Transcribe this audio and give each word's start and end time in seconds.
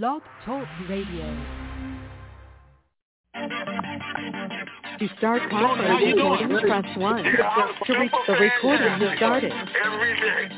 Blog 0.00 0.22
Talk 0.46 0.66
Radio. 0.88 1.36
To 4.98 5.08
start 5.18 5.42
conference 5.50 6.16
recording, 6.16 6.48
press 6.60 6.96
1. 6.96 7.24
To 7.24 7.98
reach 8.00 8.12
the 8.26 8.32
recording 8.32 8.88
has 8.88 9.16
started. 9.18 9.52
Every 9.52 10.14
day. 10.16 10.48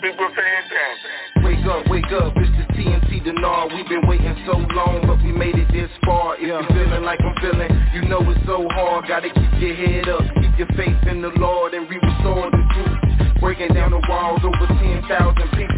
Super 0.00 0.28
fantastic. 0.32 1.44
Wake 1.44 1.66
up, 1.66 1.84
wake 1.90 2.12
up, 2.16 2.32
it's 2.36 2.48
the 2.56 2.64
TNT 2.72 3.22
Denard. 3.22 3.76
We've 3.76 3.88
been 3.90 4.08
waiting 4.08 4.34
so 4.46 4.56
long, 4.74 5.04
but 5.06 5.22
we 5.22 5.30
made 5.30 5.56
it 5.56 5.68
this 5.70 5.90
far. 6.06 6.36
If 6.36 6.44
you're 6.44 6.66
feeling 6.68 7.02
like 7.02 7.20
I'm 7.20 7.36
feeling, 7.42 7.68
you 7.92 8.08
know 8.08 8.24
it's 8.24 8.40
so 8.46 8.66
hard. 8.72 9.06
Gotta 9.06 9.28
keep 9.28 9.60
your 9.60 9.74
head 9.74 10.08
up, 10.08 10.24
keep 10.40 10.56
your 10.56 10.68
faith 10.78 11.06
in 11.06 11.20
the 11.20 11.28
Lord, 11.36 11.74
and 11.74 11.86
we 11.90 11.96
restore 11.96 12.50
the 12.50 12.64
truth. 12.72 13.08
Breaking 13.40 13.68
down 13.74 13.90
the 13.92 14.02
walls, 14.08 14.40
over 14.42 14.66
10,000 14.66 15.04
people 15.54 15.77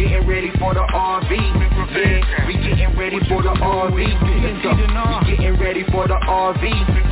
Getting 0.00 0.26
ready 0.26 0.50
for 0.58 0.72
the 0.72 0.80
RV, 0.80 1.28
yeah. 1.28 2.46
We 2.48 2.54
getting 2.54 2.96
ready 2.96 3.20
for 3.28 3.42
the 3.42 3.52
RV. 3.52 3.92
We 3.92 5.28
getting 5.28 5.60
ready 5.60 5.84
for 5.92 6.08
the 6.08 6.14
RV, 6.14 6.64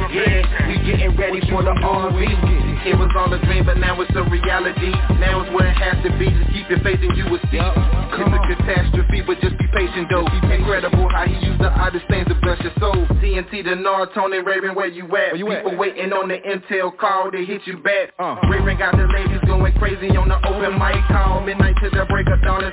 yeah. 0.08 0.66
We 0.66 0.78
getting 0.88 1.14
ready 1.14 1.40
for 1.50 1.62
the 1.62 1.76
RV. 1.84 2.68
It 2.88 2.96
was 2.96 3.12
all 3.12 3.28
a 3.28 3.38
dream, 3.44 3.66
but 3.66 3.76
now 3.76 4.00
it's 4.00 4.10
a 4.16 4.24
reality. 4.30 4.88
Now 5.20 5.44
it's 5.44 5.52
where 5.52 5.68
it 5.68 5.76
has 5.76 6.00
to 6.00 6.10
be. 6.16 6.32
Just 6.32 6.48
keep 6.48 6.70
your 6.70 6.80
faith 6.80 7.04
and 7.04 7.12
you 7.12 7.28
will 7.28 7.42
see. 7.52 7.60
It's 7.60 8.24
a 8.24 8.40
catastrophe, 8.56 9.20
but 9.20 9.36
just 9.44 9.58
be 9.58 9.66
patient 9.68 10.08
though. 10.08 10.24
Incredible 10.48 11.10
how 11.12 11.26
he 11.28 11.36
used 11.44 11.60
the 11.60 11.68
oddest 11.68 12.08
things 12.08 12.24
to 12.28 12.34
bless 12.40 12.56
your 12.64 12.72
soul. 12.80 13.04
TNT, 13.20 13.68
Denard, 13.68 14.14
Tony, 14.14 14.38
Raven, 14.38 14.74
where 14.74 14.86
you 14.88 15.04
at? 15.04 15.36
Where 15.36 15.36
you 15.36 15.52
at? 15.52 15.64
People 15.64 15.76
waiting 15.76 16.12
on 16.14 16.32
the 16.32 16.40
intel 16.40 16.96
call 16.96 17.30
to 17.30 17.44
hit 17.44 17.66
you 17.66 17.76
back. 17.84 18.16
Uh. 18.18 18.40
Raven 18.48 18.78
got 18.78 18.96
the 18.96 19.04
ladies 19.12 19.44
going 19.44 19.74
crazy 19.76 20.08
on 20.16 20.32
the 20.32 20.40
open 20.48 20.78
mic 20.78 21.02
call. 21.12 21.44
Midnight 21.44 21.76
to 21.82 21.90
the 21.90 22.06
break 22.08 22.30
of 22.30 22.40
dawn 22.40 22.64
is 22.64 22.72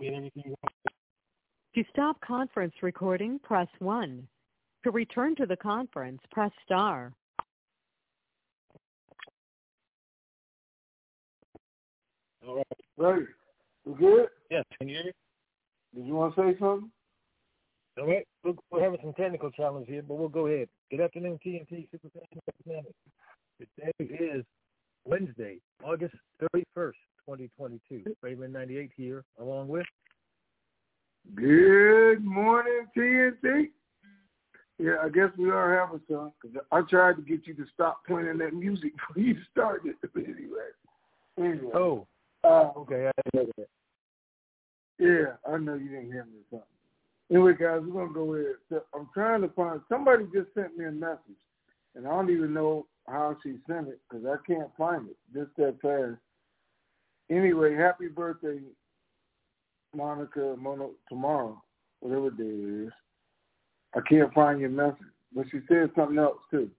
Super 0.00 0.12
fantastic. 0.12 0.54
To 1.74 1.84
stop 1.92 2.20
conference 2.20 2.74
recording, 2.82 3.38
press 3.40 3.68
1. 3.78 4.26
To 4.84 4.90
return 4.90 5.36
to 5.36 5.46
the 5.46 5.56
conference, 5.56 6.20
press 6.30 6.50
star. 6.64 7.12
All 12.46 12.56
right. 12.56 12.66
Ready? 12.96 13.26
You 13.84 13.96
good? 13.98 14.28
Yes, 14.50 14.64
can 14.78 14.88
you 14.88 14.96
hear 14.96 15.04
me? 15.04 15.12
Did 15.94 16.06
you 16.06 16.14
want 16.14 16.34
to 16.34 16.40
say 16.40 16.58
something? 16.58 16.90
All 17.98 18.06
right. 18.06 18.26
We're, 18.44 18.54
we're 18.70 18.82
having 18.82 19.00
some 19.02 19.12
technical 19.14 19.50
challenges 19.50 19.92
here, 19.92 20.02
but 20.02 20.14
we'll 20.14 20.28
go 20.28 20.46
ahead. 20.46 20.68
Good 20.90 21.00
afternoon, 21.00 21.38
TNT 21.44 21.88
Super 21.90 22.08
Fan. 22.10 22.82
Today 23.80 24.24
is 24.24 24.44
Wednesday, 25.04 25.58
August 25.84 26.14
31st, 26.54 26.92
2022. 27.28 28.16
Raven 28.22 28.52
98 28.52 28.90
here, 28.96 29.24
along 29.38 29.68
with 29.68 29.84
Good 31.34 32.24
morning, 32.24 32.86
TNT. 32.96 33.68
Yeah, 34.78 34.96
I 35.02 35.08
guess 35.10 35.28
we 35.36 35.50
are 35.50 35.78
having 35.78 36.00
some. 36.08 36.32
Cause 36.40 36.52
I 36.72 36.80
tried 36.88 37.16
to 37.16 37.22
get 37.22 37.46
you 37.46 37.52
to 37.54 37.66
stop 37.74 38.06
playing 38.06 38.38
that 38.38 38.54
music 38.54 38.92
before 39.08 39.22
you 39.22 39.36
started. 39.50 39.94
anyway. 40.16 40.68
Anyway. 41.38 41.72
Oh. 41.74 42.06
Uh, 42.44 42.70
Okay, 42.78 43.08
I 43.08 43.20
didn't 43.30 43.48
know 43.48 43.52
that. 43.58 43.68
yeah, 44.98 45.52
I 45.52 45.58
know 45.58 45.74
you 45.74 45.88
didn't 45.88 46.12
hear 46.12 46.24
me 46.24 46.38
or 46.38 46.60
something. 46.60 46.66
Anyway, 47.30 47.52
guys, 47.60 47.82
we're 47.84 48.06
gonna 48.06 48.14
go 48.14 48.34
ahead. 48.34 48.54
So 48.70 48.82
I'm 48.94 49.08
trying 49.12 49.42
to 49.42 49.48
find 49.48 49.80
somebody 49.88 50.24
just 50.32 50.54
sent 50.54 50.78
me 50.78 50.86
a 50.86 50.92
message, 50.92 51.18
and 51.94 52.06
I 52.06 52.10
don't 52.10 52.30
even 52.30 52.54
know 52.54 52.86
how 53.06 53.36
she 53.42 53.56
sent 53.68 53.88
it 53.88 53.98
because 54.08 54.24
I 54.24 54.36
can't 54.46 54.70
find 54.78 55.08
it 55.08 55.16
just 55.34 55.50
that 55.58 55.76
fast. 55.82 56.20
Anyway, 57.30 57.74
happy 57.74 58.08
birthday, 58.08 58.58
Monica 59.94 60.56
Mono 60.58 60.92
tomorrow, 61.08 61.62
whatever 62.00 62.30
day 62.30 62.44
it 62.44 62.86
is. 62.86 62.92
I 63.94 64.00
can't 64.08 64.32
find 64.32 64.60
your 64.60 64.70
message, 64.70 64.96
but 65.34 65.46
she 65.50 65.60
said 65.68 65.90
something 65.96 66.18
else 66.18 66.38
too, 66.50 66.70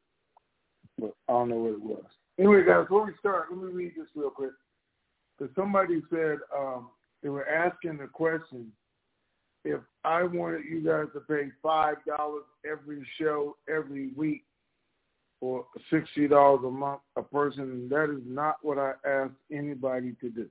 but 0.98 1.14
I 1.28 1.34
don't 1.34 1.50
know 1.50 1.56
what 1.56 1.74
it 1.74 1.82
was. 1.82 2.04
Anyway, 2.38 2.64
guys, 2.66 2.84
before 2.84 3.06
we 3.06 3.12
start, 3.20 3.48
let 3.52 3.62
me 3.62 3.72
read 3.72 3.94
this 3.98 4.08
real 4.16 4.30
quick. 4.30 4.52
Because 5.38 5.54
somebody 5.56 6.02
said 6.10 6.38
um, 6.56 6.90
they 7.22 7.30
were 7.30 7.48
asking 7.48 7.98
the 7.98 8.08
question 8.08 8.72
if 9.66 9.82
I 10.04 10.24
wanted 10.24 10.64
you 10.70 10.82
guys 10.82 11.08
to 11.14 11.20
pay 11.22 11.50
five 11.62 11.98
dollars 12.06 12.44
every 12.70 13.06
show 13.20 13.58
every 13.68 14.10
week 14.16 14.44
sixty 15.90 16.28
dollars 16.28 16.62
a 16.66 16.70
month 16.70 17.02
a 17.16 17.22
person, 17.22 17.88
that 17.90 18.06
is 18.06 18.24
not 18.26 18.56
what 18.62 18.78
I 18.78 18.94
asked 19.08 19.34
anybody 19.52 20.16
to 20.22 20.30
do. 20.30 20.48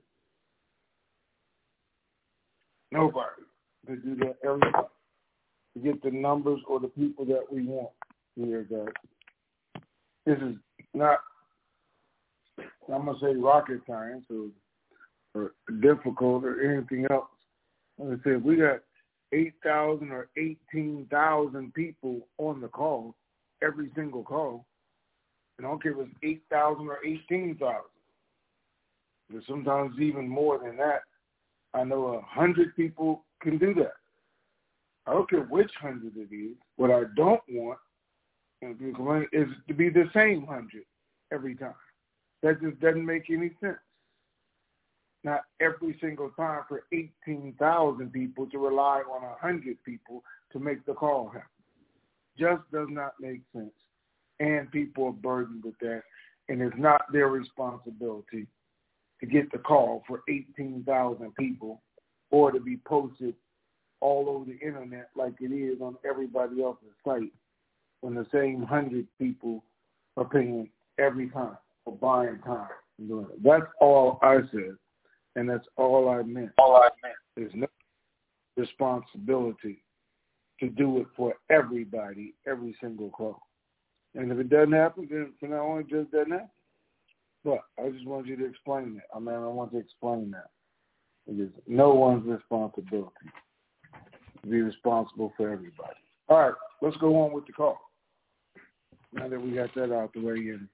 Nobody 2.91 3.43
to 3.87 3.95
do 3.95 4.15
that 4.17 4.37
every 4.43 4.71
month 4.71 4.87
to 5.73 5.79
get 5.79 6.01
the 6.01 6.11
numbers 6.11 6.59
or 6.67 6.79
the 6.79 6.87
people 6.87 7.25
that 7.25 7.43
we 7.51 7.65
want 7.65 7.89
here, 8.35 8.63
guys. 8.69 8.93
This 10.25 10.37
is 10.37 10.55
not 10.93 11.19
I'm 12.93 13.05
gonna 13.05 13.17
say 13.19 13.35
rocket 13.35 13.81
science 13.87 14.25
or, 14.29 14.49
or 15.35 15.53
difficult 15.81 16.43
or 16.43 16.61
anything 16.61 17.05
else. 17.11 17.27
Like 17.97 18.19
I 18.19 18.23
said, 18.23 18.43
we 18.43 18.57
got 18.57 18.79
eight 19.31 19.53
thousand 19.63 20.11
or 20.11 20.29
eighteen 20.37 21.07
thousand 21.11 21.73
people 21.73 22.27
on 22.37 22.61
the 22.61 22.67
call, 22.67 23.15
every 23.61 23.91
single 23.95 24.23
call. 24.23 24.65
And 25.59 25.67
I 25.67 25.71
don't 25.71 25.83
care 25.83 25.91
if 25.91 25.99
it's 25.99 26.15
eight 26.23 26.41
thousand 26.49 26.87
or 26.87 26.99
eighteen 27.05 27.57
thousand. 27.59 27.83
There's 29.29 29.45
sometimes 29.45 29.99
even 29.99 30.27
more 30.27 30.57
than 30.57 30.77
that. 30.77 31.01
I 31.73 31.83
know 31.83 32.13
a 32.13 32.21
hundred 32.21 32.73
people 32.77 33.25
can 33.41 33.57
do 33.57 33.73
that. 33.73 33.91
I 35.05 35.11
don't 35.11 35.29
care 35.29 35.41
which 35.41 35.69
hundred 35.77 36.13
it 36.15 36.33
is. 36.33 36.55
What 36.77 36.91
I 36.91 37.03
don't 37.17 37.41
want 37.49 37.77
is 38.61 39.47
to 39.67 39.73
be 39.73 39.89
the 39.89 40.09
same 40.13 40.47
hundred 40.47 40.85
every 41.33 41.55
time. 41.55 41.73
That 42.41 42.61
just 42.61 42.79
doesn't 42.79 43.05
make 43.05 43.29
any 43.29 43.51
sense. 43.59 43.79
Not 45.25 45.41
every 45.59 45.97
single 45.99 46.29
time 46.29 46.61
for 46.69 46.83
18,000 46.93 48.13
people 48.13 48.47
to 48.47 48.57
rely 48.57 49.01
on 49.01 49.23
100 49.23 49.83
people 49.83 50.23
to 50.53 50.59
make 50.59 50.85
the 50.85 50.93
call 50.93 51.27
happen. 51.27 51.41
Just 52.37 52.61
does 52.71 52.87
not 52.89 53.15
make 53.19 53.41
sense. 53.53 53.73
And 54.39 54.71
people 54.71 55.05
are 55.05 55.11
burdened 55.11 55.63
with 55.63 55.77
that. 55.79 56.03
And 56.47 56.61
it's 56.61 56.77
not 56.77 57.01
their 57.11 57.27
responsibility 57.27 58.47
to 59.19 59.25
get 59.25 59.51
the 59.51 59.57
call 59.57 60.03
for 60.07 60.21
18,000 60.29 61.35
people 61.35 61.81
or 62.31 62.51
to 62.51 62.59
be 62.59 62.77
posted 62.85 63.35
all 64.01 64.29
over 64.29 64.45
the 64.45 64.57
internet 64.65 65.09
like 65.15 65.33
it 65.41 65.53
is 65.53 65.81
on 65.81 65.95
everybody 66.09 66.63
else's 66.63 66.87
site 67.05 67.33
when 68.01 68.15
the 68.15 68.25
same 68.31 68.59
100 68.61 69.05
people 69.19 69.63
are 70.15 70.25
paying 70.25 70.69
every 70.97 71.29
time 71.29 71.57
for 71.83 71.95
buying 71.95 72.39
time 72.45 72.69
and 72.97 73.09
doing 73.09 73.27
it. 73.31 73.43
That's 73.43 73.71
all 73.81 74.19
I 74.21 74.37
said, 74.51 74.75
and 75.35 75.49
that's 75.49 75.67
all 75.75 76.09
I 76.09 76.23
meant. 76.23 76.51
All 76.57 76.75
I 76.77 76.89
meant. 77.03 77.15
There's 77.35 77.51
no 77.53 77.67
responsibility 78.57 79.83
to 80.59 80.69
do 80.69 80.99
it 80.99 81.07
for 81.15 81.33
everybody, 81.49 82.33
every 82.47 82.75
single 82.81 83.09
call. 83.09 83.41
And 84.15 84.31
if 84.31 84.39
it 84.39 84.49
doesn't 84.49 84.73
happen, 84.73 85.07
then 85.09 85.33
from 85.39 85.51
now 85.51 85.67
on, 85.67 85.81
it 85.81 85.89
just 85.89 86.11
doesn't 86.11 86.31
happen. 86.31 86.49
But 87.43 87.59
I 87.77 87.89
just 87.89 88.05
want 88.05 88.27
you 88.27 88.35
to 88.37 88.45
explain 88.45 88.95
that. 88.95 89.15
I 89.15 89.19
mean, 89.19 89.35
I 89.35 89.47
want 89.47 89.71
to 89.71 89.77
explain 89.77 90.31
that. 90.31 90.49
It 91.27 91.39
is 91.39 91.49
no 91.67 91.93
one's 91.93 92.27
responsibility 92.27 93.11
to 94.41 94.47
be 94.47 94.61
responsible 94.61 95.33
for 95.37 95.49
everybody. 95.49 95.93
All 96.27 96.39
right, 96.39 96.53
let's 96.81 96.97
go 96.97 97.21
on 97.23 97.33
with 97.33 97.45
the 97.45 97.53
call. 97.53 97.79
Now 99.13 99.27
that 99.27 99.41
we 99.41 99.51
got 99.51 99.73
that 99.75 99.93
out 99.93 100.13
the 100.13 100.21
way, 100.21 100.33
and 100.33 100.67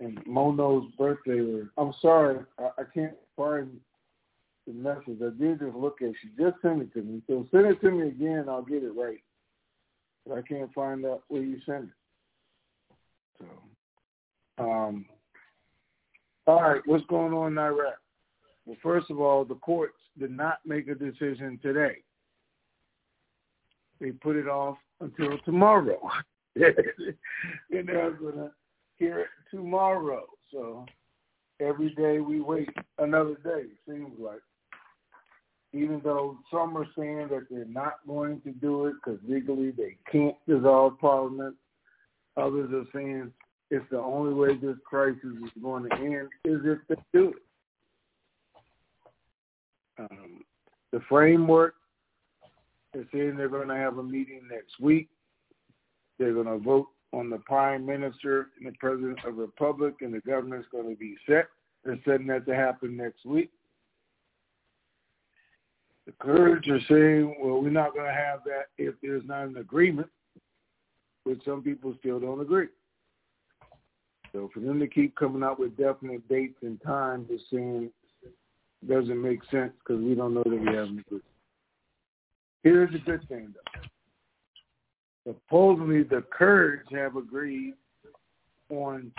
and 0.00 0.18
Mono's 0.26 0.90
birthday 0.98 1.40
was. 1.40 1.66
I'm 1.76 1.92
sorry, 2.00 2.40
I, 2.58 2.70
I 2.78 2.84
can't 2.92 3.16
find 3.36 3.78
the 4.66 4.72
message. 4.72 5.20
I 5.22 5.30
did 5.38 5.60
just 5.60 5.76
look 5.76 6.00
at. 6.00 6.08
it. 6.08 6.16
She 6.22 6.28
just 6.42 6.60
sent 6.62 6.82
it 6.82 6.92
to 6.94 7.02
me. 7.02 7.22
So 7.26 7.46
send 7.50 7.66
it 7.66 7.80
to 7.82 7.90
me 7.90 8.08
again. 8.08 8.46
I'll 8.48 8.62
get 8.62 8.82
it 8.82 8.92
right. 8.96 9.20
But 10.26 10.38
I 10.38 10.42
can't 10.42 10.72
find 10.72 11.04
out 11.04 11.22
where 11.28 11.42
you 11.42 11.58
sent 11.66 11.84
it. 11.84 11.90
So, 13.40 14.64
um, 14.64 15.06
all 16.46 16.62
right, 16.62 16.82
what's 16.86 17.04
going 17.06 17.32
on 17.32 17.52
in 17.52 17.58
Iraq? 17.58 17.94
Well, 18.66 18.76
first 18.82 19.10
of 19.10 19.20
all, 19.20 19.44
the 19.44 19.54
courts 19.56 19.98
did 20.18 20.30
not 20.30 20.58
make 20.66 20.88
a 20.88 20.94
decision 20.94 21.58
today. 21.62 21.96
They 24.00 24.12
put 24.12 24.36
it 24.36 24.48
off 24.48 24.78
until 25.00 25.38
tomorrow. 25.44 26.00
and 26.56 27.16
they're 27.70 28.12
going 28.12 28.34
to 28.34 28.50
hear 28.98 29.20
it 29.20 29.28
tomorrow. 29.50 30.24
So 30.52 30.86
every 31.60 31.90
day 31.94 32.18
we 32.18 32.40
wait 32.40 32.68
another 32.98 33.36
day, 33.44 33.64
seems 33.88 34.18
like. 34.18 34.40
Even 35.72 36.00
though 36.02 36.36
some 36.50 36.76
are 36.76 36.86
saying 36.98 37.28
that 37.30 37.46
they're 37.48 37.64
not 37.66 37.98
going 38.06 38.40
to 38.40 38.50
do 38.50 38.86
it 38.86 38.94
because 38.94 39.20
legally 39.28 39.70
they 39.70 39.96
can't 40.10 40.34
dissolve 40.48 40.98
Parliament, 40.98 41.54
others 42.40 42.70
are 42.72 42.86
saying 42.92 43.32
it's 43.70 43.84
the 43.90 43.98
only 43.98 44.34
way 44.34 44.56
this 44.56 44.76
crisis 44.84 45.18
is 45.22 45.62
going 45.62 45.88
to 45.88 45.94
end 45.96 46.28
is 46.44 46.60
if 46.64 46.78
they 46.88 46.96
do 47.12 47.28
it. 47.28 47.42
Um, 49.98 50.42
the 50.92 51.00
framework 51.08 51.74
is 52.94 53.06
saying 53.12 53.36
they're 53.36 53.48
going 53.48 53.68
to 53.68 53.76
have 53.76 53.98
a 53.98 54.02
meeting 54.02 54.40
next 54.50 54.80
week. 54.80 55.08
They're 56.18 56.34
going 56.34 56.46
to 56.46 56.58
vote 56.58 56.88
on 57.12 57.30
the 57.30 57.38
prime 57.38 57.86
minister 57.86 58.48
and 58.58 58.66
the 58.66 58.76
president 58.78 59.18
of 59.24 59.36
the 59.36 59.42
republic, 59.42 59.96
and 60.00 60.12
the 60.12 60.20
government's 60.20 60.68
going 60.72 60.88
to 60.88 60.96
be 60.96 61.16
set. 61.26 61.46
They're 61.84 61.98
setting 62.04 62.26
that 62.28 62.46
to 62.46 62.54
happen 62.54 62.96
next 62.96 63.24
week. 63.24 63.50
The 66.06 66.12
Kurds 66.20 66.66
are 66.68 66.80
saying, 66.88 67.36
well, 67.40 67.62
we're 67.62 67.70
not 67.70 67.94
going 67.94 68.06
to 68.06 68.12
have 68.12 68.40
that 68.44 68.66
if 68.78 68.94
there's 69.02 69.24
not 69.26 69.46
an 69.46 69.58
agreement, 69.58 70.08
which 71.30 71.44
some 71.44 71.62
people 71.62 71.94
still 72.00 72.18
don't 72.18 72.40
agree. 72.40 72.66
So 74.32 74.50
for 74.52 74.60
them 74.60 74.78
to 74.80 74.86
keep 74.86 75.16
coming 75.16 75.42
out 75.42 75.58
with 75.58 75.76
definite 75.76 76.28
dates 76.28 76.58
and 76.62 76.80
times 76.82 77.30
is 77.30 77.40
saying 77.52 77.90
doesn't 78.88 79.20
make 79.20 79.40
sense 79.50 79.72
because 79.78 80.02
we 80.02 80.14
don't 80.14 80.34
know 80.34 80.42
that 80.42 80.50
we 80.50 80.66
have 80.74 80.88
an. 80.88 81.04
Here's 82.62 82.92
the 82.92 82.98
good 82.98 83.26
thing, 83.28 83.54
though 83.54 83.80
supposedly 85.26 86.02
the 86.02 86.24
Kurds 86.30 86.88
have 86.92 87.16
agreed 87.16 87.74
on 88.70 89.12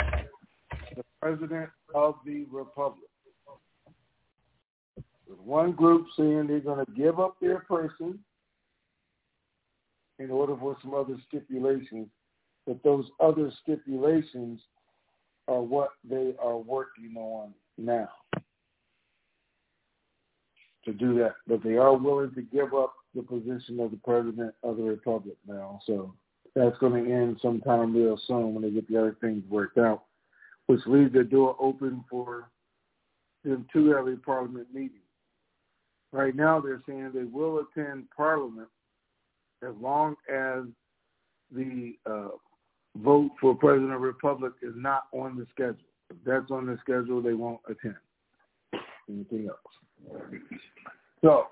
the 0.96 1.04
president 1.22 1.70
of 1.94 2.16
the 2.26 2.46
republic. 2.52 3.10
With 5.30 5.40
one 5.40 5.72
group 5.72 6.08
saying 6.18 6.48
they're 6.48 6.60
going 6.60 6.86
to 6.86 6.92
give 6.92 7.20
up 7.20 7.38
their 7.40 7.60
person 7.60 8.20
in 10.22 10.30
order 10.32 10.56
for 10.60 10.78
some 10.82 10.94
other 10.94 11.18
stipulations, 11.28 12.08
but 12.68 12.82
those 12.84 13.06
other 13.20 13.52
stipulations 13.64 14.60
are 15.48 15.62
what 15.62 15.90
they 16.08 16.34
are 16.40 16.58
working 16.58 17.16
on 17.18 17.54
now 17.78 18.10
to 20.86 20.94
do 20.94 21.18
that. 21.20 21.34
But 21.48 21.64
they 21.64 21.76
are 21.76 21.96
willing 21.96 22.34
to 22.36 22.42
give 22.42 22.74
up 22.74 22.94
the 23.16 23.24
position 23.24 23.80
of 23.80 23.92
the 23.92 24.00
president 24.04 24.54
of 24.64 24.78
the 24.78 24.84
republic 24.84 25.36
now. 25.48 25.80
So 25.86 26.14
that's 26.56 26.78
going 26.78 27.04
to 27.04 27.12
end 27.12 27.40
sometime 27.42 27.96
real 27.96 28.20
soon 28.28 28.54
when 28.54 28.64
they 28.64 28.70
get 28.70 28.88
the 28.88 29.00
other 29.00 29.18
things 29.22 29.44
worked 29.50 29.78
out, 29.78 30.04
which 30.68 30.82
leaves 30.86 31.14
the 31.14 31.24
door 31.24 31.56
open 31.60 32.04
for 32.10 32.50
them 33.44 33.66
to 33.74 33.92
have 33.92 34.08
a 34.08 34.16
parliament 34.18 34.68
meeting. 34.74 35.02
Right 36.12 36.36
now, 36.36 36.60
they're 36.60 36.82
saying 36.88 37.12
they 37.14 37.24
will 37.24 37.60
attend 37.60 38.06
parliament 38.16 38.68
as 39.68 39.76
long 39.80 40.16
as 40.30 40.64
the 41.54 41.94
uh, 42.10 42.30
vote 42.98 43.32
for 43.40 43.56
president 43.56 43.94
of 43.94 44.02
the 44.02 44.08
republic 44.08 44.54
is 44.62 44.74
not 44.76 45.04
on 45.12 45.38
the 45.38 45.46
schedule. 45.52 45.76
If 46.10 46.18
that's 46.26 46.52
on 46.52 46.66
the 46.66 46.78
schedule, 46.82 47.22
they 47.22 47.34
won't 47.34 47.62
attend. 47.70 47.96
Anything 49.10 49.50
else? 49.50 50.22
So 51.22 51.48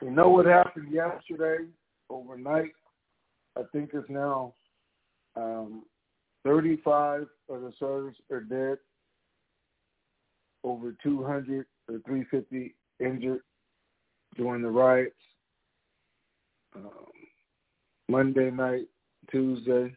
we 0.00 0.10
know 0.10 0.28
what 0.28 0.46
happened 0.46 0.92
yesterday, 0.92 1.64
overnight. 2.10 2.72
I 3.56 3.62
think 3.72 3.90
it's 3.94 4.08
now 4.08 4.54
um, 5.36 5.84
35 6.44 7.26
of 7.48 7.60
the 7.60 7.72
soldiers 7.78 8.16
are 8.30 8.40
dead, 8.40 8.78
over 10.64 10.94
200 11.02 11.66
or 11.88 12.00
350 12.06 12.74
injured 13.00 13.40
during 14.36 14.62
the 14.62 14.70
riots. 14.70 15.14
Um, 16.74 16.90
Monday 18.08 18.50
night, 18.50 18.88
Tuesday, 19.30 19.94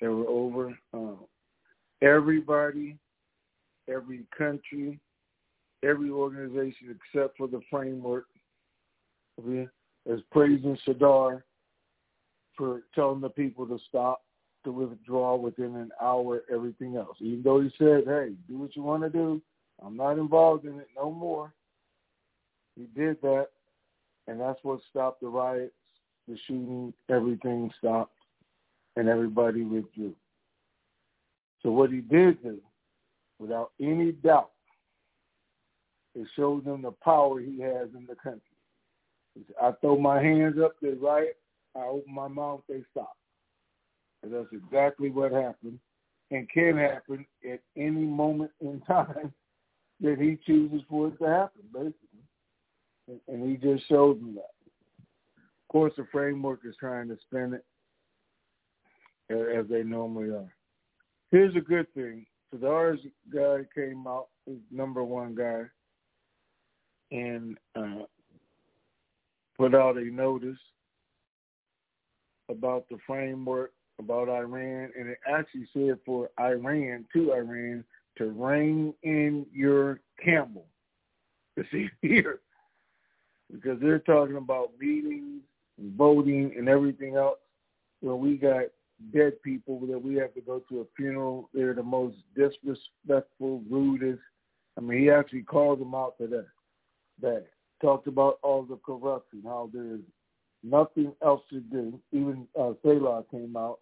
they 0.00 0.08
were 0.08 0.26
over. 0.26 0.78
Um, 0.92 1.18
everybody, 2.02 2.96
every 3.88 4.24
country, 4.36 5.00
every 5.82 6.10
organization 6.10 6.96
except 6.96 7.36
for 7.36 7.48
the 7.48 7.60
framework 7.70 8.26
is 9.46 10.20
praising 10.32 10.78
Sadr 10.84 11.44
for 12.56 12.82
telling 12.94 13.20
the 13.20 13.28
people 13.28 13.66
to 13.66 13.78
stop, 13.88 14.22
to 14.64 14.72
withdraw 14.72 15.36
within 15.36 15.76
an 15.76 15.90
hour, 16.02 16.42
everything 16.52 16.96
else. 16.96 17.16
Even 17.20 17.42
though 17.42 17.60
he 17.60 17.70
said, 17.78 18.02
hey, 18.06 18.32
do 18.48 18.58
what 18.58 18.74
you 18.74 18.82
want 18.82 19.02
to 19.04 19.10
do. 19.10 19.40
I'm 19.84 19.96
not 19.96 20.18
involved 20.18 20.64
in 20.64 20.78
it 20.80 20.88
no 20.96 21.12
more. 21.12 21.52
He 22.76 22.88
did 23.00 23.20
that, 23.22 23.48
and 24.28 24.40
that's 24.40 24.58
what 24.62 24.80
stopped 24.90 25.20
the 25.20 25.28
riots, 25.28 25.72
the 26.28 26.36
shooting, 26.46 26.92
everything 27.10 27.70
stopped, 27.78 28.14
and 28.96 29.08
everybody 29.08 29.62
withdrew. 29.62 30.14
So 31.62 31.70
what 31.70 31.90
he 31.90 32.00
did 32.00 32.42
do, 32.42 32.58
without 33.38 33.72
any 33.80 34.12
doubt, 34.12 34.50
it 36.14 36.26
shows 36.36 36.62
them 36.64 36.82
the 36.82 36.92
power 36.92 37.40
he 37.40 37.60
has 37.60 37.88
in 37.96 38.06
the 38.06 38.14
country. 38.14 38.42
I 39.60 39.72
throw 39.80 39.98
my 39.98 40.22
hands 40.22 40.56
up, 40.62 40.76
they 40.82 40.90
riot. 40.90 41.36
I 41.76 41.84
open 41.84 42.12
my 42.12 42.28
mouth, 42.28 42.60
they 42.68 42.82
stop. 42.90 43.16
And 44.22 44.32
that's 44.32 44.48
exactly 44.52 45.10
what 45.10 45.32
happened 45.32 45.78
and 46.30 46.48
can 46.50 46.76
happen 46.76 47.24
at 47.50 47.60
any 47.76 48.04
moment 48.04 48.50
in 48.60 48.80
time 48.86 49.32
that 50.00 50.18
he 50.18 50.38
chooses 50.46 50.82
for 50.88 51.08
it 51.08 51.18
to 51.18 51.26
happen, 51.26 51.62
basically. 51.72 52.07
And 53.28 53.48
he 53.48 53.56
just 53.56 53.88
showed 53.88 54.20
them 54.20 54.34
that. 54.34 54.52
Of 55.00 55.72
course, 55.72 55.92
the 55.96 56.06
framework 56.10 56.60
is 56.64 56.74
trying 56.78 57.08
to 57.08 57.16
spin 57.26 57.54
it 57.54 57.64
as 59.30 59.66
they 59.68 59.82
normally 59.82 60.30
are. 60.30 60.52
Here's 61.30 61.54
a 61.56 61.60
good 61.60 61.92
thing. 61.94 62.26
Sadr's 62.50 63.00
guy 63.32 63.66
came 63.74 64.06
out, 64.06 64.28
number 64.70 65.04
one 65.04 65.34
guy, 65.34 65.64
and 67.10 67.58
uh, 67.76 68.04
put 69.58 69.74
out 69.74 69.98
a 69.98 70.04
notice 70.04 70.58
about 72.48 72.88
the 72.88 72.96
framework 73.06 73.72
about 73.98 74.28
Iran, 74.28 74.90
and 74.98 75.08
it 75.08 75.18
actually 75.28 75.68
said 75.74 75.98
for 76.06 76.30
Iran 76.40 77.04
to 77.12 77.32
Iran 77.32 77.84
to 78.16 78.30
rein 78.30 78.94
in 79.02 79.44
your 79.52 80.00
camel. 80.24 80.66
See 81.72 81.88
here, 82.02 82.40
because 83.52 83.78
they're 83.80 83.98
talking 84.00 84.36
about 84.36 84.72
meetings 84.78 85.42
and 85.78 85.96
voting 85.96 86.52
and 86.56 86.68
everything 86.68 87.16
else. 87.16 87.38
When 88.00 88.20
we 88.20 88.36
got 88.36 88.64
dead 89.12 89.42
people 89.42 89.80
that 89.86 90.02
we 90.02 90.14
have 90.16 90.34
to 90.34 90.40
go 90.40 90.62
to 90.68 90.80
a 90.80 90.84
funeral, 90.96 91.48
they're 91.52 91.74
the 91.74 91.82
most 91.82 92.16
disrespectful, 92.36 93.62
rudest. 93.68 94.20
I 94.76 94.80
mean, 94.80 95.00
he 95.00 95.10
actually 95.10 95.42
called 95.42 95.80
them 95.80 95.94
out 95.94 96.14
for 96.18 96.28
that. 97.20 97.46
Talked 97.80 98.08
about 98.08 98.38
all 98.42 98.64
the 98.64 98.76
corruption, 98.76 99.42
how 99.44 99.70
there's 99.72 100.00
nothing 100.62 101.12
else 101.24 101.42
to 101.50 101.60
do. 101.60 101.98
Even 102.12 102.46
uh, 102.58 102.72
came 103.30 103.56
out. 103.56 103.78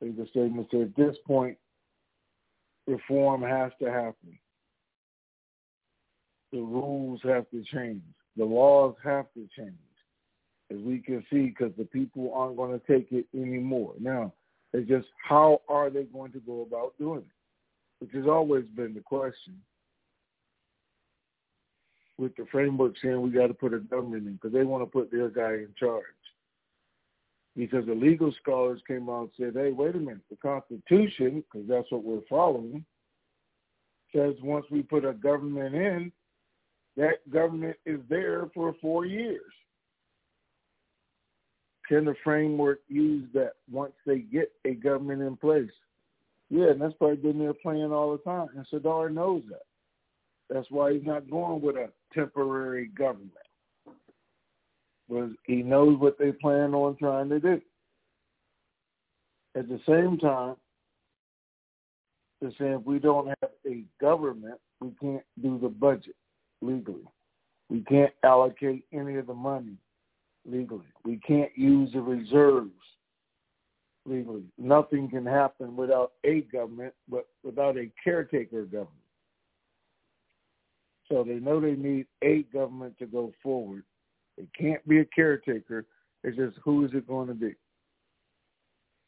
The 0.00 0.26
statement 0.30 0.68
said, 0.70 0.80
at 0.82 0.96
this 0.96 1.16
point, 1.26 1.56
reform 2.86 3.42
has 3.42 3.72
to 3.80 3.90
happen. 3.90 4.38
The 6.52 6.58
rules 6.58 7.20
have 7.24 7.48
to 7.50 7.64
change. 7.64 8.02
The 8.36 8.44
laws 8.44 8.94
have 9.02 9.26
to 9.34 9.48
change, 9.56 9.72
as 10.70 10.78
we 10.78 10.98
can 10.98 11.24
see, 11.30 11.46
because 11.46 11.72
the 11.78 11.84
people 11.84 12.32
aren't 12.34 12.56
going 12.56 12.78
to 12.78 12.86
take 12.86 13.10
it 13.12 13.26
anymore. 13.34 13.94
Now, 13.98 14.32
it's 14.72 14.88
just 14.88 15.06
how 15.26 15.62
are 15.68 15.88
they 15.88 16.04
going 16.04 16.32
to 16.32 16.40
go 16.40 16.62
about 16.62 16.92
doing 16.98 17.20
it, 17.20 17.24
which 18.00 18.12
has 18.12 18.26
always 18.26 18.64
been 18.74 18.92
the 18.94 19.00
question. 19.00 19.60
With 22.18 22.34
the 22.36 22.46
framework 22.50 22.94
saying 23.02 23.20
we 23.20 23.30
got 23.30 23.48
to 23.48 23.54
put 23.54 23.74
a 23.74 23.78
government 23.78 24.26
in 24.26 24.34
because 24.34 24.52
they 24.52 24.64
want 24.64 24.82
to 24.82 24.86
put 24.86 25.10
their 25.10 25.28
guy 25.28 25.54
in 25.54 25.74
charge. 25.78 26.04
Because 27.54 27.86
the 27.86 27.94
legal 27.94 28.34
scholars 28.42 28.80
came 28.86 29.08
out 29.08 29.30
and 29.38 29.54
said, 29.54 29.62
hey, 29.62 29.72
wait 29.72 29.94
a 29.94 29.98
minute, 29.98 30.20
the 30.28 30.36
Constitution, 30.36 31.42
because 31.42 31.66
that's 31.66 31.90
what 31.90 32.04
we're 32.04 32.20
following, 32.28 32.84
says 34.14 34.34
once 34.42 34.66
we 34.70 34.82
put 34.82 35.04
a 35.04 35.12
government 35.12 35.74
in, 35.74 36.12
that 36.96 37.30
government 37.30 37.76
is 37.84 38.00
there 38.08 38.48
for 38.54 38.74
four 38.80 39.04
years. 39.04 39.42
Can 41.88 42.04
the 42.04 42.14
framework 42.24 42.80
use 42.88 43.28
that 43.34 43.52
once 43.70 43.92
they 44.06 44.18
get 44.18 44.50
a 44.64 44.74
government 44.74 45.22
in 45.22 45.36
place? 45.36 45.70
Yeah, 46.50 46.70
and 46.70 46.80
that's 46.80 46.94
probably 46.94 47.16
been 47.16 47.38
their 47.38 47.54
plan 47.54 47.92
all 47.92 48.12
the 48.12 48.18
time. 48.18 48.48
And 48.56 48.66
Sadr 48.70 49.08
knows 49.10 49.42
that. 49.50 49.62
That's 50.48 50.70
why 50.70 50.94
he's 50.94 51.04
not 51.04 51.30
going 51.30 51.60
with 51.60 51.76
a 51.76 51.90
temporary 52.14 52.88
government. 52.88 53.32
Because 55.08 55.30
he 55.44 55.56
knows 55.56 55.98
what 55.98 56.18
they 56.18 56.32
plan 56.32 56.74
on 56.74 56.96
trying 56.96 57.28
to 57.28 57.40
do. 57.40 57.60
At 59.56 59.68
the 59.68 59.80
same 59.86 60.18
time, 60.18 60.56
they're 62.40 62.52
saying 62.58 62.80
if 62.80 62.82
we 62.84 62.98
don't 62.98 63.28
have 63.28 63.50
a 63.66 63.84
government, 64.00 64.60
we 64.80 64.90
can't 65.00 65.24
do 65.40 65.58
the 65.60 65.68
budget 65.68 66.14
legally. 66.62 67.04
We 67.68 67.80
can't 67.80 68.12
allocate 68.22 68.84
any 68.92 69.16
of 69.16 69.26
the 69.26 69.34
money 69.34 69.76
legally. 70.44 70.86
We 71.04 71.18
can't 71.26 71.50
use 71.56 71.92
the 71.92 72.00
reserves 72.00 72.70
legally. 74.04 74.44
Nothing 74.56 75.10
can 75.10 75.26
happen 75.26 75.76
without 75.76 76.12
a 76.24 76.42
government, 76.42 76.94
but 77.08 77.26
without 77.42 77.76
a 77.76 77.90
caretaker 78.02 78.64
government. 78.64 78.90
So 81.08 81.24
they 81.24 81.34
know 81.34 81.60
they 81.60 81.74
need 81.74 82.06
a 82.22 82.42
government 82.52 82.98
to 82.98 83.06
go 83.06 83.32
forward. 83.42 83.84
It 84.36 84.48
can't 84.58 84.86
be 84.88 85.00
a 85.00 85.04
caretaker. 85.04 85.86
It's 86.24 86.36
just 86.36 86.56
who 86.64 86.84
is 86.84 86.90
it 86.94 87.06
going 87.06 87.28
to 87.28 87.34
be? 87.34 87.54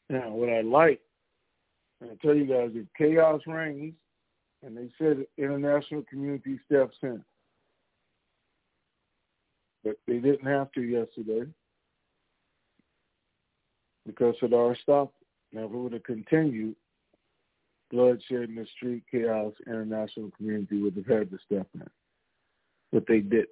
Now, 0.09 0.29
what 0.31 0.49
I 0.49 0.61
like, 0.61 1.01
and 2.01 2.09
I 2.11 2.15
tell 2.25 2.35
you 2.35 2.45
guys, 2.45 2.71
if 2.73 2.87
chaos 2.97 3.41
reigns, 3.45 3.93
and 4.65 4.75
they 4.75 4.89
said 4.97 5.25
international 5.37 6.03
community 6.09 6.59
steps 6.65 6.95
in, 7.03 7.23
but 9.83 9.95
they 10.07 10.17
didn't 10.17 10.45
have 10.45 10.71
to 10.73 10.81
yesterday 10.81 11.45
because 14.05 14.35
Sadr 14.39 14.75
stopped. 14.81 15.15
Now, 15.51 15.65
if 15.65 15.71
it 15.71 15.77
would 15.77 15.93
have 15.93 16.03
continued, 16.03 16.75
bloodshed 17.91 18.49
in 18.49 18.55
the 18.55 18.67
street, 18.75 19.03
chaos, 19.09 19.53
international 19.65 20.31
community 20.37 20.81
would 20.81 20.95
have 20.95 21.07
had 21.07 21.31
to 21.31 21.37
step 21.45 21.67
in. 21.73 21.87
But 22.91 23.05
they 23.07 23.19
didn't. 23.19 23.49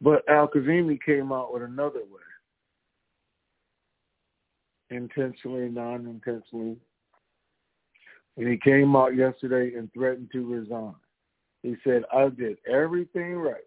But 0.00 0.28
Al 0.28 0.48
Kazemi 0.48 0.98
came 1.04 1.32
out 1.32 1.52
with 1.52 1.62
another 1.62 2.00
way. 2.00 2.20
Intentionally, 4.90 5.68
non 5.68 6.06
intentionally. 6.06 6.76
And 8.36 8.48
he 8.48 8.58
came 8.58 8.94
out 8.94 9.16
yesterday 9.16 9.76
and 9.76 9.92
threatened 9.92 10.30
to 10.32 10.46
resign. 10.46 10.94
He 11.62 11.76
said, 11.82 12.02
I 12.14 12.28
did 12.28 12.58
everything 12.70 13.34
right. 13.34 13.65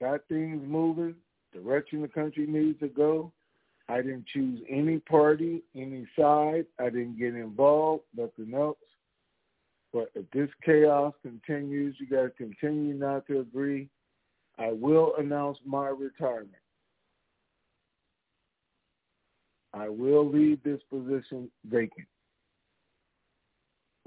Got 0.00 0.20
things 0.28 0.62
moving, 0.66 1.16
direction 1.52 2.02
the 2.02 2.08
country 2.08 2.46
needs 2.46 2.78
to 2.80 2.88
go. 2.88 3.32
I 3.88 3.96
didn't 3.96 4.26
choose 4.26 4.60
any 4.68 4.98
party, 4.98 5.62
any 5.74 6.06
side. 6.16 6.66
I 6.78 6.84
didn't 6.84 7.18
get 7.18 7.34
involved, 7.34 8.04
nothing 8.16 8.54
else. 8.54 8.76
But 9.92 10.10
if 10.14 10.30
this 10.30 10.50
chaos 10.64 11.14
continues, 11.22 11.96
you 11.98 12.06
got 12.06 12.24
to 12.24 12.30
continue 12.30 12.94
not 12.94 13.26
to 13.26 13.40
agree. 13.40 13.88
I 14.58 14.72
will 14.72 15.14
announce 15.18 15.58
my 15.64 15.88
retirement. 15.88 16.52
I 19.72 19.88
will 19.88 20.28
leave 20.28 20.62
this 20.62 20.80
position 20.90 21.50
vacant, 21.64 22.08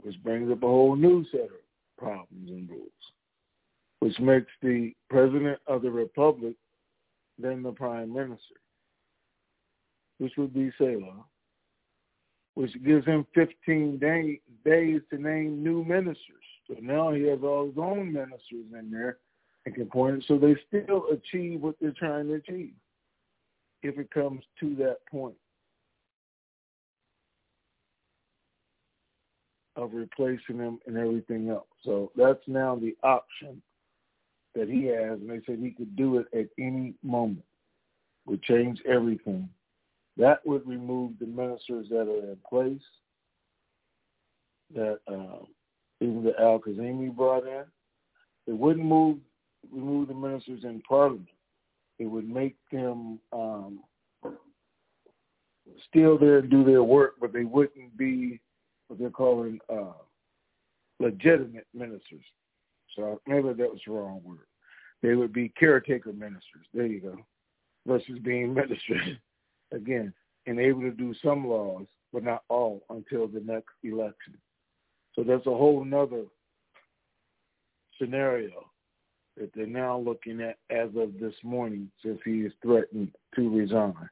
which 0.04 0.22
brings 0.24 0.52
up 0.52 0.64
a 0.64 0.68
whole 0.68 0.96
new 0.96 1.26
set 1.32 1.42
of 1.42 1.52
problems 1.98 2.50
and 2.50 2.70
rules, 2.70 2.90
which 4.02 4.20
makes 4.20 4.52
the 4.62 4.94
president 5.10 5.60
of 5.68 5.84
the 5.84 5.92
republic 5.92 6.56
then 7.38 7.64
the 7.64 7.72
prime 7.72 8.14
minister, 8.14 8.56
which 10.20 10.34
would 10.38 10.54
be 10.54 10.72
Salih, 10.78 11.24
which 12.56 12.72
gives 12.84 13.06
him 13.06 13.26
15 13.34 13.98
day, 13.98 14.40
days 14.66 15.02
to 15.10 15.18
name 15.18 15.64
new 15.64 15.84
ministers. 15.84 16.18
So 16.68 16.76
now 16.82 17.14
he 17.14 17.24
has 17.24 17.40
all 17.44 17.68
his 17.68 17.78
own 17.78 18.14
ministers 18.14 18.66
in 18.78 18.92
there 18.92 19.18
and 19.66 19.74
can 19.74 19.88
point. 19.88 20.24
So 20.28 20.38
they 20.38 20.56
still 20.68 21.06
achieve 21.12 21.62
what 21.62 21.76
they're 21.82 21.94
trying 21.98 22.28
to 22.28 22.36
achieve 22.36 22.74
if 23.84 23.98
it 23.98 24.12
comes 24.12 24.44
to 24.60 24.76
that 24.76 24.98
point 25.10 25.36
of 29.76 29.94
replacing 29.94 30.58
them 30.58 30.80
and 30.86 30.98
everything 30.98 31.50
else. 31.50 31.68
So 31.84 32.12
that's 32.16 32.44
now 32.48 32.76
the 32.76 32.96
option 33.04 33.62
that 34.56 34.70
he 34.70 34.86
has, 34.86 35.20
and 35.20 35.30
they 35.30 35.42
said 35.46 35.60
he 35.60 35.72
could 35.72 35.96
do 35.96 36.18
it 36.18 36.28
at 36.38 36.48
any 36.60 36.94
moment, 37.04 37.44
would 38.26 38.44
change 38.44 38.82
everything. 38.88 39.50
That 40.18 40.46
would 40.46 40.68
remove 40.68 41.14
the 41.20 41.26
ministers 41.26 41.88
that 41.90 42.02
are 42.02 42.32
in 42.32 42.38
place 42.48 42.82
that 44.74 45.00
uh, 45.08 45.46
even 46.00 46.24
the 46.24 46.40
Al 46.40 46.60
Kazemi 46.60 47.16
brought 47.16 47.46
in. 47.46 47.64
It 48.48 48.54
wouldn't 48.54 48.86
move 48.86 49.18
remove 49.72 50.08
the 50.08 50.14
ministers 50.14 50.64
in 50.64 50.82
Parliament. 50.88 51.28
It 52.00 52.06
would 52.06 52.28
make 52.28 52.56
them 52.72 53.20
um, 53.32 53.82
still 55.88 56.18
there 56.18 56.40
and 56.40 56.50
do 56.50 56.64
their 56.64 56.84
work, 56.84 57.16
but 57.22 57.32
they 57.32 57.44
wouldn't 57.44 57.96
be 57.96 58.40
what 58.88 59.00
they're 59.00 59.12
calling 59.12 59.60
uh, 59.72 59.94
legitimate 61.00 61.68
ministers. 61.74 62.24
So 62.96 63.22
maybe 63.28 63.50
that 63.50 63.58
was 63.58 63.80
the 63.86 63.94
wrong 63.94 64.22
word. 64.24 64.40
They 65.02 65.16
would 65.16 65.34
be 65.34 65.50
caretaker 65.50 66.14
ministers. 66.14 66.68
There 66.74 66.86
you 66.86 67.02
go. 67.02 67.18
Versus 67.88 68.20
being 68.24 68.54
ministers. 68.54 69.18
Again, 69.72 70.14
and 70.48 70.60
able 70.60 70.82
to 70.82 70.92
do 70.92 71.14
some 71.24 71.48
laws, 71.48 71.86
but 72.12 72.24
not 72.24 72.44
all 72.50 72.84
until 72.90 73.28
the 73.28 73.40
next 73.40 73.74
election. 73.84 74.38
So 75.16 75.24
that's 75.24 75.46
a 75.46 75.52
whole 75.52 75.84
nother 75.86 76.24
scenario 78.00 78.66
that 79.38 79.52
they're 79.56 79.66
now 79.66 79.98
looking 79.98 80.42
at 80.42 80.58
as 80.70 80.90
of 80.98 81.20
this 81.20 81.34
morning 81.44 81.90
since 82.04 82.20
he 82.26 82.42
is 82.42 82.54
threatened 82.62 83.12
to 83.36 83.50
resign, 83.50 84.10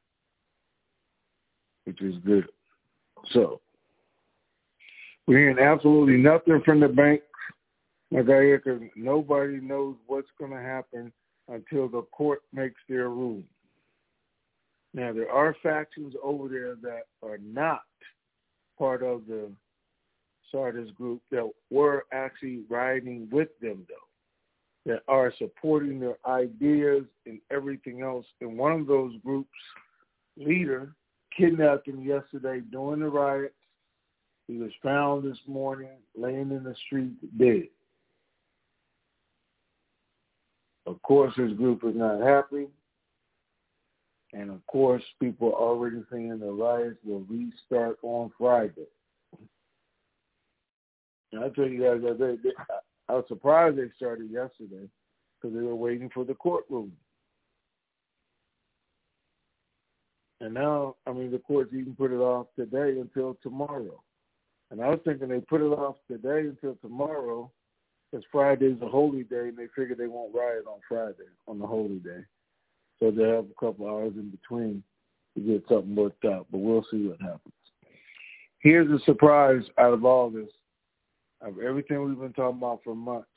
which 1.86 2.02
is 2.02 2.16
good. 2.26 2.48
So 3.32 3.60
we're 5.28 5.40
hearing 5.40 5.60
absolutely 5.60 6.18
nothing 6.18 6.62
from 6.64 6.80
the 6.80 6.88
bank, 6.88 7.22
because 8.12 8.82
nobody 8.96 9.60
knows 9.60 9.96
what's 10.08 10.30
going 10.38 10.52
to 10.52 10.58
happen 10.58 11.12
until 11.48 11.88
the 11.88 12.02
court 12.12 12.42
makes 12.54 12.80
their 12.88 13.10
ruling. 13.10 13.44
Now, 14.94 15.14
there 15.14 15.32
are 15.32 15.56
factions 15.62 16.16
over 16.24 16.48
there 16.48 16.76
that 16.82 17.04
are 17.22 17.38
not 17.38 17.84
part 18.78 19.04
of 19.04 19.28
the 19.28 19.52
Sadrist 20.52 20.96
group 20.96 21.22
that 21.32 21.48
were 21.70 22.06
actually 22.12 22.62
riding 22.70 23.30
with 23.32 23.50
them, 23.62 23.86
though, 23.88 24.92
that 24.92 25.04
are 25.08 25.32
supporting 25.38 26.00
their 26.00 26.18
ideas 26.26 27.04
and 27.28 27.40
everything 27.52 28.02
else. 28.02 28.26
And 28.42 28.58
one 28.58 28.72
of 28.72 28.88
those 28.88 29.14
groups' 29.24 29.50
leader 30.38 30.96
kidnapped 31.38 31.88
him 31.88 32.02
yesterday 32.02 32.62
during 32.72 33.02
the 33.02 33.10
riots. 33.10 33.54
He 34.48 34.58
was 34.58 34.72
found 34.82 35.24
this 35.24 35.38
morning 35.46 35.90
laying 36.18 36.52
in 36.52 36.64
the 36.64 36.76
street 36.88 37.14
dead. 37.38 37.68
Of 40.90 41.00
course, 41.04 41.36
his 41.36 41.54
group 41.54 41.84
is 41.84 41.96
not 41.96 42.20
happy. 42.20 42.66
And 44.34 44.50
of 44.50 44.66
course, 44.66 45.04
people 45.22 45.50
are 45.50 45.70
already 45.70 46.02
saying 46.12 46.40
the 46.40 46.48
riots 46.48 46.98
will 47.06 47.24
restart 47.30 48.00
on 48.02 48.32
Friday. 48.40 48.88
And 51.32 51.44
I 51.44 51.50
tell 51.50 51.68
you 51.68 51.84
guys 51.84 52.36
I 53.08 53.14
was 53.14 53.26
surprised 53.28 53.78
they 53.78 53.92
started 53.98 54.32
yesterday 54.32 54.90
because 55.40 55.56
they 55.56 55.62
were 55.62 55.76
waiting 55.76 56.10
for 56.12 56.26
the 56.26 56.34
courtroom. 56.34 56.92
And 60.42 60.56
now, 60.56 60.96
I 61.06 61.14
mean, 61.14 61.30
the 61.30 61.38
courts 61.38 61.72
even 61.74 61.94
put 61.96 62.12
it 62.12 62.16
off 62.16 62.48
today 62.56 63.00
until 63.00 63.38
tomorrow. 63.44 64.02
And 64.72 64.82
I 64.82 64.90
was 64.90 65.00
thinking 65.06 65.28
they 65.28 65.42
put 65.42 65.62
it 65.62 65.66
off 65.66 65.98
today 66.10 66.48
until 66.48 66.78
tomorrow 66.82 67.52
because 68.10 68.26
Friday's 68.32 68.82
a 68.82 68.88
holy 68.88 69.24
day, 69.24 69.50
and 69.50 69.58
they 69.58 69.68
figure 69.76 69.96
they 69.96 70.08
won't 70.08 70.34
riot 70.34 70.66
on 70.68 70.80
Friday 70.88 71.30
on 71.48 71.60
the 71.60 71.68
holy 71.68 72.00
day. 72.00 72.24
So 73.00 73.12
they 73.12 73.24
have 73.24 73.46
a 73.46 73.60
couple 73.60 73.88
hours 73.88 74.14
in 74.16 74.30
between 74.30 74.84
to 75.36 75.42
get 75.42 75.64
something 75.70 75.96
worked 75.96 76.26
out. 76.26 76.48
But 76.52 76.60
we'll 76.60 76.86
see 76.92 77.08
what 77.08 77.22
happens. 77.22 77.54
Here's 78.60 78.90
a 78.90 79.04
surprise 79.06 79.64
out 79.78 79.94
of 79.94 80.04
all 80.04 80.30
this 80.30 80.50
of 81.42 81.60
everything 81.60 82.04
we've 82.04 82.20
been 82.20 82.34
talking 82.34 82.58
about 82.58 82.82
for 82.84 82.94
months. 82.94 83.28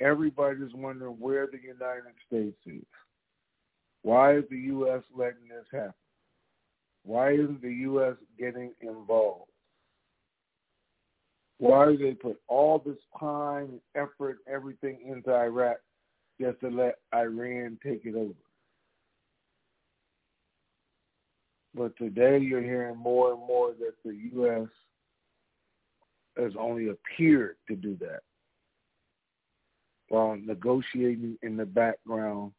Everybody's 0.00 0.72
wondering 0.74 1.16
where 1.18 1.46
the 1.46 1.58
United 1.58 2.14
States 2.26 2.56
is. 2.66 2.86
Why 4.02 4.36
is 4.36 4.44
the 4.50 4.56
U.S. 4.56 5.02
letting 5.14 5.48
this 5.48 5.66
happen? 5.72 5.92
Why 7.04 7.32
isn't 7.32 7.60
the 7.60 7.72
U.S. 7.72 8.14
getting 8.38 8.72
involved? 8.80 9.50
Why 11.58 11.86
do 11.86 11.96
they 11.96 12.14
put 12.14 12.40
all 12.48 12.82
this 12.84 12.98
time, 13.18 13.80
effort, 13.94 14.38
everything 14.48 14.98
into 15.06 15.30
Iraq 15.30 15.76
just 16.40 16.60
to 16.60 16.68
let 16.68 16.96
Iran 17.14 17.78
take 17.82 18.04
it 18.04 18.16
over? 18.16 18.34
But 21.74 21.96
today 21.96 22.38
you're 22.38 22.62
hearing 22.62 22.96
more 22.96 23.32
and 23.32 23.40
more 23.40 23.72
that 23.78 23.94
the 24.04 24.14
U.S 24.34 24.68
has 26.36 26.52
only 26.58 26.88
appeared 26.88 27.56
to 27.68 27.76
do 27.76 27.96
that 28.00 28.20
while 30.08 30.36
negotiating 30.36 31.38
in 31.42 31.56
the 31.56 31.64
background 31.64 32.52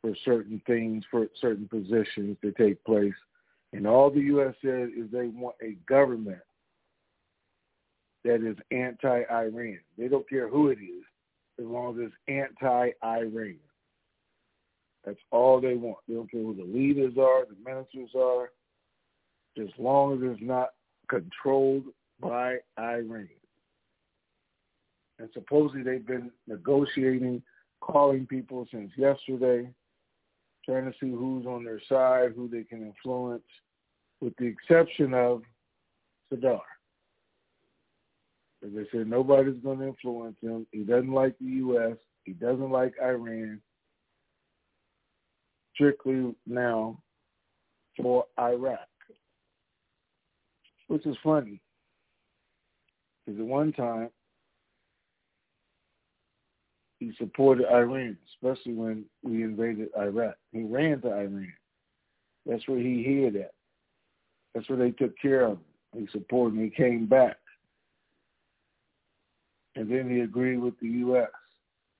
for 0.00 0.14
certain 0.24 0.60
things, 0.66 1.04
for 1.10 1.26
certain 1.40 1.68
positions 1.68 2.36
to 2.42 2.52
take 2.52 2.82
place. 2.84 3.14
And 3.72 3.86
all 3.86 4.10
the 4.10 4.20
U.S. 4.20 4.54
said 4.62 4.90
is 4.96 5.10
they 5.10 5.26
want 5.26 5.56
a 5.62 5.76
government 5.88 6.38
that 8.26 8.46
is 8.46 8.56
anti-Iran. 8.70 9.78
They 9.96 10.08
don't 10.08 10.28
care 10.28 10.48
who 10.48 10.68
it 10.68 10.78
is, 10.78 11.04
as 11.58 11.64
long 11.64 11.98
as 11.98 12.08
it's 12.08 12.14
anti-Iran. 12.28 13.56
That's 15.04 15.18
all 15.30 15.60
they 15.60 15.74
want. 15.74 15.98
They 16.08 16.14
don't 16.14 16.30
care 16.30 16.42
who 16.42 16.54
the 16.54 16.64
leaders 16.64 17.14
are, 17.18 17.46
the 17.46 17.56
ministers 17.64 18.10
are, 18.18 18.50
as 19.62 19.68
long 19.78 20.14
as 20.14 20.32
it's 20.32 20.42
not 20.42 20.70
controlled 21.08 21.84
by 22.20 22.56
Iran. 22.78 23.28
And 25.18 25.28
supposedly 25.32 25.82
they've 25.82 26.06
been 26.06 26.30
negotiating, 26.48 27.42
calling 27.80 28.26
people 28.26 28.66
since 28.72 28.90
yesterday, 28.96 29.70
trying 30.64 30.84
to 30.84 30.92
see 31.00 31.10
who's 31.10 31.46
on 31.46 31.64
their 31.64 31.80
side, 31.88 32.32
who 32.34 32.48
they 32.48 32.64
can 32.64 32.82
influence, 32.82 33.44
with 34.20 34.34
the 34.38 34.46
exception 34.46 35.14
of 35.14 35.42
Sadr. 36.28 36.58
They 38.74 38.86
said, 38.90 39.08
nobody's 39.08 39.62
going 39.62 39.78
to 39.78 39.88
influence 39.88 40.36
him. 40.40 40.66
He 40.72 40.80
doesn't 40.84 41.12
like 41.12 41.36
the 41.38 41.46
U.S. 41.46 41.96
He 42.24 42.32
doesn't 42.32 42.70
like 42.70 42.94
Iran. 43.02 43.60
Strictly 45.74 46.34
now 46.46 46.98
for 47.96 48.24
Iraq, 48.38 48.88
which 50.88 51.04
is 51.06 51.16
funny 51.22 51.60
because 53.26 53.40
at 53.40 53.46
one 53.46 53.72
time 53.72 54.08
he 56.98 57.12
supported 57.18 57.66
Iran, 57.66 58.16
especially 58.34 58.72
when 58.72 59.04
we 59.22 59.42
invaded 59.42 59.88
Iraq. 59.98 60.36
He 60.52 60.62
ran 60.62 61.00
to 61.02 61.08
Iran. 61.08 61.52
That's 62.46 62.66
where 62.68 62.78
he 62.78 63.02
hid 63.02 63.36
at. 63.36 63.52
That's 64.54 64.68
where 64.68 64.78
they 64.78 64.92
took 64.92 65.18
care 65.18 65.44
of 65.44 65.58
him. 65.58 65.60
He 65.94 66.08
supported 66.12 66.56
him. 66.56 66.64
He 66.64 66.70
came 66.70 67.06
back. 67.06 67.36
And 69.76 69.90
then 69.90 70.10
he 70.10 70.20
agreed 70.20 70.56
with 70.56 70.74
the 70.80 70.88
U.S. 70.88 71.28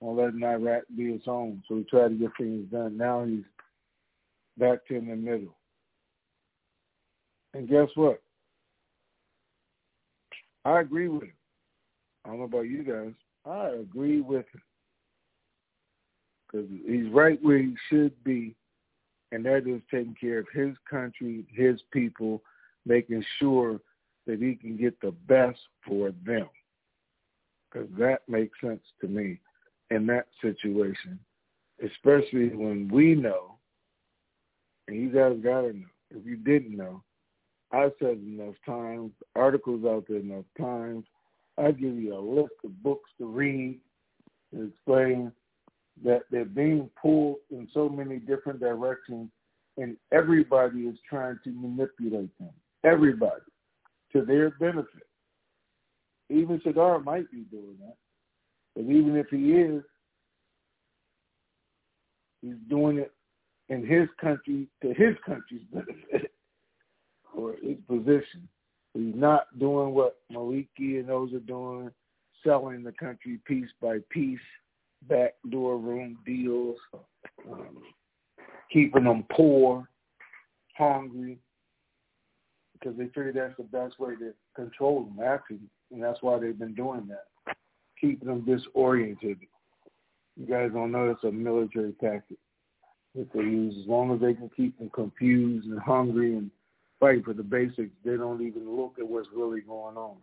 on 0.01 0.17
letting 0.17 0.43
Iraq 0.43 0.85
be 0.97 1.05
its 1.13 1.29
own. 1.29 1.63
So 1.69 1.77
he 1.77 1.85
tried 1.85 2.09
to 2.09 2.15
get 2.15 2.31
things 2.39 2.71
done. 2.73 2.97
Now 2.97 3.25
he's 3.25 3.45
back 4.59 4.79
in 4.89 5.09
the 5.09 5.17
middle. 5.17 5.55
And 7.55 7.69
guess 7.69 7.89
what? 7.95 8.23
I 10.65 10.81
agree 10.81 11.09
with 11.09 11.25
him. 11.25 11.33
I 12.25 12.31
don't 12.31 12.39
know 12.39 12.45
about 12.45 12.63
you 12.63 12.83
guys. 12.83 13.13
I 13.45 13.69
agree 13.69 14.21
with 14.21 14.47
him 14.53 14.63
because 16.47 16.69
he's 16.87 17.09
right 17.13 17.39
where 17.43 17.59
he 17.59 17.75
should 17.89 18.13
be, 18.25 18.55
and 19.33 19.45
that 19.45 19.67
is 19.67 19.81
taking 19.91 20.17
care 20.21 20.41
of 20.41 20.47
his 20.53 20.75
country, 20.89 21.45
his 21.53 21.81
people, 21.93 22.43
making 22.85 23.25
sure 23.39 23.81
that 24.27 24.41
he 24.41 24.55
can 24.55 24.77
get 24.77 25.01
the 25.01 25.13
best 25.29 25.59
for 25.87 26.13
them. 26.25 26.49
Because 27.77 27.91
that 27.99 28.21
makes 28.29 28.59
sense 28.61 28.81
to 29.01 29.07
me 29.07 29.39
in 29.91 30.07
that 30.07 30.27
situation, 30.41 31.19
especially 31.85 32.49
when 32.49 32.89
we 32.89 33.15
know, 33.15 33.57
and 34.89 34.97
you 34.97 35.11
guys 35.11 35.37
got 35.43 35.63
to 35.63 35.73
know, 35.73 35.87
if 36.11 36.25
you 36.25 36.37
didn't 36.37 36.77
know, 36.77 37.03
I 37.73 37.91
said 37.99 38.19
enough 38.25 38.55
times, 38.65 39.13
articles 39.35 39.85
out 39.85 40.07
there 40.09 40.19
enough 40.19 40.45
times. 40.59 41.05
I 41.59 41.73
give 41.73 41.97
you 41.97 42.17
a 42.17 42.21
list 42.21 42.55
of 42.65 42.83
books 42.83 43.11
to 43.19 43.27
read 43.27 43.79
and 44.53 44.73
explain 44.73 45.33
that 46.05 46.23
they're 46.31 46.45
being 46.45 46.89
pulled 47.01 47.37
in 47.51 47.69
so 47.75 47.89
many 47.89 48.19
different 48.19 48.61
directions, 48.61 49.29
and 49.77 49.97
everybody 50.13 50.81
is 50.83 50.97
trying 51.09 51.39
to 51.45 51.51
manipulate 51.51 52.31
them. 52.39 52.51
Everybody 52.85 53.43
to 54.13 54.25
their 54.25 54.51
benefit. 54.51 55.06
Even 56.29 56.61
Sadr 56.65 56.99
might 57.05 57.31
be 57.31 57.43
doing 57.51 57.77
that. 57.81 57.97
But 58.75 58.83
even 58.83 59.17
if 59.17 59.29
he 59.31 59.53
is, 59.53 59.83
he's 62.43 62.57
doing 62.69 62.99
it 62.99 63.13
in 63.69 63.87
his 63.87 64.09
country 64.21 64.69
to 64.83 64.89
his 64.89 65.17
country's 65.25 65.63
benefit 65.73 66.33
or 67.35 67.55
his 67.63 67.77
position. 67.89 68.49
He's 68.95 69.15
not 69.15 69.47
doing 69.59 69.93
what 69.95 70.19
Maliki 70.33 71.01
and 71.01 71.09
those 71.09 71.33
are 71.33 71.41
doing, 71.41 71.91
selling 72.45 72.83
the 72.83 72.93
country 72.93 73.39
piece 73.45 73.69
by 73.81 73.99
piece, 74.11 74.39
backdoor 75.09 75.79
room 75.79 76.19
deals, 76.25 76.77
um, 77.51 77.83
keeping 78.73 79.05
them 79.05 79.25
poor, 79.31 79.89
hungry, 80.77 81.39
because 82.73 82.97
they 82.97 83.07
figure 83.07 83.33
that's 83.33 83.57
the 83.57 83.65
best 83.65 83.99
way 83.99 84.15
to 84.17 84.33
control 84.55 85.05
them, 85.05 85.25
actually, 85.25 85.61
and 85.93 86.03
that's 86.03 86.23
why 86.23 86.39
they've 86.39 86.59
been 86.59 86.75
doing 86.75 87.09
that, 87.09 87.57
keeping 88.01 88.29
them 88.29 88.45
disoriented. 88.45 89.39
You 90.37 90.47
guys 90.47 90.71
don't 90.73 90.93
know 90.93 91.11
it's 91.11 91.25
a 91.25 91.33
military 91.33 91.93
tactic 92.01 92.39
that 93.15 93.33
they 93.33 93.41
use. 93.41 93.75
As 93.81 93.89
long 93.89 94.13
as 94.15 94.21
they 94.21 94.35
can 94.35 94.51
keep 94.57 94.79
them 94.79 94.91
confused 94.91 95.67
and 95.67 95.81
hungry 95.81 96.37
and 96.37 96.51
fight 97.01 97.25
for 97.25 97.33
the 97.33 97.43
basics, 97.43 97.95
they 98.05 98.17
don't 98.17 98.47
even 98.47 98.77
look 98.77 98.97
at 98.99 99.09
what's 99.09 99.29
really 99.35 99.61
going 99.61 99.97
on. 99.97 100.17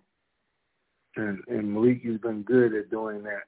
And 1.16 1.40
and 1.48 1.76
Maliki's 1.76 2.22
been 2.22 2.44
good 2.44 2.74
at 2.74 2.90
doing 2.90 3.24
that 3.24 3.44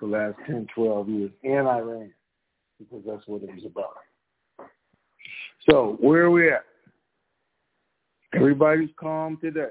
the 0.00 0.06
last 0.06 0.36
10, 0.46 0.66
12 0.74 1.08
years, 1.08 1.30
and 1.44 1.68
Iran, 1.68 2.12
because 2.78 3.04
that's 3.06 3.26
what 3.26 3.42
it 3.42 3.54
was 3.54 3.64
about. 3.64 3.94
So 5.68 5.96
where 6.00 6.24
are 6.24 6.30
we 6.30 6.50
at? 6.50 6.64
Everybody's 8.34 8.90
calm 8.98 9.38
today, 9.40 9.68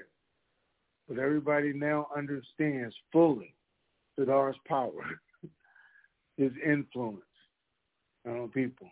but 1.13 1.21
everybody 1.21 1.73
now 1.73 2.07
understands 2.15 2.95
fully 3.11 3.53
Sadr's 4.17 4.55
power, 4.67 5.19
his 6.37 6.51
influence 6.65 7.21
on 8.27 8.49
people. 8.49 8.87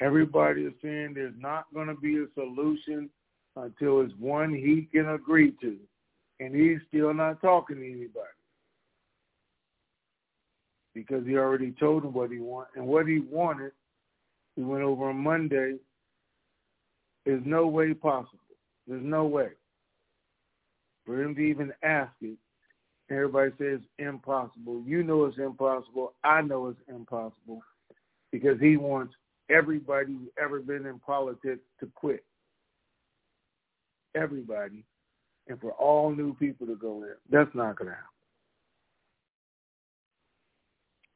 Everybody 0.00 0.62
is 0.62 0.74
saying 0.82 1.12
there's 1.14 1.34
not 1.38 1.64
going 1.72 1.86
to 1.86 1.94
be 1.94 2.16
a 2.16 2.26
solution 2.34 3.08
until 3.56 4.02
it's 4.02 4.12
one 4.18 4.52
he 4.52 4.88
can 4.92 5.08
agree 5.10 5.52
to, 5.62 5.76
and 6.40 6.54
he's 6.54 6.80
still 6.88 7.14
not 7.14 7.40
talking 7.40 7.76
to 7.76 7.86
anybody 7.86 8.10
because 10.94 11.24
he 11.26 11.36
already 11.36 11.72
told 11.78 12.04
him 12.04 12.12
what 12.12 12.30
he 12.30 12.38
wanted, 12.38 12.76
and 12.76 12.86
what 12.86 13.06
he 13.06 13.20
wanted, 13.20 13.72
he 14.56 14.62
went 14.62 14.82
over 14.82 15.08
on 15.08 15.16
Monday, 15.16 15.76
is 17.24 17.40
no 17.44 17.66
way 17.66 17.94
possible. 17.94 18.38
There's 18.86 19.04
no 19.04 19.24
way 19.24 19.50
for 21.06 21.22
him 21.22 21.34
to 21.36 21.40
even 21.40 21.72
ask 21.82 22.12
it. 22.20 22.36
Everybody 23.08 23.52
says 23.56 23.80
impossible. 23.98 24.82
You 24.84 25.04
know 25.04 25.24
it's 25.26 25.38
impossible. 25.38 26.14
I 26.24 26.42
know 26.42 26.66
it's 26.66 26.80
impossible 26.88 27.62
because 28.32 28.60
he 28.60 28.76
wants 28.76 29.14
everybody 29.48 30.12
who's 30.12 30.28
ever 30.42 30.58
been 30.58 30.86
in 30.86 30.98
politics 30.98 31.60
to 31.78 31.88
quit. 31.94 32.24
Everybody. 34.16 34.84
And 35.48 35.60
for 35.60 35.70
all 35.72 36.10
new 36.10 36.34
people 36.34 36.66
to 36.66 36.74
go 36.74 37.04
in. 37.04 37.14
That's 37.30 37.54
not 37.54 37.78
going 37.78 37.90
to 37.90 37.94
happen. 37.94 38.08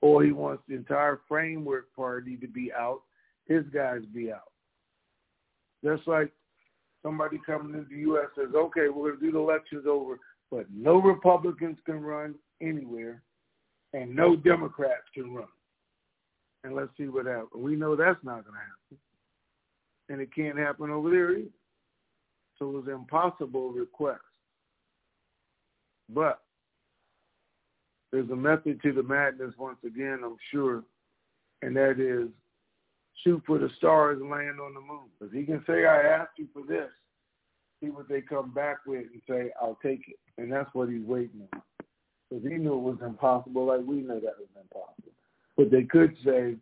Or 0.01 0.23
he 0.23 0.31
wants 0.31 0.63
the 0.69 0.77
entire 0.77 1.21
framework 1.29 1.93
party 1.97 2.37
to 2.37 2.47
be 2.47 2.73
out, 2.73 3.01
his 3.47 3.65
guys 3.75 4.03
be 4.15 4.31
out. 4.33 4.53
Just 5.85 6.07
like 6.07 6.33
somebody 7.03 7.41
coming 7.45 7.75
into 7.75 7.89
the 7.89 8.01
U.S. 8.03 8.27
says, 8.37 8.55
okay, 8.55 8.89
we're 8.89 9.11
going 9.11 9.21
to 9.21 9.27
do 9.27 9.33
the 9.33 9.39
elections 9.39 9.85
over, 9.89 10.19
but 10.51 10.67
no 10.75 11.01
Republicans 11.01 11.79
can 11.85 12.01
run 12.01 12.35
anywhere 12.61 13.23
and 13.93 14.15
no 14.15 14.37
Democrats 14.37 15.05
can 15.15 15.35
run. 15.35 15.49
And 16.65 16.75
let's 16.75 16.91
see 16.97 17.09
what 17.09 17.27
happens. 17.27 17.49
We 17.55 17.77
know 17.77 17.97
that's 17.97 18.23
not 18.23 18.45
going 18.45 18.55
to 18.55 18.61
happen. 18.61 18.99
And 20.09 20.21
it 20.21 20.35
can't 20.35 20.59
happen 20.59 20.91
over 20.91 21.11
there 21.11 21.33
either. 21.33 21.49
So 22.59 22.69
it 22.69 22.73
was 22.73 22.87
an 22.87 22.93
impossible 22.93 23.71
request. 23.71 24.21
But 26.13 26.41
there's 28.13 28.29
a 28.31 28.37
method 28.37 28.83
to 28.83 28.93
the 28.93 29.03
madness 29.03 29.55
once 29.59 29.79
again, 29.87 30.21
I'm 30.25 30.37
sure, 30.53 30.83
and 31.63 31.77
that 31.77 32.01
is 32.01 32.29
shoot 33.23 33.43
for 33.47 33.59
the 33.59 33.71
stars 33.77 34.19
and 34.21 34.31
land 34.31 34.61
on 34.61 34.75
the 34.75 34.81
moon. 34.81 35.09
Because 35.19 35.35
he 35.35 35.45
can 35.45 35.63
say, 35.67 35.87
I 35.87 36.03
asked 36.03 36.39
you 36.39 36.47
for 36.53 36.63
this. 36.67 36.89
See 37.83 37.91
what 37.91 38.09
they 38.09 38.21
come 38.21 38.53
back 38.53 38.79
with 38.87 39.07
and 39.13 39.23
say, 39.29 39.51
I'll 39.61 39.79
take 39.83 40.03
it. 40.09 40.19
And 40.39 40.53
that's 40.53 40.69
what 40.73 40.89
he's 40.89 41.05
waiting 41.05 41.49
on. 41.53 41.63
Because 42.29 42.45
he 42.45 42.57
knew 42.57 42.75
it 42.75 42.83
was 42.83 42.99
impossible, 43.05 43.67
like 43.67 43.81
we 43.85 43.97
know 43.97 44.21
that 44.21 44.39
was 44.39 44.49
impossible. 44.55 45.13
But 45.57 45.71
they 45.71 45.83
could 45.83 46.17
say, 46.25 46.57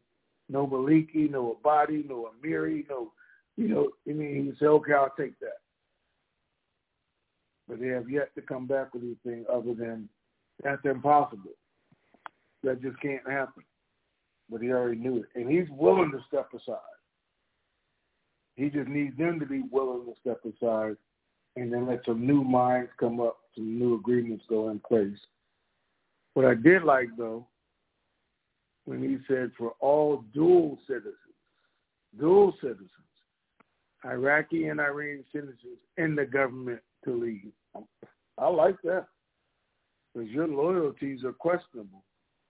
no 0.49 0.67
Maliki, 0.67 1.31
no 1.31 1.59
Abadi, 1.63 2.09
no 2.09 2.31
Amiri, 2.33 2.89
no, 2.89 3.13
you 3.57 3.69
know, 3.69 3.91
I 4.09 4.13
mean, 4.13 4.47
he 4.47 4.59
say, 4.59 4.67
okay, 4.67 4.95
I'll 4.95 5.13
take 5.19 5.39
that. 5.41 5.59
But 7.69 7.81
they 7.81 7.89
have 7.89 8.09
yet 8.09 8.35
to 8.35 8.41
come 8.41 8.67
back 8.67 8.95
with 8.95 9.03
anything 9.03 9.45
other 9.53 9.75
than 9.75 10.09
that's 10.63 10.85
impossible. 10.85 11.53
That 12.65 12.83
just 12.83 13.01
can't 13.01 13.29
happen 13.29 13.63
but 14.51 14.61
he 14.61 14.71
already 14.71 14.99
knew 14.99 15.19
it. 15.19 15.27
And 15.35 15.51
he's 15.51 15.69
willing 15.71 16.11
to 16.13 16.19
step 16.27 16.49
aside. 16.55 16.79
He 18.57 18.71
just 18.71 18.89
needs 18.89 19.17
them 19.17 19.39
to 19.41 19.47
be 19.47 19.63
willing 19.71 20.07
to 20.07 20.15
step 20.21 20.41
aside 20.45 20.97
and 21.57 21.73
then 21.73 21.87
let 21.87 22.05
some 22.05 22.27
new 22.27 22.43
minds 22.43 22.91
come 22.99 23.21
up, 23.21 23.39
some 23.55 23.79
new 23.79 23.95
agreements 23.95 24.45
go 24.49 24.71
in 24.71 24.81
place. 24.81 25.19
What 26.35 26.47
I 26.47 26.55
did 26.55 26.85
like, 26.85 27.09
though, 27.17 27.47
when 28.85 29.03
he 29.03 29.19
said 29.27 29.53
for 29.59 29.73
all 29.81 30.25
dual 30.33 30.79
citizens, 30.87 31.15
dual 32.19 32.55
citizens, 32.61 32.91
Iraqi 34.05 34.69
and 34.69 34.81
Iranian 34.81 35.25
citizens 35.33 35.79
in 35.97 36.15
the 36.15 36.25
government 36.25 36.81
to 37.05 37.13
leave. 37.13 37.53
I 38.39 38.49
like 38.49 38.77
that 38.85 39.07
because 40.15 40.31
your 40.31 40.49
loyalties 40.49 41.25
are 41.25 41.33
questionable 41.33 42.05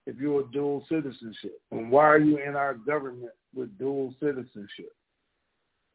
if 0.09 0.17
you're 0.17 0.41
a 0.41 0.51
dual 0.51 0.83
citizenship? 0.89 1.61
And 1.71 1.91
why 1.91 2.05
are 2.05 2.17
you 2.17 2.37
in 2.39 2.55
our 2.55 2.73
government 2.73 3.31
with 3.53 3.77
dual 3.77 4.13
citizenship? 4.19 4.91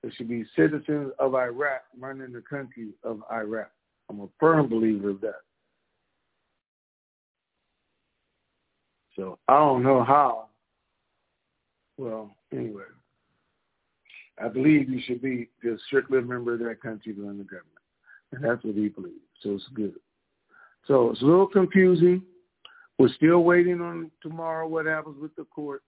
There 0.03 0.13
should 0.13 0.29
be 0.29 0.45
citizens 0.55 1.13
of 1.19 1.35
Iraq 1.35 1.83
running 1.99 2.33
the 2.33 2.43
country 2.43 2.91
of 3.03 3.23
Iraq. 3.33 3.71
I'm 4.09 4.21
a 4.21 4.29
firm 4.39 4.69
believer 4.69 5.11
of 5.11 5.21
that. 5.23 5.41
So 9.17 9.39
I 9.49 9.55
don't 9.55 9.83
know 9.83 10.05
how. 10.05 10.47
Well, 11.97 12.37
anyway, 12.53 12.83
I 14.43 14.49
believe 14.49 14.91
you 14.91 15.01
should 15.07 15.23
be 15.23 15.49
just 15.63 15.83
strictly 15.85 16.19
a 16.19 16.23
member 16.23 16.55
of 16.55 16.61
that 16.61 16.83
country 16.83 17.15
to 17.15 17.27
run 17.27 17.39
the 17.39 17.45
government. 17.45 17.71
And 18.33 18.45
that's 18.45 18.65
what 18.65 18.75
he 18.75 18.89
believes. 18.89 19.17
So 19.43 19.55
it's 19.55 19.65
good. 19.75 19.95
So 20.87 21.11
it's 21.11 21.23
a 21.23 21.25
little 21.25 21.47
confusing 21.47 22.23
we're 22.99 23.13
still 23.15 23.41
waiting 23.41 23.81
on 23.81 24.11
tomorrow 24.23 24.69
what 24.69 24.87
happens 24.87 25.17
with 25.21 25.35
the 25.37 25.45
court. 25.45 25.83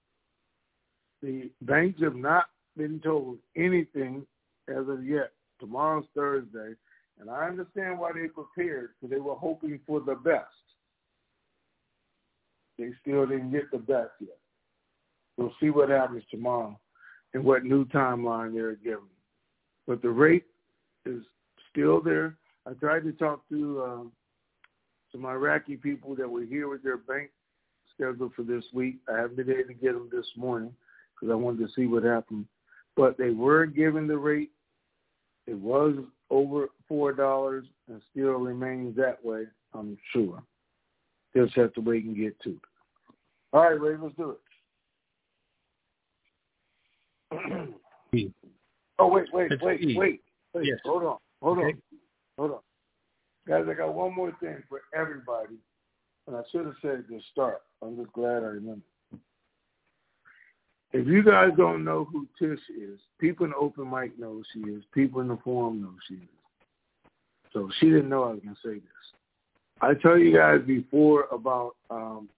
The 1.23 1.51
banks 1.63 2.01
have 2.03 2.17
not 2.17 2.47
been 2.77 3.01
told 3.01 3.39
anything 3.57 4.27
as 4.69 4.89
of 4.89 5.05
yet. 5.05 5.33
Tomorrow's 5.61 6.05
Thursday, 6.15 6.75
and 7.19 7.31
I 7.31 7.47
understand 7.47 7.99
why 7.99 8.13
they 8.13 8.29
prepared 8.29 8.91
because 9.01 9.11
they 9.11 9.21
were 9.21 9.35
hoping 9.35 9.81
for 9.87 10.01
the 10.01 10.15
best. 10.17 10.45
They 12.79 12.91
still 13.01 13.27
didn't 13.27 13.53
get 13.53 13.71
the 13.71 13.79
best 13.79 14.11
yet. 14.21 14.39
We'll 15.39 15.55
see 15.61 15.71
what 15.71 15.89
happens 15.89 16.25
tomorrow 16.31 16.79
and 17.33 17.43
what 17.43 17.65
new 17.65 17.87
timeline 17.87 18.55
they're 18.55 18.77
given. 18.77 19.09
But 19.87 20.03
the 20.03 20.11
rate 20.11 20.45
is 21.07 21.23
still 21.71 22.03
there. 22.03 22.37
I 22.67 22.73
tried 22.73 23.05
to 23.05 23.13
talk 23.13 23.49
to 23.49 23.83
um, 23.83 24.13
some 25.17 25.27
Iraqi 25.27 25.77
people 25.77 26.15
that 26.17 26.29
were 26.29 26.45
here 26.45 26.69
with 26.69 26.83
their 26.83 26.99
bank 26.99 27.31
scheduled 27.95 28.35
for 28.35 28.43
this 28.43 28.65
week. 28.73 28.97
I 29.09 29.17
haven't 29.17 29.37
been 29.37 29.51
able 29.51 29.69
to 29.69 29.75
get 29.75 29.93
them 29.95 30.09
this 30.13 30.27
morning 30.37 30.73
because 31.15 31.33
I 31.33 31.37
wanted 31.37 31.67
to 31.67 31.73
see 31.75 31.87
what 31.87 32.03
happened. 32.03 32.47
But 32.97 33.17
they 33.19 33.31
were 33.31 33.67
given 33.67 34.07
the 34.07 34.19
rate. 34.19 34.51
It 35.47 35.59
was 35.59 35.97
over 36.31 36.69
four 36.89 37.13
dollars 37.13 37.65
and 37.89 38.01
still 38.11 38.33
remains 38.33 38.97
that 38.97 39.25
way. 39.25 39.45
I'm 39.75 39.97
sure. 40.13 40.43
Just 41.37 41.55
have 41.55 41.73
to 41.75 41.81
wait 41.81 42.05
and 42.05 42.17
get 42.17 42.39
to 42.41 42.51
it. 42.51 42.59
All 43.53 43.63
right, 43.63 43.81
Ray, 43.81 43.97
let's 44.01 44.15
do 44.17 44.31
it. 44.31 44.41
oh 48.99 49.09
wait, 49.09 49.27
wait, 49.33 49.51
wait, 49.63 49.81
wait, 49.97 49.97
wait. 49.97 50.67
Yes. 50.67 50.79
Hold 50.85 51.03
on, 51.05 51.17
hold 51.43 51.59
okay. 51.59 51.67
on, 51.69 51.83
hold 52.39 52.51
on. 52.53 52.59
Guys, 53.47 53.65
I 53.71 53.75
got 53.75 53.95
one 53.95 54.15
more 54.15 54.33
thing 54.41 54.63
for 54.69 54.83
everybody, 54.95 55.55
and 56.27 56.37
I 56.37 56.43
should 56.51 56.67
have 56.67 56.75
said 56.83 56.99
at 56.99 57.09
the 57.09 57.21
start. 57.33 57.63
I'm 57.81 57.97
just 57.97 58.13
glad 58.13 58.43
I 58.43 58.49
remember. 58.59 58.83
If 60.93 61.07
you 61.07 61.23
guys 61.23 61.51
don't 61.57 61.85
know 61.85 62.05
who 62.11 62.27
Tish 62.39 62.59
is, 62.71 62.99
people 63.21 63.45
in 63.45 63.51
the 63.51 63.57
open 63.57 63.91
mic 63.91 64.19
know 64.19 64.33
who 64.33 64.43
she 64.53 64.61
is. 64.71 64.83
People 64.95 65.21
in 65.21 65.29
the 65.29 65.39
forum 65.45 65.83
know 65.83 65.89
who 65.89 65.99
she 66.09 66.15
is. 66.15 66.29
So 67.53 67.71
she 67.79 67.87
didn't 67.87 68.09
know 68.09 68.25
I 68.25 68.31
was 68.31 68.41
going 68.43 68.57
to 68.57 68.69
say 68.69 68.75
this. 68.75 69.07
I 69.81 69.95
tell 69.95 70.19
you 70.19 70.35
guys 70.37 70.61
before 70.67 71.27
about 71.31 71.77
um, 71.91 72.29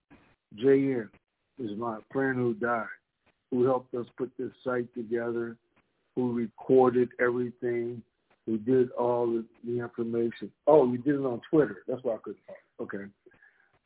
JN 0.57 1.09
is 1.59 1.71
my 1.77 1.99
friend 2.12 2.37
who 2.37 2.55
died, 2.55 2.87
who 3.51 3.64
helped 3.64 3.94
us 3.94 4.07
put 4.16 4.31
this 4.38 4.51
site 4.64 4.92
together, 4.94 5.57
who 6.16 6.33
recorded 6.33 7.11
everything, 7.21 8.03
who 8.49 8.57
did 8.57 8.91
all 8.93 9.27
the, 9.27 9.45
the 9.67 9.79
information. 9.79 10.51
Oh, 10.67 10.91
you 10.91 10.97
did 10.97 11.17
it 11.17 11.25
on 11.25 11.43
Twitter. 11.51 11.83
That's 11.87 12.03
why 12.03 12.15
I 12.15 12.19
couldn't 12.23 12.41
find 12.47 12.57
it. 12.57 12.83
Okay. 12.83 13.05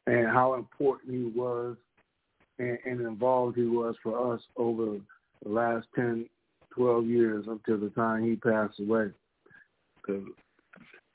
And 0.07 0.29
how 0.29 0.55
important 0.55 1.13
he 1.13 1.33
was 1.37 1.77
and, 2.61 2.79
and 2.85 3.01
involved 3.01 3.57
he 3.57 3.65
was 3.65 3.97
for 4.05 4.33
us 4.33 4.41
over 4.57 4.99
the 5.43 5.49
last 5.49 5.89
10, 5.97 6.27
12 6.77 7.07
years 7.07 7.45
until 7.49 7.77
the 7.77 7.91
time 7.91 8.23
he 8.23 8.37
passed 8.37 8.79
away. 8.79 9.11
Because 9.97 10.23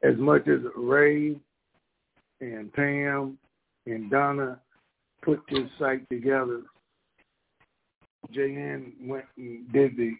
as 0.04 0.18
much 0.18 0.46
as 0.50 0.60
Ray 0.76 1.40
and 2.42 2.74
Pam 2.74 3.38
and 3.86 4.12
Donna 4.12 4.60
put 5.22 5.40
this 5.50 5.70
site 5.80 6.08
together, 6.10 6.64
JN 8.36 9.08
went 9.08 9.26
and 9.38 9.72
did 9.72 9.96
the 9.96 10.18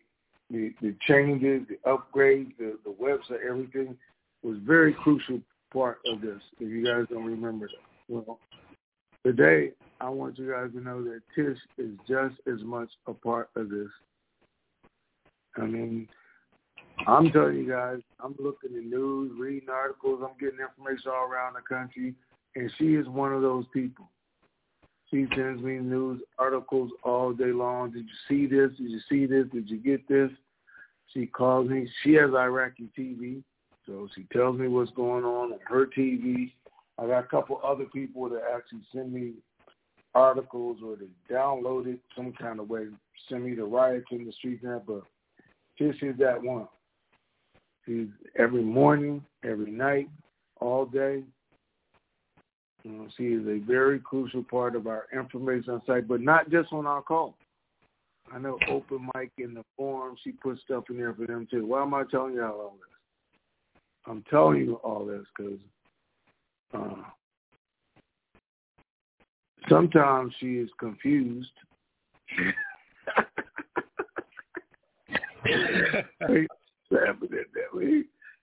the, 0.50 0.74
the 0.82 0.96
changes, 1.08 1.68
the 1.68 1.78
upgrades, 1.86 2.56
the, 2.58 2.78
the 2.84 2.96
website, 3.02 3.46
everything 3.48 3.96
was 4.44 4.58
very 4.66 4.94
crucial 4.94 5.42
part 5.74 6.00
of 6.06 6.22
this. 6.22 6.42
If 6.60 6.70
you 6.70 6.86
guys 6.86 7.06
don't 7.10 7.26
remember 7.26 7.68
that, 7.68 8.14
well, 8.14 8.40
today 9.26 9.72
I 10.00 10.10
want 10.10 10.38
you 10.38 10.52
guys 10.52 10.72
to 10.74 10.82
know 10.82 11.04
that 11.04 11.22
Tish 11.36 11.58
is 11.78 11.92
just 12.08 12.36
as 12.48 12.64
much 12.64 12.90
a 13.08 13.14
part 13.14 13.50
of 13.56 13.70
this. 13.70 13.90
I 15.58 15.66
mean, 15.66 16.08
I'm 17.06 17.32
telling 17.32 17.58
you 17.58 17.70
guys, 17.70 18.00
I'm 18.20 18.36
looking 18.40 18.78
at 18.78 18.84
news, 18.84 19.32
reading 19.38 19.70
articles, 19.70 20.22
I'm 20.24 20.38
getting 20.40 20.60
information 20.60 21.12
all 21.12 21.28
around 21.28 21.56
the 21.56 21.62
country, 21.62 22.14
and 22.56 22.72
she 22.78 22.96
is 22.96 23.08
one 23.08 23.34
of 23.34 23.42
those 23.42 23.66
people. 23.74 24.10
She 25.10 25.26
sends 25.36 25.62
me 25.62 25.78
news 25.78 26.22
articles 26.38 26.92
all 27.04 27.32
day 27.32 27.52
long. 27.54 27.92
Did 27.92 28.06
you 28.06 28.18
see 28.28 28.46
this? 28.46 28.72
Did 28.78 28.92
you 28.92 29.00
see 29.10 29.26
this? 29.26 29.46
Did 29.54 29.70
you 29.70 29.78
get 29.78 30.08
this? 30.08 30.30
She 31.14 31.26
calls 31.26 31.70
me. 31.70 31.90
She 32.04 32.14
has 32.14 32.32
Iraqi 32.32 32.90
TV, 32.98 33.42
so 33.86 34.10
she 34.14 34.26
tells 34.34 34.58
me 34.58 34.68
what's 34.68 34.92
going 34.92 35.24
on 35.24 35.54
on 35.54 35.60
her 35.66 35.86
TV. 35.86 36.52
I 37.00 37.08
got 37.08 37.24
a 37.24 37.28
couple 37.28 37.62
other 37.64 37.86
people 37.86 38.28
that 38.30 38.42
actually 38.54 38.82
send 38.94 39.14
me 39.14 39.34
articles 40.14 40.78
or 40.84 40.96
they 40.96 41.34
download 41.34 41.88
it 41.88 42.00
some 42.16 42.34
kind 42.34 42.60
of 42.60 42.70
way, 42.70 42.88
send 43.30 43.46
me 43.46 43.54
the 43.54 43.64
riots 43.64 44.08
in 44.12 44.26
the 44.26 44.32
streets 44.32 44.64
now, 44.64 44.82
but 44.86 45.02
this 45.80 45.96
is 46.02 46.18
that 46.18 46.42
one. 46.42 46.68
She's 47.86 48.08
every 48.38 48.64
morning, 48.64 49.24
every 49.44 49.72
night, 49.72 50.10
all 50.60 50.86
day. 50.86 51.24
She 53.18 53.24
is 53.24 53.48
a 53.48 53.60
very 53.66 54.00
crucial 54.00 54.44
part 54.44 54.76
of 54.76 54.88
our 54.88 55.08
information 55.14 55.82
site, 55.86 56.08
but 56.08 56.22
not 56.22 56.50
just 56.50 56.72
on 56.72 56.86
our 56.86 57.02
call. 57.02 57.36
I 58.32 58.40
know 58.40 58.60
open 58.70 59.10
mic 59.16 59.32
in 59.38 59.54
the 59.54 59.64
forum, 59.76 60.16
she 60.24 60.32
puts 60.32 60.62
stuff 60.62 60.84
in 60.90 60.98
there 60.98 61.14
for 61.14 61.26
them 61.26 61.48
too. 61.50 61.66
Why 61.66 61.82
am 61.82 61.94
I 61.94 62.04
telling 62.12 62.34
you 62.34 62.44
all 62.44 62.76
this? 62.80 62.88
I'm 64.06 64.24
telling 64.30 64.60
you 64.62 64.76
all 64.76 65.06
this 65.06 65.26
because 65.38 65.60
uh, 66.74 67.04
sometimes 69.70 70.34
she 70.40 70.58
is 70.58 70.70
confused. 70.80 71.52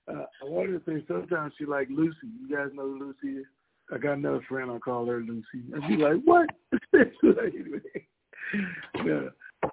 Uh, 0.06 0.24
I 0.42 0.44
wanted 0.44 0.72
to 0.72 0.82
say 0.86 1.04
sometimes 1.08 1.54
she 1.58 1.64
like 1.64 1.88
Lucy. 1.90 2.16
You 2.40 2.56
guys 2.56 2.68
know 2.74 2.82
who 2.82 2.98
Lucy 2.98 3.38
is? 3.38 3.46
I 3.92 3.98
got 3.98 4.14
another 4.14 4.44
friend. 4.48 4.70
I 4.70 4.78
call 4.78 5.06
her 5.06 5.20
Lucy. 5.20 5.64
And 5.72 5.82
she's 5.88 5.98
like, 5.98 6.22
what? 6.24 6.48
yeah, 9.04 9.28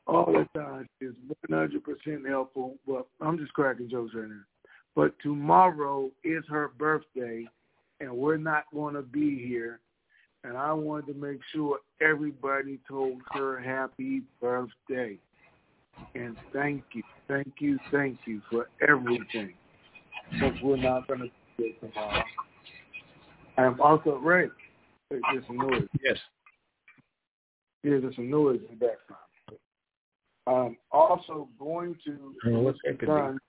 all 0.08 0.34
the 0.34 0.48
time. 0.60 0.88
She's 1.00 1.12
100% 1.50 2.28
helpful. 2.28 2.76
But 2.88 3.08
I'm 3.22 3.38
just 3.38 3.54
cracking 3.54 3.90
jokes 3.90 4.14
right 4.14 4.30
now. 4.30 4.42
But 4.96 5.14
tomorrow 5.24 6.12
is 6.24 6.44
her 6.50 6.72
birthday, 6.78 7.48
and 8.00 8.12
we're 8.12 8.38
not 8.38 8.66
going 8.74 8.96
to 8.96 9.02
be 9.02 9.40
here. 9.48 9.80
And 10.44 10.58
I 10.58 10.74
wanted 10.74 11.14
to 11.14 11.20
make 11.20 11.40
sure 11.54 11.80
everybody 12.02 12.80
told 12.88 13.22
her 13.32 13.60
happy 13.60 14.24
birthday. 14.42 15.18
And 16.16 16.36
thank 16.52 16.84
you, 16.94 17.04
thank 17.28 17.54
you, 17.60 17.78
thank 17.92 18.18
you 18.26 18.42
for 18.50 18.68
everything. 18.88 19.54
Because 20.32 20.56
we're 20.64 20.78
not 20.78 21.08
going 21.08 21.20
to 21.20 21.28
do 21.58 21.72
it 21.82 21.94
tomorrow. 23.56 23.74
I'm 23.74 23.82
also 23.82 24.18
right. 24.20 24.50
There's 25.10 25.46
some 25.48 25.58
noise. 25.58 25.88
Yes. 26.04 26.18
Yeah, 27.84 27.98
there's 28.02 28.16
some 28.16 28.30
noise 28.30 28.60
in 28.70 28.78
the 28.80 28.86
background. 28.86 29.22
I'm 30.48 30.78
also 30.92 31.48
going 31.60 31.96
to 32.06 32.36
I 32.44 32.50
don't 32.50 32.54
know 32.54 32.60
what 32.62 32.76
that 32.84 33.00
could 33.00 33.08
done, 33.08 33.40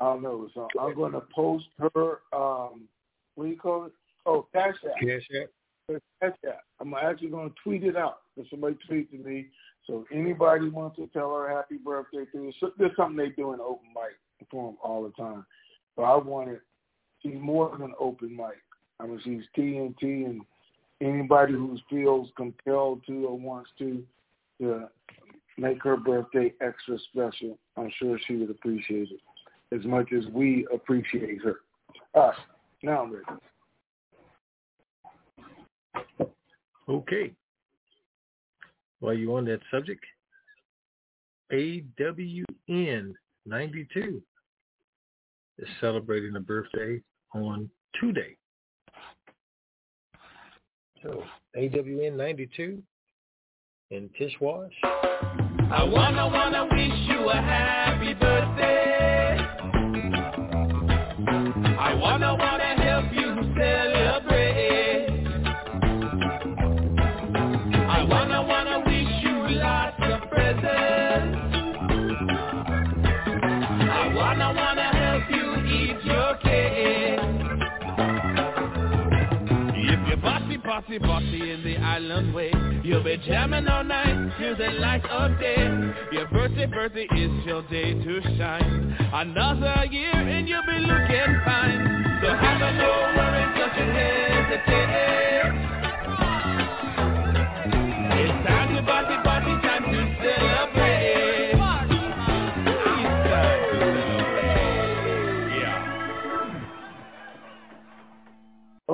I 0.00 0.04
don't 0.04 0.22
know. 0.22 0.48
So 0.54 0.68
I'm 0.78 0.94
going 0.94 1.12
to 1.12 1.22
post 1.34 1.66
her. 1.78 2.20
Um, 2.32 2.88
what 3.34 3.44
do 3.44 3.50
you 3.50 3.56
call 3.56 3.86
it? 3.86 3.92
Oh, 4.26 4.46
Cash 4.52 4.76
App. 4.84 5.00
Cash 5.00 5.26
App. 5.40 6.00
Cash 6.20 6.36
App. 6.46 6.60
I'm 6.80 6.94
actually 6.94 7.28
going 7.28 7.48
to 7.48 7.54
tweet 7.64 7.84
it 7.84 7.96
out. 7.96 8.18
If 8.36 8.48
somebody 8.50 8.76
tweets 8.88 9.10
to 9.10 9.16
me, 9.16 9.46
so 9.86 10.04
anybody 10.12 10.68
wants 10.68 10.96
to 10.96 11.06
tell 11.08 11.34
her 11.34 11.48
happy 11.48 11.76
birthday 11.76 12.24
you, 12.32 12.52
there's 12.78 12.96
something 12.96 13.16
they 13.16 13.30
do 13.30 13.54
in 13.54 13.60
open 13.60 13.88
mic 13.94 14.18
for 14.50 14.68
them 14.68 14.76
all 14.82 15.02
the 15.02 15.10
time. 15.10 15.44
So 15.96 16.02
I 16.02 16.16
wanted 16.16 16.60
she's 17.22 17.40
more 17.40 17.76
than 17.78 17.92
open 17.98 18.36
mic. 18.36 18.62
I 19.00 19.06
mean, 19.06 19.20
she's 19.24 19.42
TNT, 19.56 20.26
and 20.26 20.42
anybody 21.00 21.52
who 21.52 21.78
feels 21.88 22.28
compelled 22.36 23.02
to 23.06 23.26
or 23.26 23.38
wants 23.38 23.70
to 23.78 24.04
to 24.60 24.88
make 25.56 25.82
her 25.82 25.96
birthday 25.96 26.52
extra 26.60 26.98
special, 27.10 27.58
I'm 27.76 27.90
sure 27.98 28.18
she 28.26 28.36
would 28.36 28.50
appreciate 28.50 29.08
it 29.10 29.76
as 29.76 29.84
much 29.84 30.12
as 30.12 30.24
we 30.32 30.66
appreciate 30.72 31.42
her. 31.42 31.56
Right, 32.14 32.34
now 32.82 33.04
I'm. 33.04 33.22
Okay. 36.88 37.32
While 39.00 39.14
you're 39.14 39.36
on 39.36 39.44
that 39.44 39.60
subject, 39.70 40.04
AWN 41.52 43.14
92 43.46 44.22
is 45.58 45.68
celebrating 45.80 46.36
a 46.36 46.40
birthday 46.40 47.00
on 47.34 47.70
today. 48.00 48.36
So 51.02 51.22
AWN 51.56 52.16
92 52.16 52.82
in 53.90 54.10
Tishwash. 54.20 54.70
I 54.82 55.84
wanna 55.84 56.26
wanna 56.28 56.64
wish 56.70 57.08
you 57.08 57.28
a 57.28 57.34
happy 57.34 58.14
birthday. 58.14 59.38
I 61.78 61.94
wanna 61.94 62.34
wanna 62.34 62.47
bossy, 80.88 80.98
bossy 80.98 81.50
in 81.52 81.62
the 81.62 81.76
island 81.76 82.34
way, 82.34 82.50
you'll 82.82 83.02
be 83.04 83.18
jamming 83.26 83.68
all 83.68 83.84
night 83.84 84.32
till 84.38 84.56
the 84.56 84.70
light 84.80 85.04
of 85.04 85.38
day. 85.38 85.92
Your 86.12 86.26
birthday, 86.28 86.66
birthday 86.66 87.06
is 87.14 87.44
your 87.44 87.62
day 87.68 87.92
to 87.92 88.22
shine. 88.38 88.96
Another 89.12 89.84
year 89.90 90.14
and 90.14 90.48
you'll 90.48 90.62
be 90.62 90.78
looking 90.78 91.40
fine. 91.44 92.20
So 92.22 92.30
have 92.34 92.62
a 92.62 92.72
no 92.78 92.88
worries, 93.16 93.52
don't 93.58 93.76
you 93.76 93.84
hesitate. 93.92 94.88
It's 98.20 98.48
time 98.48 98.74
to 98.74 98.82
party, 98.82 99.16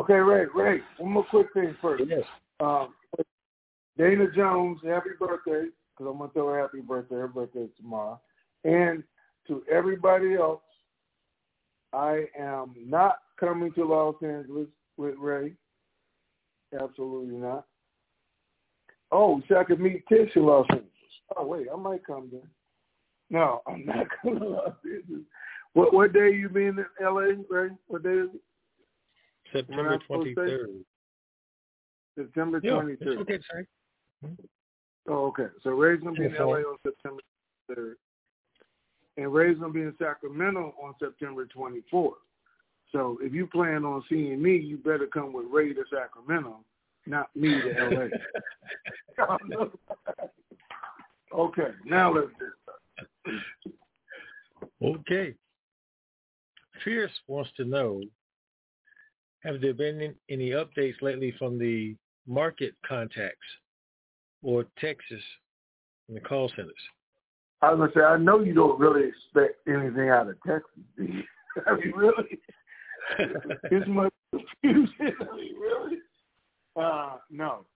Okay, 0.04 0.14
Ray, 0.14 0.44
Ray, 0.54 0.80
one 0.98 1.12
more 1.12 1.24
quick 1.30 1.46
thing 1.54 1.74
first. 1.80 2.04
Yes. 2.06 2.24
Um, 2.60 2.92
Dana 3.96 4.26
Jones, 4.36 4.78
happy 4.84 5.10
birthday, 5.18 5.70
because 5.96 6.10
I'm 6.10 6.18
going 6.18 6.28
to 6.28 6.34
tell 6.34 6.48
her 6.48 6.60
happy 6.60 6.82
birthday. 6.82 7.14
Her 7.14 7.28
birthday 7.28 7.68
tomorrow. 7.78 8.20
And 8.64 9.02
to 9.48 9.62
everybody 9.72 10.34
else, 10.34 10.60
I 11.94 12.26
am 12.38 12.74
not 12.84 13.20
coming 13.40 13.72
to 13.72 13.84
Los 13.86 14.16
Angeles 14.22 14.68
with 14.98 15.14
Ray. 15.16 15.54
Absolutely 16.78 17.36
not. 17.36 17.64
Oh, 19.10 19.40
so 19.48 19.56
I 19.56 19.64
could 19.64 19.80
meet 19.80 20.06
Tish 20.06 20.36
in 20.36 20.44
Los 20.44 20.66
Angeles. 20.68 20.90
Oh, 21.34 21.46
wait, 21.46 21.68
I 21.72 21.76
might 21.76 22.06
come 22.06 22.28
there. 22.30 22.50
No, 23.30 23.62
I'm 23.66 23.86
not 23.86 24.06
coming 24.22 24.40
to 24.40 24.48
Los 24.48 24.74
Angeles. 24.84 25.24
What 25.72 25.94
what 25.94 26.12
day 26.12 26.30
you 26.30 26.50
being 26.50 26.76
in 26.76 26.86
L.A., 27.02 27.36
Ray? 27.48 27.70
What 27.86 28.02
day 28.02 28.10
is 28.10 28.28
it? 28.34 28.40
September 29.54 29.98
supposed 30.02 30.34
to 30.34 30.34
23rd. 30.34 30.84
September 32.16 32.60
Yeah, 32.62 32.82
it's 32.86 33.20
okay, 33.20 33.38
sorry. 33.50 33.66
Oh, 35.08 35.26
okay. 35.26 35.46
So 35.62 35.70
Ray's 35.70 36.00
gonna 36.00 36.16
be 36.16 36.24
in 36.24 36.34
LA 36.34 36.58
on 36.58 36.78
September 36.82 37.20
third, 37.68 37.96
and 39.16 39.32
Ray's 39.32 39.58
gonna 39.58 39.72
be 39.72 39.82
in 39.82 39.94
Sacramento 39.98 40.74
on 40.82 40.94
September 40.98 41.44
twenty 41.46 41.82
fourth. 41.90 42.18
So 42.92 43.18
if 43.20 43.32
you 43.32 43.46
plan 43.46 43.84
on 43.84 44.02
seeing 44.08 44.40
me, 44.40 44.56
you 44.56 44.76
better 44.78 45.06
come 45.06 45.32
with 45.32 45.46
Ray 45.50 45.74
to 45.74 45.84
Sacramento, 45.92 46.60
not 47.06 47.34
me 47.34 47.60
to 47.60 48.08
LA. 49.18 49.66
okay, 51.36 51.72
now 51.84 52.14
let's 52.14 52.30
do 52.38 53.40
Okay. 54.82 55.34
Fierce 56.82 57.12
wants 57.26 57.50
to 57.56 57.64
know, 57.64 58.02
have 59.44 59.60
there 59.60 59.74
been 59.74 60.14
any 60.30 60.50
updates 60.50 61.00
lately 61.02 61.34
from 61.38 61.58
the 61.58 61.94
market 62.26 62.74
contacts 62.86 63.38
or 64.42 64.64
Texas 64.80 65.22
in 66.08 66.14
the 66.14 66.20
call 66.20 66.48
centers? 66.50 66.72
I 67.62 67.72
was 67.72 67.78
gonna 67.78 67.92
say, 67.94 68.06
I 68.06 68.16
know 68.16 68.40
you 68.40 68.54
don't 68.54 68.78
really 68.78 69.08
expect 69.08 69.66
anything 69.68 70.08
out 70.08 70.28
of 70.28 70.36
Texas, 70.46 70.82
do 70.96 71.04
you? 71.04 71.22
I 71.66 71.76
mean, 71.76 71.92
really? 71.94 72.40
It's 73.70 73.86
much 73.86 74.12
confusion. 74.30 74.94
I 75.00 75.36
mean, 75.36 75.60
really? 75.60 75.98
Uh, 76.74 77.16
no. 77.30 77.66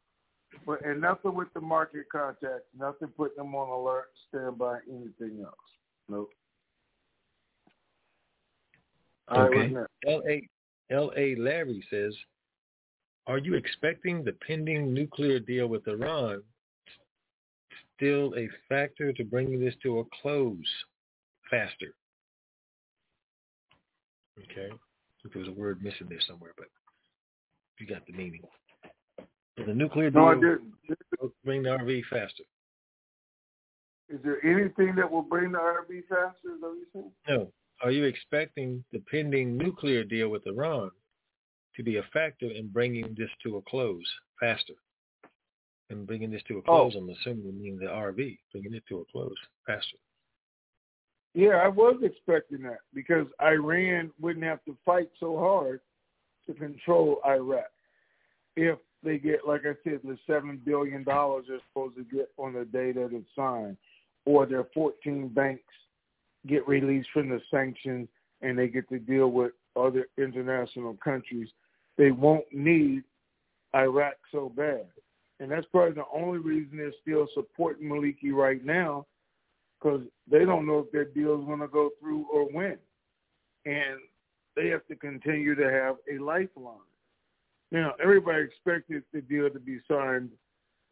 But 0.66 0.84
and 0.84 1.02
nothing 1.02 1.34
with 1.34 1.52
the 1.52 1.60
market 1.60 2.06
contacts, 2.10 2.64
nothing 2.76 3.08
putting 3.08 3.36
them 3.36 3.54
on 3.54 3.68
alert, 3.68 4.06
standby, 4.28 4.78
anything 4.88 5.42
else. 5.44 5.54
Nope. 6.08 6.30
All 9.28 9.42
right, 9.42 9.50
Okay. 9.50 9.74
what's 9.74 9.88
next? 10.06 10.50
L.A. 10.90 11.32
L.A. 11.32 11.34
Larry 11.36 11.84
says, 11.90 12.14
are 13.26 13.38
you 13.38 13.54
expecting 13.54 14.24
the 14.24 14.32
pending 14.46 14.92
nuclear 14.92 15.38
deal 15.38 15.66
with 15.66 15.86
Iran 15.86 16.42
still 17.96 18.32
a 18.36 18.48
factor 18.68 19.12
to 19.12 19.24
bringing 19.24 19.60
this 19.60 19.74
to 19.82 19.98
a 19.98 20.04
close 20.22 20.56
faster? 21.50 21.94
Okay. 24.38 24.72
If 25.24 25.32
there 25.32 25.40
was 25.40 25.48
a 25.48 25.52
word 25.52 25.82
missing 25.82 26.06
there 26.08 26.20
somewhere, 26.26 26.52
but 26.56 26.68
you 27.78 27.86
got 27.86 28.06
the 28.06 28.12
meaning. 28.12 28.42
So 29.58 29.64
the 29.66 29.74
nuclear 29.74 30.10
deal 30.10 30.22
No, 30.22 30.28
I 30.28 30.34
didn't. 30.34 30.72
will 31.20 31.32
bring 31.44 31.64
the 31.64 31.70
RV 31.70 32.02
faster. 32.08 32.44
Is 34.08 34.20
there 34.24 34.44
anything 34.46 34.94
that 34.94 35.10
will 35.10 35.22
bring 35.22 35.52
the 35.52 35.58
RV 35.58 36.02
faster? 36.08 36.54
Is 36.54 36.60
that 36.62 36.68
what 36.68 36.78
you? 36.94 37.12
No. 37.28 37.52
Are 37.82 37.90
you 37.90 38.04
expecting 38.04 38.84
the 38.92 39.00
pending 39.10 39.56
nuclear 39.56 40.02
deal 40.02 40.28
with 40.28 40.46
Iran 40.46 40.90
to 41.76 41.82
be 41.82 41.98
a 41.98 42.02
factor 42.12 42.50
in 42.50 42.68
bringing 42.68 43.14
this 43.16 43.30
to 43.44 43.56
a 43.56 43.62
close 43.62 44.06
faster? 44.40 44.74
And 45.90 46.06
bringing 46.06 46.30
this 46.30 46.42
to 46.48 46.56
a 46.56 46.58
oh. 46.58 46.62
close, 46.62 46.92
oh. 46.96 46.98
I'm 46.98 47.08
assuming 47.10 47.46
you 47.46 47.52
mean 47.52 47.78
the 47.78 47.86
RV, 47.86 48.38
bringing 48.52 48.74
it 48.74 48.82
to 48.88 49.00
a 49.00 49.04
close 49.12 49.34
faster. 49.66 49.96
Yeah, 51.34 51.60
I 51.62 51.68
was 51.68 52.00
expecting 52.02 52.62
that 52.62 52.80
because 52.92 53.26
Iran 53.40 54.10
wouldn't 54.20 54.44
have 54.44 54.64
to 54.64 54.76
fight 54.84 55.08
so 55.20 55.38
hard 55.38 55.80
to 56.46 56.54
control 56.54 57.20
Iraq 57.26 57.70
if 58.56 58.78
they 59.04 59.18
get, 59.18 59.46
like 59.46 59.62
I 59.64 59.74
said, 59.84 60.00
the 60.02 60.18
seven 60.26 60.60
billion 60.64 61.04
dollars 61.04 61.44
they're 61.48 61.60
supposed 61.68 61.96
to 61.96 62.04
get 62.04 62.28
on 62.36 62.54
the 62.54 62.64
day 62.64 62.92
that 62.92 63.10
it's 63.12 63.28
signed, 63.36 63.76
or 64.24 64.46
their 64.46 64.66
14 64.74 65.28
banks 65.28 65.62
get 66.46 66.66
released 66.68 67.08
from 67.12 67.28
the 67.28 67.40
sanctions 67.50 68.08
and 68.42 68.58
they 68.58 68.68
get 68.68 68.88
to 68.88 68.98
deal 68.98 69.28
with 69.28 69.52
other 69.76 70.06
international 70.16 70.94
countries. 71.02 71.48
They 71.96 72.10
won't 72.10 72.44
need 72.52 73.02
Iraq 73.74 74.14
so 74.30 74.52
bad, 74.56 74.86
and 75.40 75.50
that's 75.50 75.66
probably 75.72 75.94
the 75.94 76.04
only 76.14 76.38
reason 76.38 76.78
they're 76.78 76.92
still 77.02 77.26
supporting 77.34 77.88
Maliki 77.88 78.32
right 78.32 78.64
now 78.64 79.06
because 79.78 80.02
they 80.30 80.44
don't 80.44 80.66
know 80.66 80.80
if 80.80 80.92
their 80.92 81.04
deal 81.04 81.38
is 81.38 81.46
going 81.46 81.60
to 81.60 81.68
go 81.68 81.90
through 82.00 82.26
or 82.32 82.44
when. 82.46 82.78
And 83.64 83.98
they 84.56 84.68
have 84.68 84.86
to 84.86 84.96
continue 84.96 85.54
to 85.54 85.70
have 85.70 85.96
a 86.12 86.22
lifeline. 86.22 86.76
Now, 87.70 87.94
everybody 88.02 88.42
expected 88.42 89.02
the 89.12 89.20
deal 89.20 89.50
to 89.50 89.60
be 89.60 89.78
signed 89.88 90.30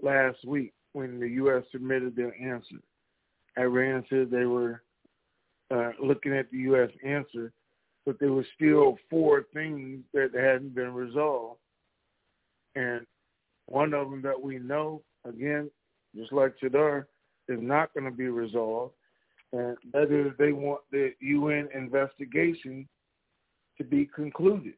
last 0.02 0.44
week 0.44 0.72
when 0.92 1.18
the 1.18 1.28
U.S. 1.30 1.64
submitted 1.72 2.14
their 2.14 2.34
answer. 2.40 2.76
Iran 3.58 4.04
said 4.10 4.30
they 4.30 4.44
were 4.44 4.82
uh, 5.74 5.90
looking 6.02 6.32
at 6.32 6.50
the 6.50 6.58
U.S. 6.58 6.90
answer, 7.04 7.52
but 8.04 8.18
there 8.20 8.32
were 8.32 8.46
still 8.54 8.98
four 9.10 9.46
things 9.52 10.00
that 10.12 10.30
hadn't 10.34 10.74
been 10.74 10.94
resolved. 10.94 11.58
And 12.74 13.06
one 13.66 13.94
of 13.94 14.10
them 14.10 14.22
that 14.22 14.40
we 14.40 14.58
know, 14.58 15.02
again, 15.24 15.70
just 16.14 16.32
like 16.32 16.54
Chadar, 16.62 17.06
is 17.48 17.58
not 17.60 17.92
going 17.94 18.04
to 18.04 18.16
be 18.16 18.28
resolved, 18.28 18.94
and 19.52 19.76
that 19.92 20.10
is 20.12 20.32
they 20.38 20.52
want 20.52 20.80
the 20.90 21.12
UN 21.20 21.68
investigation 21.74 22.88
to 23.78 23.84
be 23.84 24.06
concluded. 24.06 24.74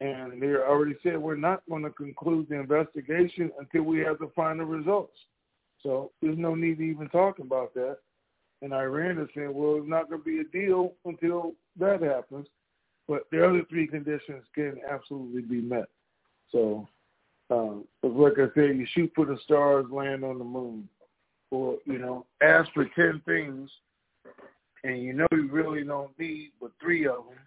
And 0.00 0.40
they 0.42 0.48
already 0.48 0.96
said 1.02 1.18
we're 1.18 1.36
not 1.36 1.62
going 1.68 1.82
to 1.82 1.90
conclude 1.90 2.48
the 2.48 2.58
investigation 2.58 3.50
until 3.58 3.82
we 3.82 3.98
have 4.00 4.18
the 4.18 4.30
final 4.34 4.64
results. 4.64 5.16
So 5.82 6.10
there's 6.20 6.38
no 6.38 6.54
need 6.54 6.78
to 6.78 6.84
even 6.84 7.08
talk 7.08 7.38
about 7.38 7.74
that. 7.74 7.98
And 8.62 8.74
Iran 8.74 9.18
is 9.18 9.28
saying, 9.34 9.54
well, 9.54 9.76
it's 9.76 9.88
not 9.88 10.10
going 10.10 10.20
to 10.20 10.24
be 10.24 10.40
a 10.40 10.44
deal 10.44 10.92
until 11.04 11.54
that 11.78 12.02
happens. 12.02 12.46
But 13.08 13.22
the 13.32 13.44
other 13.44 13.62
three 13.68 13.86
conditions 13.86 14.44
can 14.54 14.78
absolutely 14.88 15.42
be 15.42 15.60
met. 15.60 15.88
So, 16.52 16.86
um, 17.50 17.84
like 18.02 18.34
I 18.34 18.52
said, 18.54 18.76
you 18.76 18.86
shoot 18.92 19.10
for 19.14 19.24
the 19.24 19.38
stars, 19.44 19.86
land 19.90 20.24
on 20.24 20.38
the 20.38 20.44
moon 20.44 20.88
or 21.50 21.78
you 21.84 21.98
know 21.98 22.26
ask 22.42 22.70
for 22.72 22.86
ten 22.96 23.20
things 23.26 23.70
and 24.84 25.02
you 25.02 25.12
know 25.12 25.26
you 25.32 25.48
really 25.50 25.84
don't 25.84 26.16
need 26.18 26.52
but 26.60 26.70
three 26.80 27.06
of 27.06 27.16
them 27.16 27.38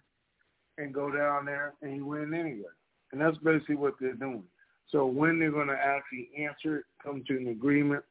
and 0.78 0.94
go 0.94 1.10
down 1.10 1.44
there 1.44 1.74
and 1.82 1.96
you 1.96 2.06
win 2.06 2.34
anyway 2.34 2.62
and 3.12 3.20
that's 3.20 3.38
basically 3.38 3.76
what 3.76 3.94
they're 4.00 4.14
doing 4.14 4.44
so 4.90 5.06
when 5.06 5.38
they're 5.38 5.50
going 5.50 5.68
to 5.68 5.74
actually 5.74 6.28
answer 6.38 6.78
it 6.78 6.84
come 7.02 7.22
to 7.26 7.36
an 7.36 7.48
agreement 7.48 8.02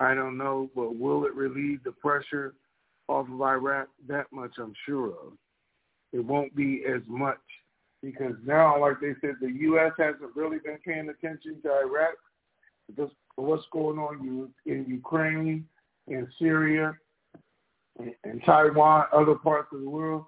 i 0.00 0.14
don't 0.14 0.36
know 0.36 0.70
but 0.74 0.96
will 0.96 1.24
it 1.24 1.34
relieve 1.34 1.82
the 1.84 1.92
pressure 1.92 2.54
off 3.08 3.26
of 3.30 3.40
iraq? 3.42 3.88
That 4.08 4.26
much 4.32 4.52
i'm 4.58 4.74
sure 4.86 5.08
of. 5.08 5.32
It 6.12 6.24
won't 6.24 6.54
be 6.54 6.84
as 6.88 7.02
much 7.06 7.40
because 8.02 8.34
now 8.44 8.80
like 8.80 9.00
they 9.00 9.14
said 9.20 9.34
the 9.40 9.48
us 9.48 9.92
hasn't 9.98 10.34
really 10.34 10.58
been 10.58 10.78
paying 10.84 11.08
attention 11.08 11.60
to 11.62 11.68
iraq. 11.68 12.14
Of 12.98 13.10
what's 13.36 13.64
going 13.72 13.98
on 13.98 14.50
in 14.66 14.84
Ukraine, 14.86 15.66
in 16.06 16.28
Syria, 16.38 16.94
in 17.98 18.40
Taiwan, 18.44 19.06
other 19.12 19.34
parts 19.34 19.68
of 19.72 19.80
the 19.80 19.88
world. 19.88 20.24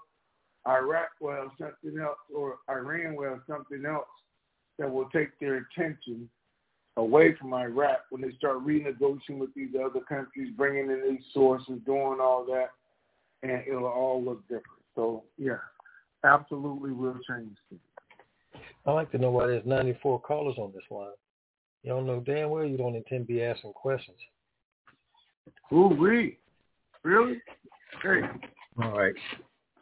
Iraq 0.66 1.11
will 1.20 1.33
have 1.33 1.50
something 1.59 2.00
else, 2.00 2.18
or 2.35 2.57
Iran 2.68 3.14
will 3.14 3.31
have 3.31 3.42
something 3.46 3.85
else 3.87 4.09
that 4.79 4.90
will 4.90 5.09
take 5.11 5.38
their 5.38 5.66
attention 5.70 6.29
away 6.96 7.35
from 7.35 7.52
Iraq 7.54 8.00
when 8.11 8.22
they 8.22 8.32
start 8.38 8.64
renegotiating 8.66 9.38
with 9.38 9.54
these 9.54 9.70
other 9.74 10.00
countries, 10.09 10.52
bringing 10.56 10.90
in 10.90 11.02
these 11.09 11.24
sources, 11.32 11.78
doing 11.85 12.18
all 12.20 12.44
that, 12.46 12.70
and 13.42 13.62
it'll 13.66 13.87
all 13.87 14.22
look 14.22 14.42
different. 14.42 14.64
So, 14.94 15.24
yeah, 15.37 15.59
absolutely 16.24 16.92
will 16.92 17.18
change. 17.28 17.56
I'd 18.87 18.92
like 18.92 19.11
to 19.12 19.18
know 19.18 19.30
why 19.30 19.46
there's 19.48 19.66
94 19.66 20.20
callers 20.20 20.56
on 20.59 20.72
this 20.72 20.85
line. 20.90 21.09
Y'all 21.82 22.02
know 22.02 22.20
damn 22.20 22.50
well 22.50 22.64
you 22.64 22.76
don't 22.76 22.96
intend 22.96 23.26
to 23.26 23.32
be 23.32 23.42
asking 23.42 23.72
questions. 23.72 24.16
Ooh, 25.72 25.88
we 25.88 26.38
really? 27.02 27.40
Hey, 28.02 28.20
All 28.82 28.96
right. 28.98 29.14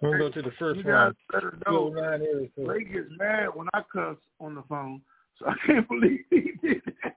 We're 0.01 0.19
going 0.19 0.33
to 0.33 0.41
go 0.41 0.43
to 0.43 0.51
the 0.51 0.57
first 0.59 0.79
you 0.79 0.85
guys 0.85 1.13
one. 1.13 1.15
better 1.33 1.59
know. 1.67 1.91
209 1.91 2.23
area 2.23 2.49
code. 2.55 2.69
Ray 2.69 2.85
gets 2.85 3.09
mad 3.19 3.47
when 3.55 3.69
I 3.73 3.81
cuss 3.91 4.17
on 4.41 4.55
the 4.55 4.63
phone, 4.69 5.01
so 5.39 5.47
I 5.49 5.55
can't 5.67 5.89
believe 5.89 6.21
he 6.31 6.53
did 6.63 6.83
that. 7.03 7.17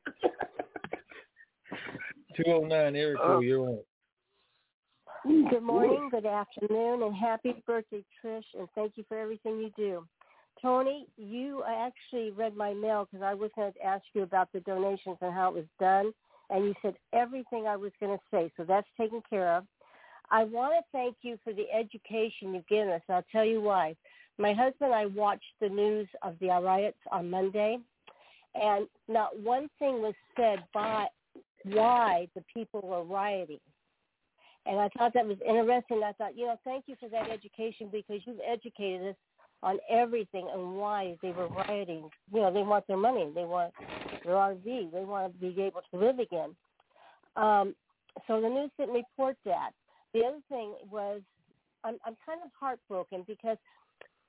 209 2.36 2.96
area 2.96 3.18
Uh, 3.20 3.40
you're 3.40 3.62
on. 3.62 3.80
Good 5.50 5.64
morning, 5.64 6.10
good 6.10 6.26
afternoon, 6.26 7.04
and 7.04 7.14
happy 7.14 7.62
birthday, 7.66 8.04
Trish, 8.24 8.44
and 8.58 8.68
thank 8.76 8.94
you 8.96 9.04
for 9.10 9.18
everything 9.18 9.60
you 9.60 9.72
do. 9.76 10.08
Tony, 10.62 11.08
you 11.18 11.64
actually 11.68 12.32
read 12.32 12.56
my 12.56 12.74
mail 12.74 13.08
because 13.12 13.24
I 13.24 13.34
was 13.34 13.52
going 13.56 13.74
to 13.74 13.86
ask 13.86 14.04
you 14.14 14.24
about 14.24 14.50
the 14.54 14.62
donations 14.62 15.18
and 15.22 15.34
how 15.34 15.50
it 15.50 15.56
was 15.56 15.66
done, 15.80 16.14
and 16.50 16.66
you 16.66 16.74
said 16.82 16.96
everything 17.14 17.68
I 17.68 17.76
was 17.76 17.92
going 18.00 18.18
to 18.18 18.24
say, 18.32 18.52
so 18.56 18.64
that's 18.64 18.88
taken 18.98 19.22
care 19.30 19.54
of. 19.54 19.66
I 20.30 20.44
want 20.46 20.74
to 20.74 20.82
thank 20.92 21.18
you 21.22 21.38
for 21.44 21.54
the 21.54 21.66
education 21.74 22.54
you've 22.54 22.68
given 22.68 22.90
us, 22.90 23.02
and 23.08 23.18
I'll 23.18 23.26
tell 23.32 23.46
you 23.46 23.62
why. 23.62 23.96
My 24.38 24.54
husband 24.54 24.92
and 24.92 24.96
I 24.96 25.06
watched 25.08 25.44
the 25.60 25.70
news 25.70 26.08
of 26.22 26.36
the 26.40 26.48
riots 26.48 26.98
on 27.12 27.30
Monday, 27.30 27.80
and 28.62 28.88
not 29.08 29.38
one 29.40 29.70
thing 29.80 30.02
was 30.02 30.14
said 30.36 30.64
by 30.74 31.08
why 31.64 32.28
the 32.36 32.44
people 32.54 32.82
were 32.82 33.04
rioting. 33.04 33.60
And 34.66 34.80
I 34.80 34.90
thought 34.98 35.14
that 35.14 35.26
was 35.26 35.38
interesting. 35.48 36.02
I 36.04 36.12
thought, 36.14 36.38
you 36.38 36.46
know, 36.46 36.58
thank 36.64 36.86
you 36.88 36.96
for 37.00 37.08
that 37.10 37.30
education 37.30 37.90
because 37.92 38.22
you've 38.26 38.40
educated 38.46 39.10
us 39.10 39.16
on 39.64 39.78
everything 39.90 40.48
and 40.54 40.76
why 40.76 41.16
they 41.22 41.32
were 41.32 41.48
rioting. 41.48 42.10
You 42.34 42.42
know, 42.42 42.54
they 42.54 42.64
want 42.64 42.86
their 42.88 42.98
money. 42.98 43.30
They 43.34 43.46
want 43.46 43.74
their 44.26 44.34
RV. 44.34 44.92
They 44.92 45.04
want 45.04 45.34
to 45.34 45.40
be 45.40 45.62
able 45.62 45.82
to 45.92 45.98
live 45.98 46.20
again. 46.20 46.56
Um, 47.36 47.76
so 48.28 48.42
the 48.42 48.50
news 48.50 48.72
didn't 48.78 48.96
report 48.96 49.38
that. 49.46 49.72
The 50.14 50.22
other 50.22 50.40
thing 50.50 50.74
was, 50.92 51.22
I'm, 51.84 51.96
I'm 52.06 52.18
kind 52.26 52.42
of 52.44 52.52
heartbroken 52.60 53.24
because 53.28 53.58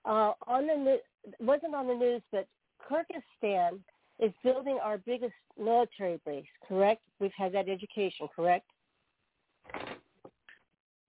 uh, 0.04 0.32
on 0.46 0.66
the 0.66 0.94
it 0.94 1.34
wasn't 1.40 1.74
on 1.74 1.88
the 1.88 1.94
news, 1.94 2.22
but 2.30 2.46
Kurdistan 2.88 3.80
is 4.18 4.32
building 4.42 4.78
our 4.82 4.98
biggest 4.98 5.34
military 5.58 6.20
base. 6.26 6.46
Correct? 6.66 7.02
We've 7.20 7.32
had 7.36 7.52
that 7.52 7.68
education. 7.68 8.28
Correct? 8.34 8.66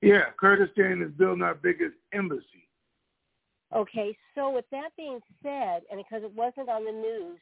Yeah, 0.01 0.25
Kurdistan 0.39 1.01
is 1.01 1.11
building 1.17 1.41
our 1.41 1.55
biggest 1.55 1.95
embassy. 2.13 2.67
Okay, 3.75 4.17
so 4.33 4.49
with 4.49 4.65
that 4.71 4.89
being 4.97 5.19
said, 5.43 5.81
and 5.91 5.97
because 5.97 6.23
it 6.23 6.33
wasn't 6.33 6.69
on 6.69 6.85
the 6.85 6.91
news, 6.91 7.39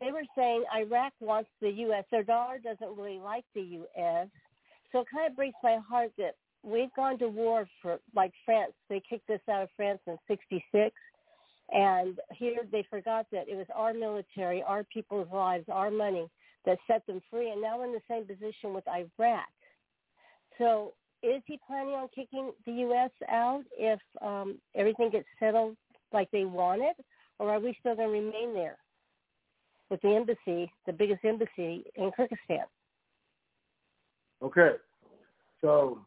they 0.00 0.10
were 0.10 0.24
saying 0.36 0.64
Iraq 0.74 1.12
wants 1.20 1.48
the 1.60 1.70
U.S. 1.70 2.04
Sadr 2.10 2.58
doesn't 2.62 2.96
really 2.98 3.18
like 3.18 3.44
the 3.54 3.62
U.S. 3.62 4.28
So 4.90 5.00
it 5.00 5.06
kind 5.12 5.30
of 5.30 5.36
breaks 5.36 5.56
my 5.62 5.78
heart 5.88 6.12
that 6.18 6.34
we've 6.62 6.92
gone 6.94 7.18
to 7.18 7.28
war 7.28 7.66
for 7.80 7.98
like 8.14 8.32
France. 8.44 8.72
They 8.88 9.02
kicked 9.08 9.30
us 9.30 9.40
out 9.50 9.62
of 9.62 9.68
France 9.76 10.00
in 10.06 10.18
'66, 10.28 10.94
and 11.72 12.18
here 12.32 12.58
they 12.70 12.84
forgot 12.90 13.26
that 13.32 13.48
it 13.48 13.56
was 13.56 13.66
our 13.74 13.94
military, 13.94 14.62
our 14.62 14.84
people's 14.84 15.28
lives, 15.32 15.64
our 15.70 15.90
money 15.90 16.28
that 16.66 16.78
set 16.86 17.06
them 17.06 17.20
free, 17.30 17.50
and 17.50 17.62
now 17.62 17.78
we're 17.78 17.86
in 17.86 17.92
the 17.92 18.00
same 18.08 18.24
position 18.24 18.74
with 18.74 18.84
Iraq. 18.86 19.48
So 20.58 20.92
is 21.22 21.42
he 21.46 21.58
planning 21.66 21.94
on 21.94 22.08
kicking 22.14 22.52
the 22.66 22.72
U.S. 22.72 23.10
out 23.28 23.64
if 23.76 24.00
um, 24.20 24.58
everything 24.74 25.10
gets 25.10 25.26
settled 25.40 25.76
like 26.12 26.30
they 26.30 26.44
want 26.44 26.82
it, 26.82 26.96
or 27.38 27.50
are 27.50 27.60
we 27.60 27.76
still 27.80 27.96
going 27.96 28.08
to 28.08 28.12
remain 28.12 28.54
there 28.54 28.76
with 29.88 30.00
the 30.02 30.08
embassy, 30.08 30.70
the 30.86 30.92
biggest 30.92 31.24
embassy 31.24 31.84
in 31.96 32.10
Kurdistan? 32.14 32.66
Okay, 34.42 34.72
so 35.60 36.00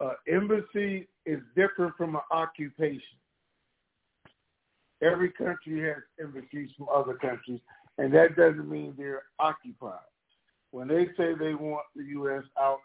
uh, 0.00 0.12
embassy 0.28 1.06
is 1.26 1.40
different 1.54 1.94
from 1.96 2.16
an 2.16 2.22
occupation. 2.30 3.00
Every 5.02 5.30
country 5.30 5.82
has 5.82 6.02
embassies 6.20 6.70
from 6.76 6.88
other 6.94 7.14
countries, 7.14 7.60
and 7.98 8.12
that 8.14 8.36
doesn't 8.36 8.68
mean 8.68 8.94
they're 8.96 9.24
occupied. 9.38 9.98
When 10.70 10.88
they 10.88 11.06
say 11.16 11.34
they 11.38 11.54
want 11.54 11.84
the 11.94 12.04
U.S. 12.04 12.44
out, 12.58 12.78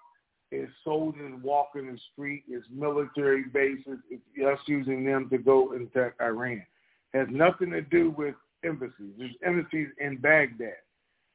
it's 0.51 0.71
soldiers 0.83 1.31
walking 1.41 1.91
the 1.91 1.97
street, 2.11 2.43
it's 2.49 2.67
military 2.69 3.45
bases, 3.53 3.99
it's 4.09 4.21
us 4.45 4.59
using 4.67 5.05
them 5.05 5.29
to 5.29 5.37
go 5.37 5.71
and 5.71 5.87
attack 5.87 6.15
Iran. 6.21 6.65
It 7.13 7.17
has 7.17 7.27
nothing 7.31 7.71
to 7.71 7.81
do 7.81 8.13
with 8.17 8.35
embassies. 8.65 9.13
There's 9.17 9.35
embassies 9.45 9.87
in 9.99 10.17
Baghdad. 10.17 10.73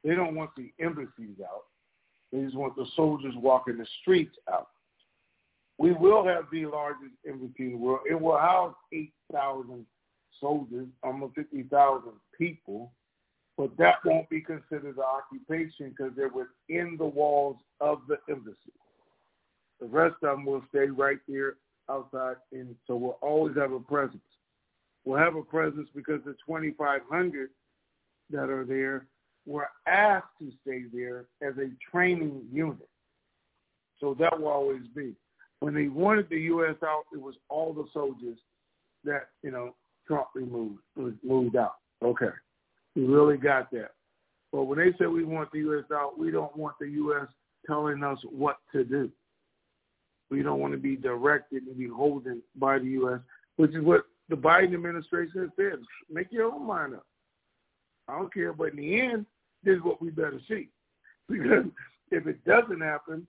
They 0.03 0.13
don't 0.13 0.35
want 0.35 0.51
the 0.55 0.71
embassies 0.79 1.37
out. 1.43 1.65
They 2.31 2.43
just 2.43 2.55
want 2.55 2.75
the 2.75 2.85
soldiers 2.95 3.33
walking 3.37 3.77
the 3.77 3.87
streets 4.01 4.35
out. 4.51 4.67
We 5.79 5.93
will 5.93 6.25
have 6.25 6.45
the 6.51 6.65
largest 6.67 7.13
embassy 7.27 7.53
in 7.59 7.71
the 7.71 7.77
world. 7.77 8.01
It 8.09 8.19
will 8.19 8.37
house 8.37 8.75
8,000 8.93 9.85
soldiers, 10.39 10.87
almost 11.03 11.35
50,000 11.35 12.11
people, 12.37 12.91
but 13.57 13.75
that 13.77 13.95
won't 14.05 14.29
be 14.29 14.41
considered 14.41 14.97
an 14.97 15.03
occupation 15.03 15.89
because 15.89 16.13
they're 16.15 16.29
within 16.29 16.95
the 16.97 17.05
walls 17.05 17.57
of 17.79 18.01
the 18.07 18.17
embassy. 18.29 18.73
The 19.79 19.87
rest 19.87 20.15
of 20.23 20.37
them 20.37 20.45
will 20.45 20.63
stay 20.69 20.87
right 20.87 21.19
there 21.27 21.55
outside, 21.89 22.37
and 22.51 22.75
so 22.85 22.95
we'll 22.95 23.17
always 23.21 23.55
have 23.57 23.71
a 23.71 23.79
presence. 23.79 24.21
We'll 25.05 25.19
have 25.19 25.35
a 25.35 25.41
presence 25.41 25.87
because 25.95 26.21
the 26.25 26.35
2,500 26.45 27.49
that 28.31 28.49
are 28.49 28.65
there 28.65 29.07
were 29.45 29.69
asked 29.87 30.27
to 30.39 30.51
stay 30.61 30.83
there 30.93 31.25
as 31.41 31.57
a 31.57 31.69
training 31.89 32.43
unit. 32.51 32.89
So 33.99 34.15
that 34.19 34.39
will 34.39 34.49
always 34.49 34.83
be. 34.95 35.13
When 35.59 35.73
they 35.73 35.87
wanted 35.87 36.29
the 36.29 36.41
U.S. 36.41 36.75
out, 36.83 37.05
it 37.13 37.21
was 37.21 37.35
all 37.49 37.73
the 37.73 37.85
soldiers 37.93 38.37
that, 39.05 39.29
you 39.41 39.51
know, 39.51 39.73
Trump 40.07 40.27
removed, 40.33 40.79
moved 41.23 41.55
out. 41.55 41.75
Okay. 42.03 42.29
We 42.95 43.05
really 43.05 43.37
got 43.37 43.69
that. 43.71 43.91
But 44.51 44.63
when 44.63 44.79
they 44.79 44.91
say 44.97 45.07
we 45.07 45.23
want 45.23 45.51
the 45.51 45.59
U.S. 45.59 45.83
out, 45.93 46.17
we 46.17 46.31
don't 46.31 46.55
want 46.55 46.75
the 46.79 46.87
U.S. 46.87 47.27
telling 47.65 48.03
us 48.03 48.17
what 48.23 48.57
to 48.71 48.83
do. 48.83 49.11
We 50.29 50.41
don't 50.41 50.59
want 50.59 50.73
to 50.73 50.79
be 50.79 50.95
directed 50.95 51.63
and 51.63 51.77
beholden 51.77 52.41
by 52.55 52.79
the 52.79 52.85
U.S., 52.85 53.19
which 53.57 53.75
is 53.75 53.83
what 53.83 54.05
the 54.29 54.35
Biden 54.35 54.73
administration 54.73 55.41
has 55.41 55.49
said. 55.55 55.79
Make 56.09 56.31
your 56.31 56.51
own 56.51 56.65
mind 56.65 56.95
up. 56.95 57.05
I 58.07 58.17
don't 58.17 58.33
care, 58.33 58.53
but 58.53 58.71
in 58.71 58.77
the 58.77 58.99
end, 58.99 59.25
this 59.63 59.77
is 59.77 59.83
what 59.83 60.01
we 60.01 60.09
better 60.09 60.39
see. 60.47 60.69
Because 61.29 61.65
if 62.09 62.25
it 62.25 62.41
doesn't 62.45 62.79
happen, 62.79 63.27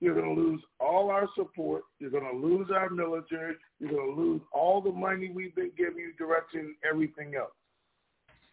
you're 0.00 0.14
going 0.14 0.34
to 0.34 0.40
lose 0.40 0.62
all 0.80 1.10
our 1.10 1.28
support. 1.36 1.82
You're 1.98 2.10
going 2.10 2.30
to 2.30 2.36
lose 2.36 2.68
our 2.74 2.88
military. 2.88 3.54
You're 3.78 3.90
going 3.90 4.14
to 4.14 4.20
lose 4.20 4.40
all 4.52 4.80
the 4.80 4.92
money 4.92 5.30
we've 5.30 5.54
been 5.54 5.72
giving 5.76 5.98
you, 5.98 6.12
direction, 6.18 6.74
everything 6.88 7.34
else. 7.34 7.52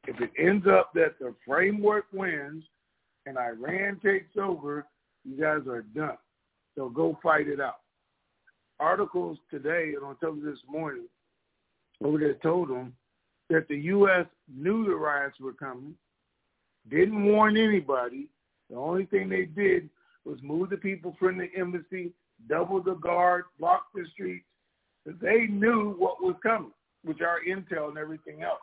If 0.07 0.19
it 0.21 0.31
ends 0.37 0.65
up 0.67 0.91
that 0.93 1.19
the 1.19 1.33
framework 1.45 2.05
wins 2.13 2.63
and 3.25 3.37
Iran 3.37 3.99
takes 4.03 4.37
over, 4.37 4.85
you 5.23 5.39
guys 5.39 5.67
are 5.67 5.81
done. 5.81 6.17
So 6.75 6.89
go 6.89 7.17
fight 7.23 7.47
it 7.47 7.59
out. 7.59 7.79
Articles 8.79 9.37
today 9.49 9.93
and 9.95 10.03
on 10.03 10.17
television 10.17 10.51
this 10.51 10.59
morning 10.69 11.07
over 12.03 12.19
there 12.19 12.35
told 12.35 12.69
them 12.69 12.93
that 13.49 13.67
the 13.67 13.77
U.S. 13.77 14.25
knew 14.53 14.85
the 14.85 14.95
riots 14.95 15.39
were 15.39 15.53
coming 15.53 15.95
didn't 16.89 17.25
warn 17.25 17.57
anybody. 17.57 18.27
The 18.69 18.75
only 18.77 19.05
thing 19.05 19.29
they 19.29 19.45
did 19.45 19.89
was 20.28 20.39
move 20.43 20.69
the 20.69 20.78
people 20.78 21.15
from 21.17 21.38
the 21.38 21.47
embassy, 21.57 22.11
double 22.49 22.82
the 22.84 22.95
guard, 22.95 23.45
block 23.59 23.86
the 23.95 24.05
streets. 24.13 24.45
They 25.05 25.47
knew 25.47 25.95
what 25.97 26.21
was 26.21 26.36
coming, 26.43 26.73
which 27.03 27.21
our 27.21 27.39
intel 27.47 27.89
and 27.89 27.97
everything 27.97 28.43
else. 28.43 28.59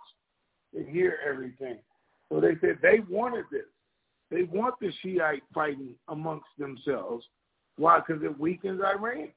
They 0.74 0.84
hear 0.84 1.18
everything. 1.26 1.78
So 2.30 2.40
they 2.40 2.56
said 2.60 2.78
they 2.82 3.00
wanted 3.08 3.46
this. 3.50 3.66
They 4.30 4.42
want 4.42 4.74
the 4.80 4.90
Shiite 5.02 5.42
fighting 5.54 5.94
amongst 6.08 6.48
themselves. 6.58 7.24
Why? 7.76 8.00
Because 8.00 8.22
it 8.22 8.38
weakens 8.38 8.80
Iran. 8.82 9.28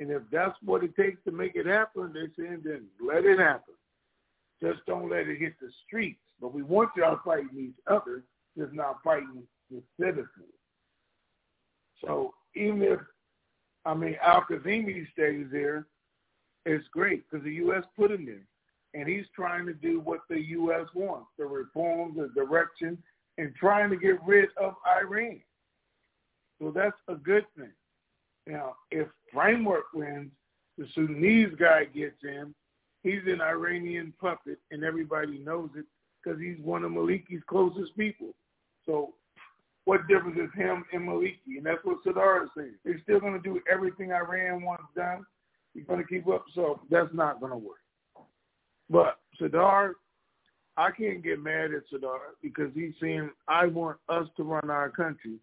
And 0.00 0.10
if 0.10 0.22
that's 0.32 0.56
what 0.64 0.82
it 0.82 0.96
takes 0.96 1.22
to 1.24 1.30
make 1.30 1.54
it 1.54 1.66
happen, 1.66 2.12
they 2.12 2.26
say 2.42 2.50
then 2.64 2.86
let 3.00 3.24
it 3.24 3.38
happen. 3.38 3.74
Just 4.62 4.80
don't 4.86 5.10
let 5.10 5.28
it 5.28 5.38
hit 5.38 5.54
the 5.60 5.70
streets. 5.86 6.18
But 6.40 6.52
we 6.52 6.62
want 6.62 6.90
y'all 6.96 7.20
fighting 7.24 7.58
each 7.58 7.82
other, 7.86 8.24
just 8.58 8.72
not 8.72 8.98
fighting 9.04 9.42
the 9.70 9.82
citizens. 10.00 10.53
So 12.06 12.34
even 12.54 12.82
if, 12.82 13.00
I 13.84 13.94
mean, 13.94 14.16
Al-Kazemi 14.22 15.10
stays 15.12 15.46
there, 15.52 15.86
it's 16.66 16.86
great 16.92 17.24
because 17.30 17.44
the 17.44 17.54
U.S. 17.54 17.84
put 17.96 18.10
him 18.10 18.24
there. 18.24 18.46
And 18.94 19.08
he's 19.08 19.26
trying 19.34 19.66
to 19.66 19.74
do 19.74 20.00
what 20.00 20.20
the 20.30 20.40
U.S. 20.40 20.86
wants, 20.94 21.26
the 21.36 21.44
reforms, 21.44 22.16
the 22.16 22.28
direction, 22.34 22.96
and 23.38 23.54
trying 23.56 23.90
to 23.90 23.96
get 23.96 24.22
rid 24.24 24.50
of 24.56 24.74
Iran. 24.86 25.40
So 26.60 26.70
that's 26.70 26.96
a 27.08 27.16
good 27.16 27.44
thing. 27.58 27.72
Now, 28.46 28.76
if 28.90 29.08
Framework 29.32 29.84
wins, 29.92 30.30
the 30.78 30.86
Sudanese 30.94 31.54
guy 31.58 31.84
gets 31.86 32.22
in, 32.22 32.54
he's 33.02 33.22
an 33.26 33.40
Iranian 33.40 34.12
puppet, 34.20 34.58
and 34.70 34.84
everybody 34.84 35.38
knows 35.38 35.70
it 35.76 35.86
because 36.22 36.40
he's 36.40 36.58
one 36.62 36.84
of 36.84 36.92
Maliki's 36.92 37.42
closest 37.48 37.96
people. 37.96 38.34
So 38.86 39.14
what 39.84 40.06
difference 40.08 40.38
is 40.38 40.50
him 40.58 40.84
and 40.92 41.08
Maliki? 41.08 41.56
And 41.56 41.66
that's 41.66 41.84
what 41.84 41.98
Sadr 42.04 42.44
is 42.44 42.50
saying. 42.56 42.74
They're 42.84 43.00
still 43.02 43.20
going 43.20 43.34
to 43.34 43.40
do 43.40 43.60
everything 43.70 44.12
Iran 44.12 44.62
wants 44.62 44.84
done. 44.96 45.26
He's 45.74 45.84
going 45.84 46.00
to 46.00 46.06
keep 46.06 46.26
up. 46.28 46.44
So 46.54 46.80
that's 46.90 47.12
not 47.12 47.40
going 47.40 47.52
to 47.52 47.58
work. 47.58 47.78
But 48.88 49.18
Sadr, 49.38 49.96
I 50.76 50.90
can't 50.90 51.22
get 51.22 51.42
mad 51.42 51.72
at 51.72 51.82
Sadr 51.90 52.34
because 52.42 52.70
he's 52.74 52.94
saying, 53.00 53.30
I 53.46 53.66
want 53.66 53.98
us 54.08 54.28
to 54.36 54.42
run 54.42 54.70
our 54.70 54.90
country. 54.90 55.36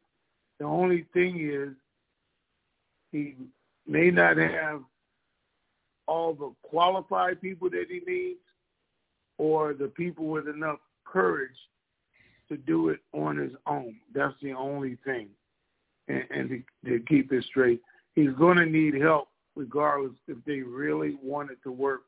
The 0.59 0.65
only 0.65 1.05
thing 1.13 1.49
is 1.51 1.75
he 3.11 3.35
may 3.87 4.11
not 4.11 4.37
have 4.37 4.81
all 6.07 6.33
the 6.33 6.51
qualified 6.63 7.41
people 7.41 7.69
that 7.69 7.85
he 7.89 8.01
needs, 8.05 8.39
or 9.37 9.73
the 9.73 9.87
people 9.87 10.25
with 10.27 10.47
enough 10.47 10.79
courage 11.05 11.49
to 12.51 12.57
do 12.57 12.89
it 12.89 12.99
on 13.13 13.37
his 13.37 13.53
own. 13.65 13.95
That's 14.13 14.35
the 14.41 14.53
only 14.53 14.97
thing. 15.05 15.29
And, 16.07 16.23
and 16.29 16.49
to, 16.85 16.89
to 16.89 17.03
keep 17.05 17.31
it 17.31 17.43
straight, 17.45 17.81
he's 18.15 18.33
going 18.37 18.57
to 18.57 18.65
need 18.65 18.95
help 18.95 19.29
regardless 19.55 20.13
if 20.27 20.37
they 20.45 20.59
really 20.59 21.17
want 21.21 21.51
it 21.51 21.57
to 21.63 21.71
work, 21.71 22.01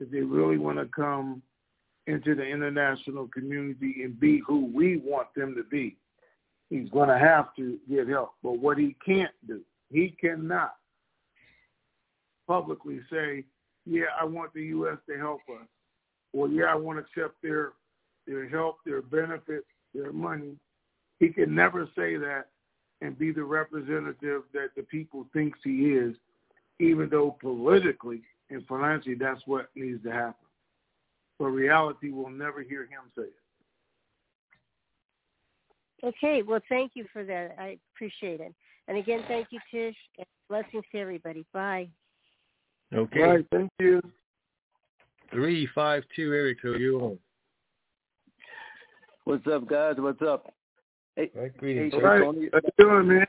if 0.00 0.10
they 0.10 0.20
really 0.20 0.58
want 0.58 0.78
to 0.78 0.86
come 0.86 1.42
into 2.06 2.34
the 2.34 2.44
international 2.44 3.28
community 3.28 4.02
and 4.04 4.18
be 4.18 4.40
who 4.46 4.66
we 4.66 4.98
want 4.98 5.28
them 5.34 5.54
to 5.54 5.64
be. 5.64 5.96
He's 6.70 6.88
going 6.90 7.08
to 7.08 7.18
have 7.18 7.54
to 7.56 7.78
get 7.88 8.08
help. 8.08 8.32
But 8.42 8.58
what 8.58 8.78
he 8.78 8.96
can't 9.04 9.32
do, 9.46 9.60
he 9.90 10.14
cannot 10.20 10.74
publicly 12.46 13.00
say, 13.10 13.44
yeah, 13.84 14.06
I 14.20 14.24
want 14.24 14.52
the 14.52 14.62
U.S. 14.62 14.98
to 15.08 15.16
help 15.16 15.40
us 15.48 15.66
well, 16.36 16.50
yeah, 16.50 16.64
I 16.64 16.74
want 16.74 16.98
to 16.98 17.22
accept 17.22 17.40
their 17.42 17.72
their 18.26 18.48
help, 18.48 18.78
their 18.84 19.02
benefits, 19.02 19.66
their 19.94 20.12
money, 20.12 20.56
he 21.18 21.28
can 21.28 21.54
never 21.54 21.88
say 21.96 22.16
that 22.16 22.48
and 23.00 23.18
be 23.18 23.32
the 23.32 23.44
representative 23.44 24.42
that 24.52 24.68
the 24.76 24.82
people 24.82 25.26
thinks 25.32 25.58
he 25.62 25.92
is, 25.92 26.14
even 26.78 27.08
though 27.10 27.36
politically 27.40 28.22
and 28.50 28.66
financially 28.66 29.14
that's 29.14 29.40
what 29.46 29.68
needs 29.74 30.02
to 30.02 30.10
happen. 30.10 30.34
But 31.38 31.46
reality 31.46 32.10
will 32.10 32.30
never 32.30 32.62
hear 32.62 32.82
him 32.82 33.02
say 33.16 33.24
it. 33.24 33.32
Okay, 36.04 36.42
well, 36.42 36.60
thank 36.68 36.92
you 36.94 37.06
for 37.12 37.24
that. 37.24 37.56
I 37.58 37.78
appreciate 37.94 38.40
it. 38.40 38.54
And 38.88 38.98
again, 38.98 39.24
thank 39.28 39.48
you, 39.50 39.58
Tish. 39.70 39.96
And 40.18 40.26
blessings 40.48 40.84
to 40.92 40.98
everybody. 40.98 41.44
Bye. 41.52 41.88
Okay. 42.94 43.22
All 43.22 43.30
right, 43.30 43.46
thank 43.50 43.70
you. 43.78 44.00
Three 45.32 45.68
five 45.74 46.04
two 46.14 46.32
Eric, 46.32 46.58
so 46.62 46.74
you 46.74 47.00
on. 47.00 47.18
What's 49.26 49.44
up, 49.48 49.66
guys? 49.68 49.96
What's 49.98 50.22
up? 50.22 50.54
Hey, 51.16 51.32
Right, 51.34 51.56
greetings. 51.56 51.92
hey, 51.92 51.98
All 51.98 52.04
right, 52.04 52.22
Tony. 52.22 52.48
how 52.52 52.60
you 52.62 52.70
doing, 52.78 53.08
man? 53.08 53.26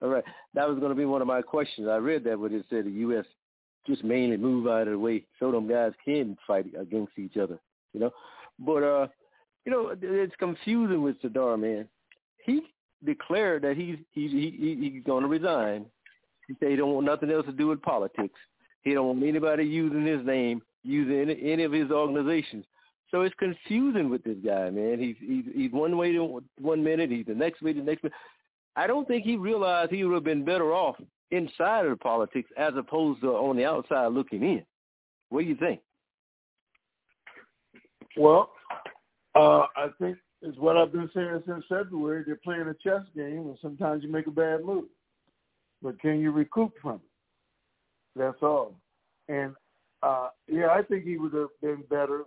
All 0.00 0.10
right. 0.10 0.22
That 0.54 0.68
was 0.68 0.78
going 0.78 0.90
to 0.90 0.96
be 0.96 1.04
one 1.04 1.20
of 1.20 1.26
my 1.26 1.42
questions. 1.42 1.88
I 1.88 1.96
read 1.96 2.22
that 2.22 2.38
where 2.38 2.52
it 2.54 2.64
said 2.70 2.84
the 2.84 2.90
U.S. 2.90 3.24
just 3.84 4.04
mainly 4.04 4.36
move 4.36 4.68
out 4.68 4.82
of 4.82 4.92
the 4.92 4.98
way 5.00 5.24
so 5.40 5.50
them 5.50 5.66
guys 5.68 5.90
can 6.04 6.38
fight 6.46 6.66
against 6.78 7.18
each 7.18 7.36
other, 7.36 7.58
you 7.92 7.98
know. 7.98 8.12
But, 8.60 8.84
uh, 8.84 9.08
you 9.64 9.72
know, 9.72 9.92
it's 10.00 10.36
confusing 10.38 11.02
with 11.02 11.20
Sadr, 11.20 11.56
man. 11.56 11.88
He 12.44 12.60
declared 13.04 13.62
that 13.62 13.76
he's 13.76 13.96
he's 14.12 14.30
he, 14.30 14.76
he's 14.92 15.02
going 15.04 15.22
to 15.22 15.28
resign. 15.28 15.84
He 16.46 16.54
said 16.60 16.70
he 16.70 16.76
don't 16.76 16.94
want 16.94 17.06
nothing 17.06 17.32
else 17.32 17.46
to 17.46 17.52
do 17.52 17.66
with 17.66 17.82
politics. 17.82 18.38
He 18.82 18.94
don't 18.94 19.08
want 19.08 19.24
anybody 19.24 19.64
using 19.64 20.06
his 20.06 20.24
name, 20.24 20.62
using 20.84 21.18
any, 21.22 21.52
any 21.52 21.64
of 21.64 21.72
his 21.72 21.90
organizations. 21.90 22.64
So 23.12 23.20
it's 23.20 23.34
confusing 23.38 24.08
with 24.08 24.24
this 24.24 24.38
guy, 24.44 24.70
man. 24.70 24.98
He's 24.98 25.16
he's 25.20 25.44
he's 25.54 25.70
one 25.70 25.96
way 25.98 26.12
to 26.12 26.42
one 26.58 26.82
minute, 26.82 27.10
he's 27.10 27.26
the 27.26 27.34
next 27.34 27.62
way 27.62 27.74
the 27.74 27.82
next 27.82 28.02
minute. 28.02 28.16
I 28.74 28.86
don't 28.86 29.06
think 29.06 29.24
he 29.24 29.36
realized 29.36 29.92
he 29.92 30.02
would 30.02 30.14
have 30.14 30.24
been 30.24 30.44
better 30.44 30.72
off 30.72 30.96
inside 31.30 31.84
of 31.84 31.90
the 31.90 31.96
politics 31.96 32.50
as 32.56 32.72
opposed 32.76 33.20
to 33.20 33.28
on 33.28 33.56
the 33.56 33.66
outside 33.66 34.06
looking 34.06 34.42
in. 34.42 34.64
What 35.28 35.42
do 35.42 35.46
you 35.46 35.56
think? 35.56 35.80
Well, 38.16 38.50
uh, 39.34 39.66
I 39.76 39.88
think 40.00 40.16
it's 40.40 40.58
what 40.58 40.78
I've 40.78 40.92
been 40.92 41.10
saying 41.14 41.42
since 41.46 41.64
February. 41.68 42.24
They're 42.26 42.36
playing 42.36 42.62
a 42.68 42.74
chess 42.74 43.02
game, 43.14 43.46
and 43.46 43.58
sometimes 43.60 44.02
you 44.02 44.10
make 44.10 44.26
a 44.26 44.30
bad 44.30 44.64
move. 44.64 44.84
But 45.82 46.00
can 46.00 46.18
you 46.18 46.32
recoup 46.32 46.72
from 46.80 46.96
it? 46.96 47.00
That's 48.16 48.42
all. 48.42 48.74
And 49.28 49.54
uh, 50.02 50.28
yeah, 50.48 50.68
I 50.68 50.82
think 50.82 51.04
he 51.04 51.18
would 51.18 51.34
have 51.34 51.48
been 51.60 51.84
better 51.90 52.24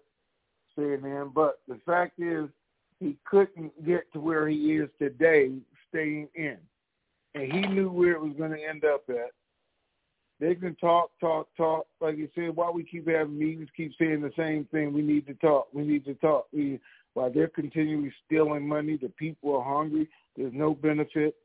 staying 0.76 1.04
in. 1.04 1.32
But 1.34 1.60
the 1.68 1.80
fact 1.86 2.20
is, 2.20 2.50
he 3.00 3.18
couldn't 3.26 3.86
get 3.86 4.12
to 4.14 4.20
where 4.20 4.48
he 4.48 4.76
is 4.76 4.90
today 5.00 5.52
staying 5.90 6.30
in, 6.36 6.58
and 7.34 7.52
he 7.52 7.62
knew 7.62 7.90
where 7.90 8.14
it 8.14 8.22
was 8.22 8.34
going 8.38 8.52
to 8.52 8.64
end 8.64 8.86
up 8.86 9.04
at. 9.10 9.32
They 10.40 10.54
can 10.56 10.76
talk, 10.76 11.12
talk, 11.20 11.48
talk. 11.56 11.86
Like 12.02 12.18
you 12.18 12.28
said, 12.36 12.56
why 12.56 12.70
we 12.70 12.84
keep 12.84 13.08
having 13.08 13.38
meetings, 13.38 13.70
keep 13.76 13.94
saying 13.98 14.22
the 14.22 14.34
same 14.38 14.66
thing. 14.66 14.94
We 14.94 15.02
need 15.02 15.28
to 15.28 15.34
talk. 15.36 15.68
We 15.74 15.84
need 15.84 16.04
to 16.06 16.14
talk. 16.16 16.48
We, 16.52 16.80
while 17.14 17.32
they're 17.32 17.48
continually 17.48 18.14
stealing 18.26 18.68
money, 18.68 18.98
the 18.98 19.10
people 19.10 19.56
are 19.56 19.64
hungry. 19.64 20.10
There's 20.36 20.54
no 20.54 20.74
benefit. 20.74 21.36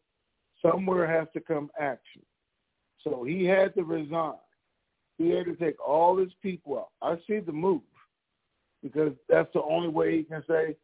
Somewhere 0.61 1.07
has 1.07 1.29
to 1.35 1.41
come 1.41 1.71
action. 1.79 2.23
So 3.05 3.23
he 3.23 3.45
had 3.45 3.75
to 3.77 3.85
resign. 3.85 4.35
He 5.19 5.31
had 5.31 5.47
to 5.47 5.55
take 5.55 5.81
all 5.87 6.17
his 6.17 6.33
people 6.43 6.79
out. 6.79 6.89
I 7.01 7.17
see 7.27 7.39
the 7.39 7.53
move 7.53 7.83
because 8.83 9.13
that's 9.29 9.53
the 9.53 9.63
only 9.63 9.89
way 9.89 10.17
he 10.17 10.23
can 10.25 10.43
say, 10.49 10.77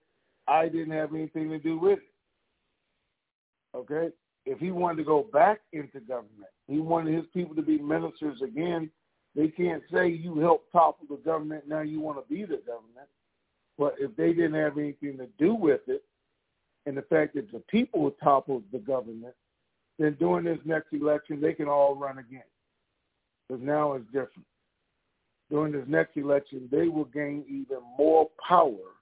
I 0.49 0.69
didn't 0.69 0.93
have 0.93 1.15
anything 1.15 1.51
to 1.51 1.59
do 1.59 1.79
with 1.79 1.99
it. 1.99 3.77
Okay? 3.77 4.11
If 4.45 4.59
he 4.59 4.71
wanted 4.71 4.99
to 4.99 5.05
go 5.05 5.27
back 5.33 5.61
into 5.73 6.01
government, 6.01 6.51
he 6.69 6.79
wanted 6.79 7.15
his 7.15 7.25
people 7.35 7.55
to 7.57 7.63
be 7.63 7.79
ministers 7.79 8.41
again. 8.43 8.91
They 9.35 9.49
can't 9.49 9.83
say 9.93 10.09
you 10.09 10.39
helped 10.39 10.73
topple 10.73 11.07
the 11.09 11.17
government, 11.17 11.69
now 11.69 11.81
you 11.81 12.01
want 12.01 12.19
to 12.19 12.33
be 12.33 12.43
the 12.43 12.63
government. 12.67 13.09
But 13.79 13.97
if 13.99 14.17
they 14.17 14.33
didn't 14.33 14.55
have 14.55 14.79
anything 14.79 15.19
to 15.19 15.27
do 15.39 15.55
with 15.55 15.83
it, 15.89 16.03
and 16.87 16.97
the 16.97 17.03
fact 17.03 17.35
that 17.35 17.51
the 17.53 17.59
people 17.69 18.11
toppled 18.23 18.63
the 18.73 18.79
government, 18.79 19.35
then 19.99 20.17
during 20.19 20.45
this 20.45 20.59
next 20.65 20.93
election, 20.93 21.41
they 21.41 21.53
can 21.53 21.69
all 21.69 21.97
run 21.97 22.19
again. 22.19 22.43
Because 23.49 23.63
now 23.63 23.95
it's 23.95 24.07
different. 24.07 24.47
During 25.51 25.73
this 25.73 25.85
next 25.87 26.17
election, 26.17 26.69
they 26.73 26.89
will 26.89 27.05
gain 27.05 27.45
even 27.49 27.79
more 27.97 28.29
power 28.47 28.95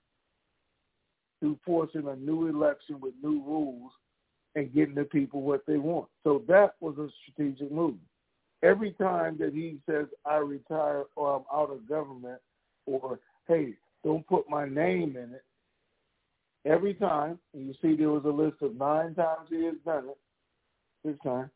through 1.40 1.58
forcing 1.64 2.08
a 2.08 2.16
new 2.16 2.48
election 2.48 3.00
with 3.00 3.14
new 3.22 3.42
rules 3.44 3.92
and 4.54 4.72
getting 4.72 4.94
the 4.94 5.04
people 5.04 5.42
what 5.42 5.64
they 5.66 5.78
want. 5.78 6.08
So 6.22 6.42
that 6.48 6.74
was 6.80 6.96
a 6.98 7.08
strategic 7.22 7.72
move. 7.72 7.96
Every 8.62 8.92
time 8.92 9.36
that 9.40 9.52
he 9.52 9.78
says, 9.88 10.06
I 10.24 10.36
retire 10.36 11.04
or 11.16 11.36
I'm 11.36 11.44
out 11.52 11.70
of 11.70 11.88
government 11.88 12.40
or, 12.86 13.18
hey, 13.48 13.74
don't 14.04 14.26
put 14.26 14.48
my 14.48 14.68
name 14.68 15.16
in 15.16 15.34
it, 15.34 15.44
every 16.66 16.94
time, 16.94 17.38
and 17.52 17.66
you 17.66 17.74
see 17.82 17.96
there 17.96 18.10
was 18.10 18.24
a 18.24 18.28
list 18.28 18.56
of 18.62 18.76
nine 18.76 19.14
times 19.14 19.48
he 19.50 19.64
has 19.64 19.74
done 19.84 20.08
it 20.08 20.18
this 21.04 21.16
time, 21.22 21.50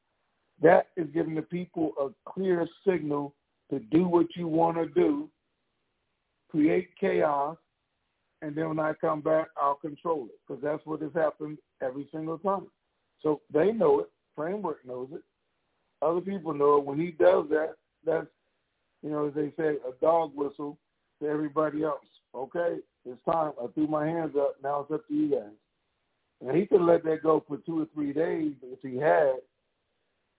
that 0.60 0.88
is 0.96 1.06
giving 1.14 1.34
the 1.34 1.42
people 1.42 1.92
a 2.00 2.08
clear 2.30 2.66
signal 2.86 3.34
to 3.70 3.78
do 3.78 4.06
what 4.06 4.26
you 4.34 4.48
want 4.48 4.76
to 4.76 4.86
do, 4.86 5.28
create 6.50 6.88
chaos, 6.98 7.56
and 8.40 8.54
then 8.54 8.68
when 8.68 8.78
I 8.78 8.92
come 8.94 9.20
back, 9.20 9.48
I'll 9.60 9.74
control 9.74 10.26
it 10.26 10.38
because 10.46 10.62
that's 10.62 10.84
what 10.86 11.02
has 11.02 11.12
happened 11.14 11.58
every 11.82 12.08
single 12.12 12.38
time. 12.38 12.66
So 13.22 13.40
they 13.52 13.72
know 13.72 14.00
it. 14.00 14.10
Framework 14.36 14.86
knows 14.86 15.08
it. 15.12 15.22
Other 16.02 16.20
people 16.20 16.54
know 16.54 16.76
it. 16.78 16.84
When 16.84 16.98
he 16.98 17.10
does 17.10 17.46
that, 17.50 17.74
that's, 18.06 18.28
you 19.02 19.10
know, 19.10 19.26
as 19.26 19.34
they 19.34 19.52
say, 19.56 19.76
a 19.86 19.92
dog 20.00 20.32
whistle 20.36 20.78
to 21.20 21.28
everybody 21.28 21.82
else. 21.82 22.04
Okay, 22.34 22.76
it's 23.04 23.20
time. 23.24 23.52
I 23.60 23.66
threw 23.74 23.88
my 23.88 24.06
hands 24.06 24.36
up. 24.38 24.56
Now 24.62 24.80
it's 24.80 24.92
up 24.92 25.06
to 25.08 25.14
you 25.14 25.30
guys. 25.30 25.50
And 26.40 26.56
he 26.56 26.66
could 26.66 26.82
let 26.82 27.04
that 27.04 27.22
go 27.24 27.42
for 27.48 27.56
two 27.58 27.82
or 27.82 27.86
three 27.92 28.12
days 28.12 28.52
if 28.62 28.78
he 28.82 28.96
had. 28.96 29.34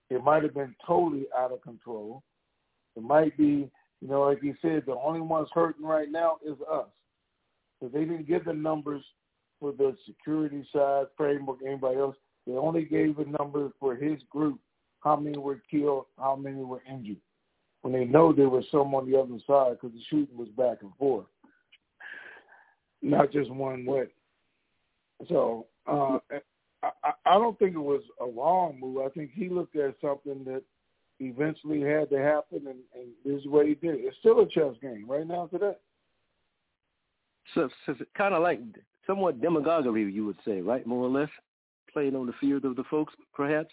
It 0.09 0.23
might 0.23 0.43
have 0.43 0.53
been 0.53 0.73
totally 0.88 1.25
out 1.38 1.51
of 1.51 1.61
control. 1.61 2.23
It 3.00 3.06
might 3.06 3.38
be, 3.38 3.70
you 4.02 4.08
know, 4.08 4.24
like 4.24 4.43
you 4.43 4.54
said, 4.62 4.84
the 4.86 4.95
only 4.95 5.22
ones 5.22 5.47
hurting 5.54 5.86
right 5.86 6.12
now 6.12 6.38
is 6.45 6.58
us. 6.72 6.88
Because 7.80 7.93
they 7.93 8.02
didn't 8.02 8.28
give 8.28 8.43
the 8.43 8.54
numbers 8.54 9.04
for 9.60 9.72
the 9.72 9.95
security 10.06 10.68
side, 10.74 11.06
framework, 11.16 11.60
anybody 11.66 11.97
else. 11.97 12.18
They 12.45 12.54
only 12.54 12.84
gave 12.84 13.16
the 13.16 13.26
numbers 13.39 13.72
for 13.80 13.95
his 13.95 14.20
group, 14.30 14.60
how 15.00 15.16
many 15.16 15.38
were 15.38 15.62
killed, 15.72 16.06
how 16.18 16.36
many 16.36 16.62
were 16.62 16.84
injured. 16.89 17.18
When 17.82 17.93
they 17.93 18.04
know 18.04 18.34
there 18.34 18.50
was 18.50 18.66
some 18.70 18.93
on 18.93 19.10
the 19.10 19.18
other 19.18 19.38
side 19.47 19.78
because 19.80 19.95
the 19.95 20.04
shooting 20.10 20.38
was 20.38 20.50
back 20.50 20.80
and 20.82 20.91
forth, 20.97 21.26
not 23.02 23.32
just 23.32 23.50
one 23.50 23.86
way. 23.86 24.08
So 25.30 25.68
uh, 25.88 26.20
I, 26.84 27.12
I 27.26 27.34
don't 27.36 27.58
think 27.60 27.76
it 27.76 27.80
was 27.80 28.02
a 28.20 28.26
wrong 28.26 28.78
move. 28.78 29.06
I 29.06 29.10
think 29.10 29.32
he 29.34 29.47
looked 29.47 29.78
at 29.78 29.95
something 30.02 30.43
that 30.45 30.64
eventually 31.20 31.82
had 31.82 32.09
to 32.09 32.17
happen, 32.17 32.67
and, 32.67 32.80
and 32.95 33.09
this 33.26 33.41
is 33.41 33.47
what 33.47 33.65
he 33.67 33.76
did. 33.76 33.95
It's 33.95 34.17
still 34.20 34.39
a 34.39 34.47
chess 34.47 34.76
game 34.82 35.05
right 35.07 35.28
now 35.28 35.47
today. 35.47 35.74
So, 37.53 37.70
so 37.86 37.95
kind 38.15 38.34
of 38.34 38.43
like 38.43 38.59
somewhat 39.07 39.41
demagoguery, 39.41 40.11
you 40.11 40.26
would 40.26 40.38
say, 40.45 40.61
right? 40.61 40.86
More 40.86 41.05
or 41.05 41.09
less, 41.09 41.30
playing 41.91 42.15
on 42.15 42.28
the 42.28 42.34
fears 42.39 42.63
of 42.63 42.76
the 42.76 42.84
folks, 42.89 43.13
perhaps. 43.34 43.70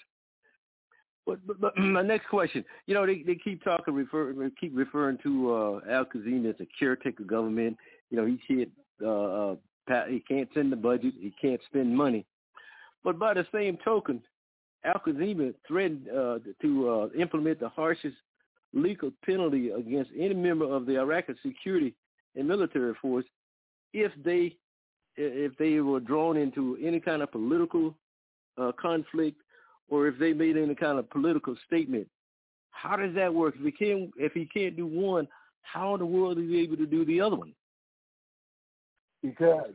But, 1.26 1.46
but, 1.46 1.60
but 1.60 1.76
my 1.78 2.02
next 2.02 2.28
question, 2.28 2.64
you 2.86 2.94
know, 2.94 3.04
they 3.04 3.22
they 3.26 3.34
keep 3.34 3.62
talking, 3.62 3.94
refer, 3.94 4.32
keep 4.58 4.72
referring 4.74 5.18
to 5.24 5.54
uh, 5.54 5.80
Al 5.90 6.04
Kazim 6.04 6.46
as 6.46 6.54
a 6.60 6.66
caretaker 6.78 7.24
government. 7.24 7.76
You 8.10 8.16
know, 8.16 8.26
he 8.26 8.38
can't 8.46 8.70
uh, 9.04 9.52
uh, 9.92 10.06
he 10.08 10.20
can't 10.20 10.48
send 10.54 10.72
the 10.72 10.76
budget, 10.76 11.14
he 11.18 11.32
can't 11.40 11.60
spend 11.66 11.94
money. 11.96 12.24
But 13.04 13.18
by 13.18 13.34
the 13.34 13.46
same 13.52 13.78
token, 13.84 14.22
Al 14.86 15.00
Kazim 15.00 15.54
threatened 15.66 16.08
uh, 16.08 16.38
to 16.62 16.88
uh, 16.88 17.08
implement 17.20 17.60
the 17.60 17.68
harshest 17.68 18.16
legal 18.72 19.10
penalty 19.24 19.70
against 19.70 20.10
any 20.18 20.34
member 20.34 20.64
of 20.64 20.86
the 20.86 20.98
Iraqi 20.98 21.34
security 21.44 21.94
and 22.36 22.46
military 22.46 22.94
force 23.00 23.24
if 23.92 24.12
they 24.24 24.56
if 25.16 25.56
they 25.56 25.80
were 25.80 25.98
drawn 25.98 26.36
into 26.36 26.76
any 26.82 27.00
kind 27.00 27.22
of 27.22 27.32
political 27.32 27.94
uh, 28.58 28.70
conflict 28.80 29.40
or 29.88 30.06
if 30.08 30.18
they 30.18 30.32
made 30.32 30.56
any 30.56 30.74
kind 30.74 30.98
of 30.98 31.08
political 31.10 31.56
statement. 31.66 32.06
How 32.70 32.96
does 32.96 33.14
that 33.14 33.32
work? 33.32 33.54
If 33.58 33.64
he 33.64 33.72
can't 33.72 34.10
if 34.16 34.32
he 34.32 34.46
can't 34.46 34.76
do 34.76 34.86
one, 34.86 35.26
how 35.62 35.94
in 35.94 36.00
the 36.00 36.06
world 36.06 36.38
is 36.38 36.44
he 36.44 36.60
able 36.60 36.76
to 36.76 36.86
do 36.86 37.04
the 37.04 37.20
other 37.20 37.36
one? 37.36 37.54
Because 39.22 39.72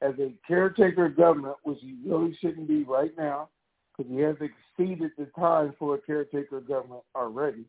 as 0.00 0.14
a 0.18 0.32
caretaker 0.46 1.08
government, 1.08 1.56
which 1.62 1.78
he 1.80 1.96
really 2.06 2.36
shouldn't 2.40 2.66
be 2.66 2.82
right 2.84 3.12
now, 3.16 3.48
because 3.96 4.12
he 4.12 4.20
has 4.20 4.36
exceeded 4.40 5.12
the 5.18 5.26
time 5.38 5.74
for 5.78 5.94
a 5.94 5.98
caretaker 5.98 6.60
government 6.60 7.02
already. 7.14 7.64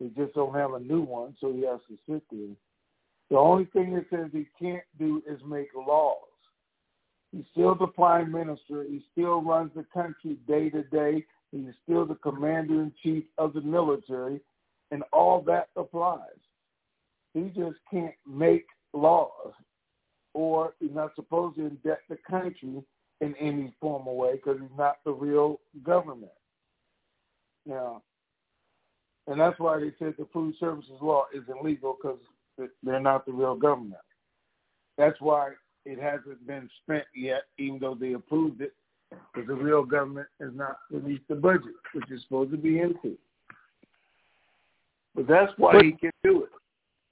They 0.00 0.08
just 0.08 0.34
don't 0.34 0.54
have 0.54 0.74
a 0.74 0.80
new 0.80 1.02
one, 1.02 1.36
so 1.40 1.52
he 1.52 1.66
has 1.66 1.80
to 1.88 1.96
sit 2.08 2.22
there. 2.30 2.54
The 3.30 3.36
only 3.36 3.66
thing 3.66 3.92
it 3.92 4.06
says 4.10 4.30
he 4.32 4.46
can't 4.58 4.84
do 4.98 5.22
is 5.28 5.38
make 5.46 5.68
laws. 5.74 6.16
He's 7.32 7.44
still 7.52 7.74
the 7.74 7.88
prime 7.88 8.32
minister. 8.32 8.84
He 8.84 9.04
still 9.12 9.42
runs 9.42 9.70
the 9.74 9.84
country 9.92 10.38
day 10.46 10.70
to 10.70 10.82
day. 10.84 11.24
He's 11.52 11.74
still 11.82 12.06
the 12.06 12.14
commander 12.14 12.74
in 12.74 12.92
chief 13.02 13.24
of 13.36 13.52
the 13.52 13.60
military, 13.60 14.40
and 14.90 15.02
all 15.12 15.42
that 15.42 15.68
applies. 15.76 16.20
He 17.34 17.52
just 17.54 17.76
can't 17.90 18.14
make 18.26 18.66
laws, 18.92 19.52
or 20.32 20.72
he's 20.80 20.94
not 20.94 21.14
supposed 21.14 21.56
to 21.56 21.62
indebt 21.62 21.98
the 22.08 22.18
country 22.28 22.82
in 23.20 23.34
any 23.36 23.72
formal 23.80 24.16
way 24.16 24.34
because 24.34 24.60
he's 24.60 24.78
not 24.78 24.98
the 25.04 25.12
real 25.12 25.60
government. 25.82 26.32
Now, 27.66 28.02
and 29.26 29.38
that's 29.38 29.58
why 29.58 29.78
they 29.78 29.92
said 29.98 30.14
the 30.18 30.26
food 30.32 30.54
services 30.58 30.92
law 31.02 31.26
isn't 31.34 31.64
legal 31.64 31.96
because 32.00 32.18
they're 32.82 33.00
not 33.00 33.26
the 33.26 33.32
real 33.32 33.56
government. 33.56 34.00
That's 34.96 35.20
why 35.20 35.50
it 35.84 36.00
hasn't 36.00 36.46
been 36.46 36.68
spent 36.82 37.04
yet, 37.14 37.42
even 37.58 37.78
though 37.78 37.94
they 37.94 38.14
approved 38.14 38.60
it, 38.60 38.72
because 39.10 39.46
the 39.46 39.54
real 39.54 39.84
government 39.84 40.28
has 40.40 40.50
not 40.54 40.78
released 40.90 41.28
the 41.28 41.34
budget, 41.34 41.74
which 41.92 42.10
is 42.10 42.22
supposed 42.22 42.50
to 42.52 42.56
be 42.56 42.80
into. 42.80 43.16
But 45.14 45.26
that's 45.26 45.52
why 45.56 45.82
he 45.82 45.92
can 45.92 46.12
do 46.22 46.44
it, 46.44 46.50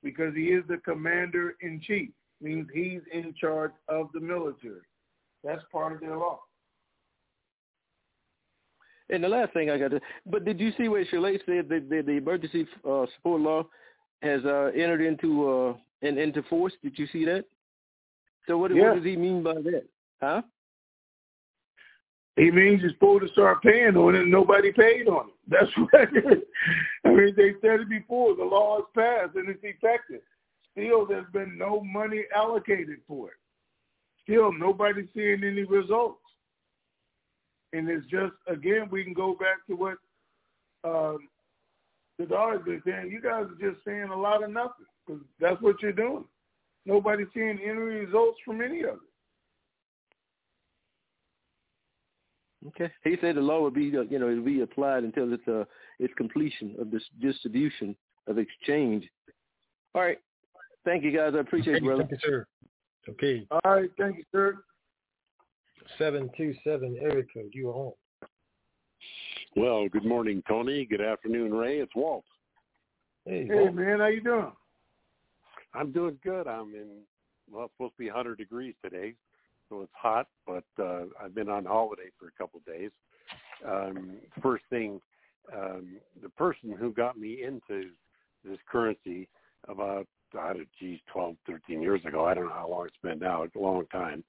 because 0.02 0.34
he 0.34 0.48
is 0.48 0.64
the 0.68 0.78
commander 0.78 1.54
in 1.60 1.80
chief. 1.80 2.10
Means 2.42 2.68
he's 2.72 3.00
in 3.12 3.34
charge 3.40 3.72
of 3.88 4.10
the 4.12 4.20
military. 4.20 4.82
That's 5.46 5.62
part 5.70 5.92
of 5.92 6.00
their 6.00 6.16
law. 6.16 6.40
And 9.08 9.22
the 9.22 9.28
last 9.28 9.52
thing 9.52 9.70
I 9.70 9.78
got 9.78 9.92
to, 9.92 10.00
but 10.26 10.44
did 10.44 10.58
you 10.58 10.72
see 10.76 10.88
what 10.88 11.06
Shirley 11.08 11.38
said 11.46 11.68
that 11.68 11.88
the, 11.88 12.02
the 12.02 12.12
emergency 12.12 12.66
uh, 12.84 13.06
support 13.14 13.40
law 13.40 13.62
has 14.22 14.44
uh, 14.44 14.72
entered 14.74 15.00
into 15.00 15.48
uh, 15.48 15.74
in, 16.02 16.18
into 16.18 16.42
force? 16.44 16.72
Did 16.82 16.98
you 16.98 17.06
see 17.12 17.24
that? 17.24 17.44
So 18.48 18.58
what, 18.58 18.74
Yeah. 18.74 18.88
what 18.88 18.96
does 18.96 19.04
he 19.04 19.16
mean 19.16 19.44
by 19.44 19.54
that? 19.54 19.84
Huh? 20.20 20.42
He 22.34 22.50
means 22.50 22.82
you're 22.82 22.90
supposed 22.90 23.22
to 23.26 23.32
start 23.32 23.62
paying 23.62 23.96
on 23.96 24.16
it, 24.16 24.22
and 24.22 24.30
nobody 24.30 24.72
paid 24.72 25.06
on 25.06 25.28
it. 25.28 25.34
That's 25.48 25.70
what 25.76 26.02
it 26.12 26.38
is. 26.38 26.42
I 27.04 27.10
mean, 27.10 27.34
they 27.36 27.54
said 27.62 27.80
it 27.80 27.88
before. 27.88 28.34
The 28.34 28.44
law 28.44 28.78
is 28.80 28.84
passed 28.94 29.36
and 29.36 29.48
it's 29.48 29.62
effective. 29.62 30.20
Still, 30.72 31.06
there's 31.06 31.30
been 31.32 31.56
no 31.56 31.80
money 31.80 32.24
allocated 32.34 32.98
for 33.06 33.28
it. 33.28 33.36
Still, 34.26 34.52
nobody's 34.52 35.06
seeing 35.14 35.42
any 35.44 35.62
results. 35.62 36.20
And 37.72 37.88
it's 37.88 38.06
just, 38.06 38.34
again, 38.48 38.88
we 38.90 39.04
can 39.04 39.12
go 39.12 39.34
back 39.34 39.64
to 39.68 39.74
what 39.74 39.98
um, 40.84 41.28
the 42.18 42.26
has 42.26 42.64
been 42.64 42.82
saying. 42.84 43.10
You 43.10 43.20
guys 43.20 43.44
are 43.44 43.70
just 43.70 43.84
saying 43.84 44.08
a 44.12 44.16
lot 44.16 44.42
of 44.42 44.50
nothing 44.50 44.86
because 45.06 45.22
that's 45.40 45.60
what 45.62 45.80
you're 45.80 45.92
doing. 45.92 46.24
Nobody's 46.86 47.26
seeing 47.34 47.58
any 47.62 47.72
results 47.72 48.38
from 48.44 48.60
any 48.60 48.80
of 48.82 48.94
it. 48.94 49.00
Okay. 52.68 52.92
He 53.04 53.16
said 53.20 53.36
the 53.36 53.40
law 53.40 53.62
would 53.62 53.74
be, 53.74 53.96
uh, 53.96 54.02
you 54.02 54.18
know, 54.18 54.28
it 54.28 54.36
would 54.36 54.44
be 54.44 54.60
applied 54.60 55.04
until 55.04 55.32
it's 55.32 55.46
uh, 55.46 55.64
its 56.00 56.12
completion 56.16 56.74
of 56.80 56.90
this 56.90 57.02
distribution 57.20 57.94
of 58.26 58.38
exchange. 58.38 59.08
All 59.94 60.02
right. 60.02 60.18
Thank 60.84 61.04
you, 61.04 61.16
guys. 61.16 61.32
I 61.36 61.40
appreciate 61.40 61.74
Thank 61.74 61.84
it, 61.84 61.86
brother. 61.86 62.06
thank 62.08 62.22
you, 62.22 62.28
sir. 62.28 62.46
Okay. 63.08 63.46
All 63.50 63.60
right. 63.64 63.90
Thank 63.98 64.18
you, 64.18 64.24
sir. 64.32 64.58
727 65.98 66.98
area 67.00 67.24
code. 67.32 67.50
You 67.52 67.70
are 67.70 67.72
home. 67.72 67.92
Well, 69.54 69.88
good 69.88 70.04
morning, 70.04 70.42
Tony. 70.48 70.84
Good 70.84 71.00
afternoon, 71.00 71.54
Ray. 71.54 71.78
It's 71.78 71.94
Walt. 71.94 72.24
Hey, 73.24 73.46
Hey, 73.46 73.70
man. 73.70 74.00
How 74.00 74.08
you 74.08 74.20
doing? 74.20 74.52
I'm 75.74 75.92
doing 75.92 76.18
good. 76.22 76.46
I'm 76.46 76.74
in, 76.74 76.88
well, 77.50 77.66
it's 77.66 77.74
supposed 77.74 77.94
to 77.94 77.98
be 77.98 78.06
100 78.06 78.38
degrees 78.38 78.74
today, 78.82 79.14
so 79.68 79.82
it's 79.82 79.92
hot, 79.94 80.26
but 80.46 80.64
uh, 80.82 81.04
I've 81.22 81.34
been 81.34 81.48
on 81.48 81.64
holiday 81.64 82.10
for 82.18 82.28
a 82.28 82.32
couple 82.38 82.60
of 82.60 82.66
days. 82.66 82.90
Um, 83.66 84.16
first 84.42 84.64
thing, 84.70 85.00
um, 85.54 85.96
the 86.22 86.28
person 86.30 86.72
who 86.78 86.92
got 86.92 87.18
me 87.18 87.42
into 87.42 87.90
this 88.44 88.58
currency 88.70 89.28
about, 89.68 90.06
I 90.38 90.52
don't 90.52 90.68
geez, 90.78 90.98
12, 91.12 91.36
13 91.46 91.82
years 91.82 92.00
ago, 92.04 92.24
I 92.24 92.34
don't 92.34 92.46
know 92.46 92.52
how 92.52 92.68
long 92.68 92.86
it's 92.86 92.96
been 93.02 93.18
now, 93.18 93.42
it's 93.42 93.56
a 93.56 93.60
long 93.60 93.86
time, 93.92 94.24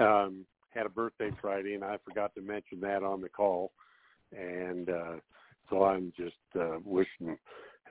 um, 0.00 0.44
had 0.70 0.86
a 0.86 0.90
birthday 0.90 1.30
Friday, 1.40 1.74
and 1.74 1.84
I 1.84 1.98
forgot 2.04 2.34
to 2.34 2.40
mention 2.40 2.80
that 2.80 3.02
on 3.02 3.20
the 3.20 3.28
call. 3.28 3.72
And 4.36 4.88
uh, 4.88 5.16
so 5.68 5.84
I'm 5.84 6.12
just 6.16 6.36
uh, 6.58 6.78
wishing 6.84 7.36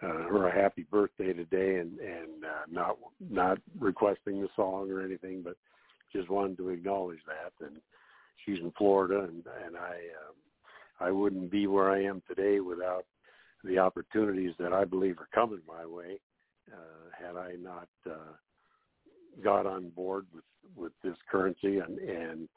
uh, 0.01 0.07
her 0.07 0.47
a 0.47 0.61
happy 0.61 0.85
birthday 0.89 1.33
today, 1.33 1.77
and 1.79 1.99
and 1.99 2.43
uh, 2.43 2.65
not 2.69 2.97
not 3.29 3.59
requesting 3.79 4.41
the 4.41 4.49
song 4.55 4.89
or 4.89 5.01
anything, 5.01 5.43
but 5.43 5.55
just 6.13 6.29
wanted 6.29 6.57
to 6.57 6.69
acknowledge 6.69 7.19
that. 7.27 7.65
And 7.65 7.77
she's 8.43 8.59
in 8.59 8.71
Florida, 8.77 9.19
and 9.21 9.43
and 9.65 9.77
I 9.77 9.91
um, 9.91 10.35
I 10.99 11.11
wouldn't 11.11 11.51
be 11.51 11.67
where 11.67 11.91
I 11.91 12.03
am 12.03 12.21
today 12.27 12.59
without 12.59 13.05
the 13.63 13.77
opportunities 13.77 14.53
that 14.59 14.73
I 14.73 14.85
believe 14.85 15.19
are 15.19 15.29
coming 15.33 15.61
my 15.67 15.85
way. 15.85 16.19
Uh, 16.72 17.26
had 17.26 17.36
I 17.36 17.53
not 17.61 17.89
uh, 18.09 18.34
got 19.43 19.65
on 19.65 19.89
board 19.89 20.26
with 20.34 20.43
with 20.76 20.93
this 21.03 21.17
currency 21.30 21.80
and 21.80 21.97
and 21.99 22.49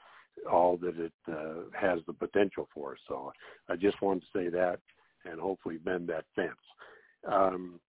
all 0.51 0.77
that 0.77 0.99
it 0.99 1.12
uh, 1.29 1.71
has 1.79 2.01
the 2.07 2.12
potential 2.12 2.69
for. 2.75 2.97
So 3.09 3.33
I 3.69 3.77
just 3.77 4.01
wanted 4.03 4.21
to 4.23 4.39
say 4.39 4.49
that 4.51 4.81
and 5.25 5.41
hopefully 5.41 5.79
bend 5.79 6.09
that 6.09 6.25
fence. 6.35 6.51
Um, 7.31 7.81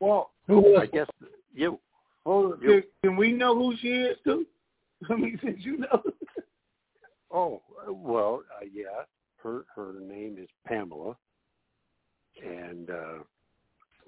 Well, 0.00 0.30
who 0.46 0.76
I 0.76 0.86
guess 0.86 1.08
you. 1.52 1.78
Hold 2.24 2.54
on. 2.64 2.82
Can 3.02 3.16
we 3.16 3.32
know 3.32 3.54
who 3.54 3.76
she 3.76 3.88
is 3.88 4.16
too? 4.24 4.46
I 5.10 5.16
mean, 5.16 5.38
since 5.42 5.58
you 5.60 5.78
know. 5.78 6.02
Oh 7.30 7.62
well, 7.88 8.42
uh, 8.60 8.64
yeah. 8.72 9.04
Her 9.42 9.66
her 9.74 9.94
name 10.00 10.36
is 10.40 10.48
Pamela, 10.66 11.16
and 12.42 12.88
uh, 12.90 13.18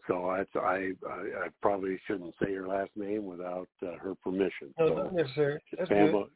so 0.07 0.26
I, 0.30 0.44
I 0.59 0.92
I 1.09 1.20
I 1.44 1.48
probably 1.62 1.98
shouldn't 2.07 2.34
say 2.42 2.54
her 2.54 2.66
last 2.66 2.90
name 2.96 3.24
without 3.24 3.68
uh, 3.82 3.96
her 4.00 4.14
permission. 4.14 4.74
No, 4.78 4.88
so 4.88 4.94
not 4.94 5.14
necessary. 5.14 5.61
That's 5.76 5.88
Pamela. 5.88 6.24
good. 6.24 6.30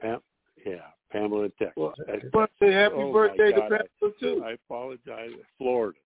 Pam, 0.00 0.18
yeah, 0.66 0.76
Pamela 1.10 1.44
in 1.44 1.52
Texas. 1.58 1.74
Well, 1.76 1.94
I- 2.08 2.20
but 2.32 2.50
say 2.60 2.72
happy 2.72 2.94
oh, 2.96 3.12
birthday 3.12 3.52
to 3.52 3.60
Pamela 3.60 4.14
too. 4.20 4.42
I 4.44 4.52
apologize. 4.52 5.30
Florida. 5.58 5.98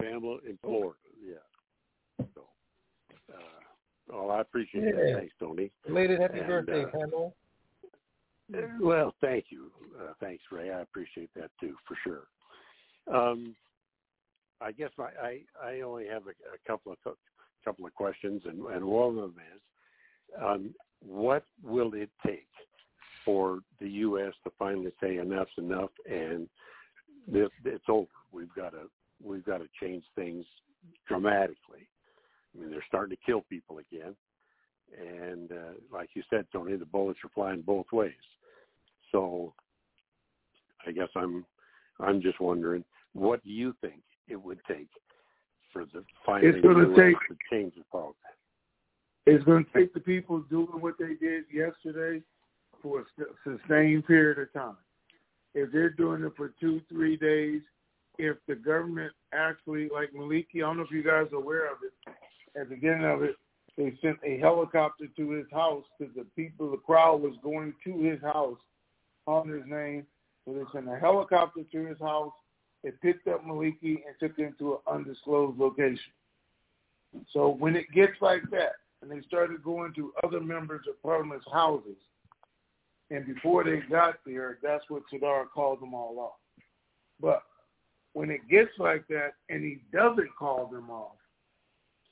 Pamela 0.00 0.38
in 0.48 0.58
Florida. 0.62 0.98
Yeah. 1.20 2.26
So, 2.34 2.44
uh, 3.32 4.12
oh, 4.12 4.28
I 4.28 4.40
appreciate 4.40 4.84
Yeah. 4.84 4.92
that. 4.92 5.14
Thanks, 5.18 5.34
Tony. 5.40 5.70
Belated 5.86 6.20
happy 6.20 6.38
And, 6.38 6.46
birthday, 6.46 6.84
uh, 6.84 6.90
Pamela. 6.90 7.32
Well, 8.80 9.14
thank 9.20 9.46
you. 9.50 9.70
Uh, 10.00 10.14
thanks, 10.20 10.42
Ray. 10.50 10.70
I 10.70 10.80
appreciate 10.80 11.30
that 11.34 11.50
too, 11.60 11.74
for 11.86 11.96
sure. 12.02 12.28
Um, 13.12 13.54
I 14.60 14.72
guess 14.72 14.90
I, 14.98 15.42
I, 15.62 15.70
I 15.70 15.80
only 15.82 16.06
have 16.06 16.26
a, 16.26 16.30
a 16.30 16.58
couple 16.66 16.92
of 16.92 16.98
couple 17.64 17.86
of 17.86 17.94
questions, 17.94 18.42
and, 18.46 18.64
and 18.66 18.84
one 18.84 19.10
of 19.10 19.14
them 19.16 19.34
is, 19.54 19.60
um, 20.42 20.74
what 21.00 21.44
will 21.62 21.92
it 21.94 22.10
take 22.26 22.46
for 23.24 23.60
the 23.80 23.88
U.S. 23.88 24.32
to 24.44 24.50
finally 24.58 24.92
say 25.02 25.18
enough's 25.18 25.48
enough 25.58 25.90
and 26.10 26.48
this 27.26 27.50
it's 27.64 27.84
over? 27.88 28.08
We've 28.32 28.52
got 28.54 28.70
to 28.70 28.88
we've 29.22 29.44
got 29.44 29.58
to 29.58 29.68
change 29.80 30.04
things 30.14 30.44
dramatically. 31.06 31.88
I 32.54 32.60
mean, 32.60 32.70
they're 32.70 32.84
starting 32.88 33.16
to 33.16 33.22
kill 33.24 33.42
people 33.42 33.78
again, 33.78 34.14
and 34.98 35.52
uh, 35.52 35.74
like 35.92 36.10
you 36.14 36.22
said, 36.30 36.46
Tony, 36.52 36.76
the 36.76 36.86
bullets 36.86 37.20
are 37.24 37.30
flying 37.34 37.62
both 37.62 37.86
ways. 37.92 38.12
So, 39.12 39.52
I 40.86 40.92
guess 40.92 41.08
I'm 41.14 41.44
I'm 42.00 42.22
just 42.22 42.40
wondering, 42.40 42.84
what 43.12 43.42
do 43.44 43.50
you 43.50 43.74
think 43.80 44.02
it 44.28 44.36
would 44.36 44.58
take 44.66 44.88
for 45.72 45.84
the 45.84 46.04
finally 46.24 46.48
It's 46.48 46.60
gonna 46.60 46.88
US 46.90 46.96
take- 46.96 47.20
to 47.28 47.36
change 47.50 47.74
the 47.74 47.84
policy? 47.84 48.18
It's 49.26 49.44
going 49.44 49.62
to 49.62 49.70
take 49.72 49.92
the 49.92 50.00
people 50.00 50.40
doing 50.48 50.80
what 50.80 50.96
they 50.98 51.14
did 51.14 51.44
yesterday 51.52 52.22
for 52.80 53.00
a 53.00 53.04
sustained 53.44 54.06
period 54.06 54.38
of 54.38 54.50
time. 54.54 54.78
If 55.54 55.70
they're 55.70 55.90
doing 55.90 56.24
it 56.24 56.32
for 56.34 56.54
two, 56.58 56.80
three 56.88 57.18
days, 57.18 57.60
if 58.18 58.38
the 58.46 58.54
government 58.54 59.12
actually, 59.34 59.90
like 59.90 60.12
Maliki, 60.12 60.56
I 60.56 60.60
don't 60.60 60.78
know 60.78 60.84
if 60.84 60.90
you 60.90 61.02
guys 61.02 61.26
are 61.32 61.36
aware 61.36 61.70
of 61.70 61.78
it, 61.82 62.14
at 62.58 62.70
the 62.70 62.76
beginning 62.76 63.04
of 63.04 63.22
it, 63.22 63.36
they 63.76 63.96
sent 64.00 64.18
a 64.24 64.38
helicopter 64.38 65.06
to 65.16 65.30
his 65.30 65.46
house 65.52 65.84
because 65.98 66.14
the 66.14 66.24
people, 66.34 66.70
the 66.70 66.78
crowd 66.78 67.20
was 67.20 67.34
going 67.42 67.74
to 67.84 67.98
his 67.98 68.20
house 68.22 68.58
on 69.26 69.48
his 69.48 69.62
name. 69.66 70.06
So 70.44 70.54
they 70.54 70.64
sent 70.72 70.88
a 70.88 70.98
helicopter 70.98 71.64
to 71.70 71.86
his 71.86 71.98
house. 72.00 72.32
They 72.82 72.90
picked 72.90 73.26
up 73.28 73.44
Maliki 73.44 74.02
and 74.06 74.14
took 74.20 74.36
him 74.36 74.54
to 74.58 74.74
an 74.74 74.78
undisclosed 74.86 75.58
location. 75.58 76.12
So 77.32 77.48
when 77.48 77.74
it 77.76 77.86
gets 77.92 78.12
like 78.20 78.42
that, 78.50 78.72
and 79.00 79.10
they 79.10 79.20
started 79.26 79.62
going 79.62 79.94
to 79.94 80.12
other 80.24 80.40
members 80.40 80.82
of 80.88 81.00
Parliament's 81.02 81.46
houses, 81.52 81.96
and 83.10 83.26
before 83.26 83.64
they 83.64 83.80
got 83.88 84.16
there, 84.26 84.58
that's 84.62 84.84
what 84.88 85.02
Sadr 85.10 85.48
called 85.52 85.80
them 85.80 85.94
all 85.94 86.18
off. 86.18 86.62
But 87.20 87.42
when 88.12 88.30
it 88.30 88.48
gets 88.50 88.70
like 88.78 89.06
that 89.08 89.34
and 89.48 89.64
he 89.64 89.80
doesn't 89.92 90.34
call 90.38 90.66
them 90.66 90.90
off, 90.90 91.16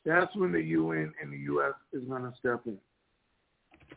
that's 0.05 0.35
when 0.37 0.53
the 0.53 0.63
UN 0.63 1.13
and 1.21 1.33
the 1.33 1.39
U.S. 1.39 1.75
is 1.93 2.05
going 2.09 2.23
to 2.23 2.33
step 2.39 2.63
in. 2.67 2.79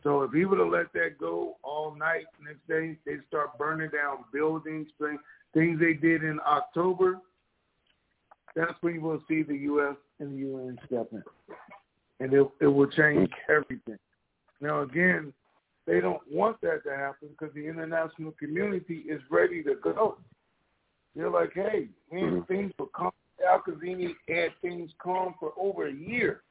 So 0.02 0.22
if 0.22 0.32
he 0.32 0.44
would 0.44 0.58
have 0.58 0.68
let 0.68 0.92
that 0.94 1.18
go 1.18 1.56
all 1.62 1.94
night, 1.94 2.24
next 2.42 2.66
day 2.68 2.96
they 3.04 3.18
start 3.28 3.58
burning 3.58 3.90
down 3.90 4.24
buildings, 4.32 4.88
things 5.54 5.80
they 5.80 5.94
did 5.94 6.24
in 6.24 6.38
October. 6.46 7.18
That's 8.56 8.72
when 8.80 8.94
you 8.94 9.00
will 9.00 9.22
see 9.28 9.42
the 9.42 9.56
U.S. 9.56 9.96
and 10.18 10.32
the 10.32 10.48
UN 10.48 10.78
step 10.86 11.08
in, 11.12 11.22
and 12.18 12.32
it 12.32 12.50
it 12.60 12.66
will 12.66 12.90
change 12.90 13.30
everything. 13.48 13.98
Now 14.60 14.82
again, 14.82 15.32
they 15.86 16.00
don't 16.00 16.22
want 16.30 16.60
that 16.62 16.82
to 16.84 16.90
happen 16.90 17.28
because 17.30 17.54
the 17.54 17.66
international 17.66 18.32
community 18.32 19.04
is 19.08 19.20
ready 19.30 19.62
to 19.64 19.74
go. 19.82 20.18
They're 21.14 21.30
like, 21.30 21.52
hey, 21.54 21.88
man, 22.12 22.22
mm-hmm. 22.22 22.52
things 22.52 22.72
were 22.78 22.86
calm. 22.86 23.12
Al 23.48 23.62
Kazemi 23.66 24.14
had 24.28 24.50
things 24.62 24.90
calm 25.02 25.34
for 25.40 25.52
over 25.58 25.88
a 25.88 25.92
year. 25.92 26.42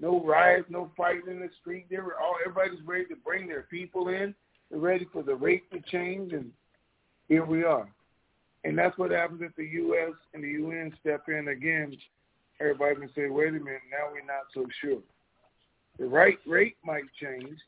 No 0.00 0.22
riots, 0.22 0.68
no 0.68 0.90
fighting 0.96 1.28
in 1.28 1.40
the 1.40 1.48
street. 1.60 1.86
They 1.90 1.96
were 1.96 2.18
all 2.20 2.34
everybody's 2.44 2.84
ready 2.86 3.06
to 3.06 3.16
bring 3.16 3.48
their 3.48 3.62
people 3.62 4.08
in. 4.08 4.34
They're 4.70 4.80
ready 4.80 5.06
for 5.12 5.22
the 5.22 5.34
rate 5.34 5.70
to 5.72 5.80
change, 5.90 6.32
and 6.32 6.50
here 7.28 7.44
we 7.44 7.64
are. 7.64 7.88
And 8.64 8.76
that's 8.76 8.98
what 8.98 9.10
happens 9.10 9.42
if 9.42 9.54
the 9.56 9.64
U.S. 9.64 10.12
and 10.34 10.42
the 10.42 10.48
UN 10.48 10.92
step 11.00 11.28
in 11.28 11.48
again. 11.48 11.96
Everybody 12.60 12.96
can 12.96 13.10
say, 13.14 13.28
wait 13.28 13.48
a 13.48 13.52
minute, 13.52 13.82
now 13.90 14.10
we're 14.12 14.24
not 14.24 14.46
so 14.52 14.66
sure. 14.80 15.00
The 15.98 16.06
right 16.06 16.38
rate 16.46 16.76
might 16.84 17.04
change 17.20 17.58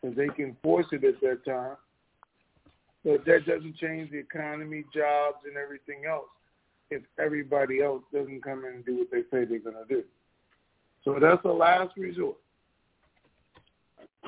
because 0.00 0.16
they 0.16 0.28
can 0.28 0.56
force 0.62 0.86
it 0.92 1.04
at 1.04 1.20
that 1.20 1.44
time, 1.44 1.76
but 3.04 3.24
that 3.24 3.46
doesn't 3.46 3.76
change 3.76 4.10
the 4.10 4.18
economy, 4.18 4.84
jobs, 4.94 5.38
and 5.46 5.56
everything 5.56 6.04
else 6.08 6.28
if 6.90 7.02
everybody 7.18 7.82
else 7.82 8.02
doesn't 8.12 8.42
come 8.42 8.64
in 8.64 8.74
and 8.74 8.84
do 8.84 8.98
what 8.98 9.10
they 9.10 9.22
say 9.30 9.44
they're 9.44 9.58
going 9.58 9.76
to 9.76 9.86
do. 9.88 10.02
So 11.04 11.18
that's 11.20 11.42
the 11.42 11.52
last 11.52 11.96
resort. 11.96 12.36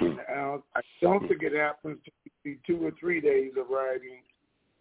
Now, 0.01 0.63
I 0.75 0.81
don't 1.01 1.27
think 1.29 1.43
it 1.43 1.55
happens 1.55 1.99
to 2.05 2.11
be 2.43 2.59
two 2.67 2.85
or 2.85 2.91
three 2.99 3.21
days 3.21 3.53
of 3.59 3.69
rioting, 3.71 4.23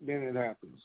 then 0.06 0.24
it 0.24 0.36
happens. 0.36 0.80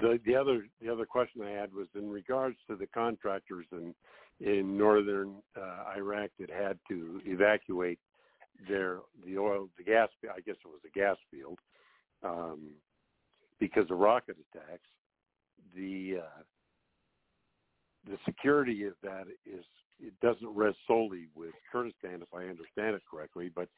The 0.00 0.18
the 0.24 0.34
other 0.34 0.66
the 0.80 0.90
other 0.90 1.04
question 1.04 1.42
I 1.42 1.50
had 1.50 1.74
was 1.74 1.88
in 1.94 2.08
regards 2.08 2.56
to 2.68 2.76
the 2.76 2.86
contractors 2.86 3.66
in 3.72 3.94
in 4.40 4.78
northern 4.78 5.34
uh, 5.60 5.92
Iraq 5.96 6.30
that 6.40 6.48
had 6.48 6.78
to 6.88 7.20
evacuate 7.26 7.98
their 8.66 9.00
the 9.26 9.36
oil 9.36 9.68
the 9.76 9.84
gas 9.84 10.08
I 10.24 10.40
guess 10.40 10.56
it 10.64 10.68
was 10.68 10.80
a 10.86 10.98
gas 10.98 11.16
field 11.30 11.58
um, 12.22 12.70
because 13.60 13.90
of 13.90 13.98
rocket 13.98 14.36
attacks. 14.54 14.88
The 15.76 16.20
uh, 16.22 16.42
the 18.06 18.16
security 18.24 18.84
of 18.84 18.94
that 19.02 19.26
is 19.44 19.64
it 20.00 20.14
doesn't 20.20 20.48
rest 20.54 20.78
solely 20.86 21.26
with 21.34 21.52
Kurdistan, 21.70 22.22
if 22.22 22.32
I 22.34 22.44
understand 22.44 22.94
it 22.96 23.02
correctly, 23.10 23.50
but 23.54 23.68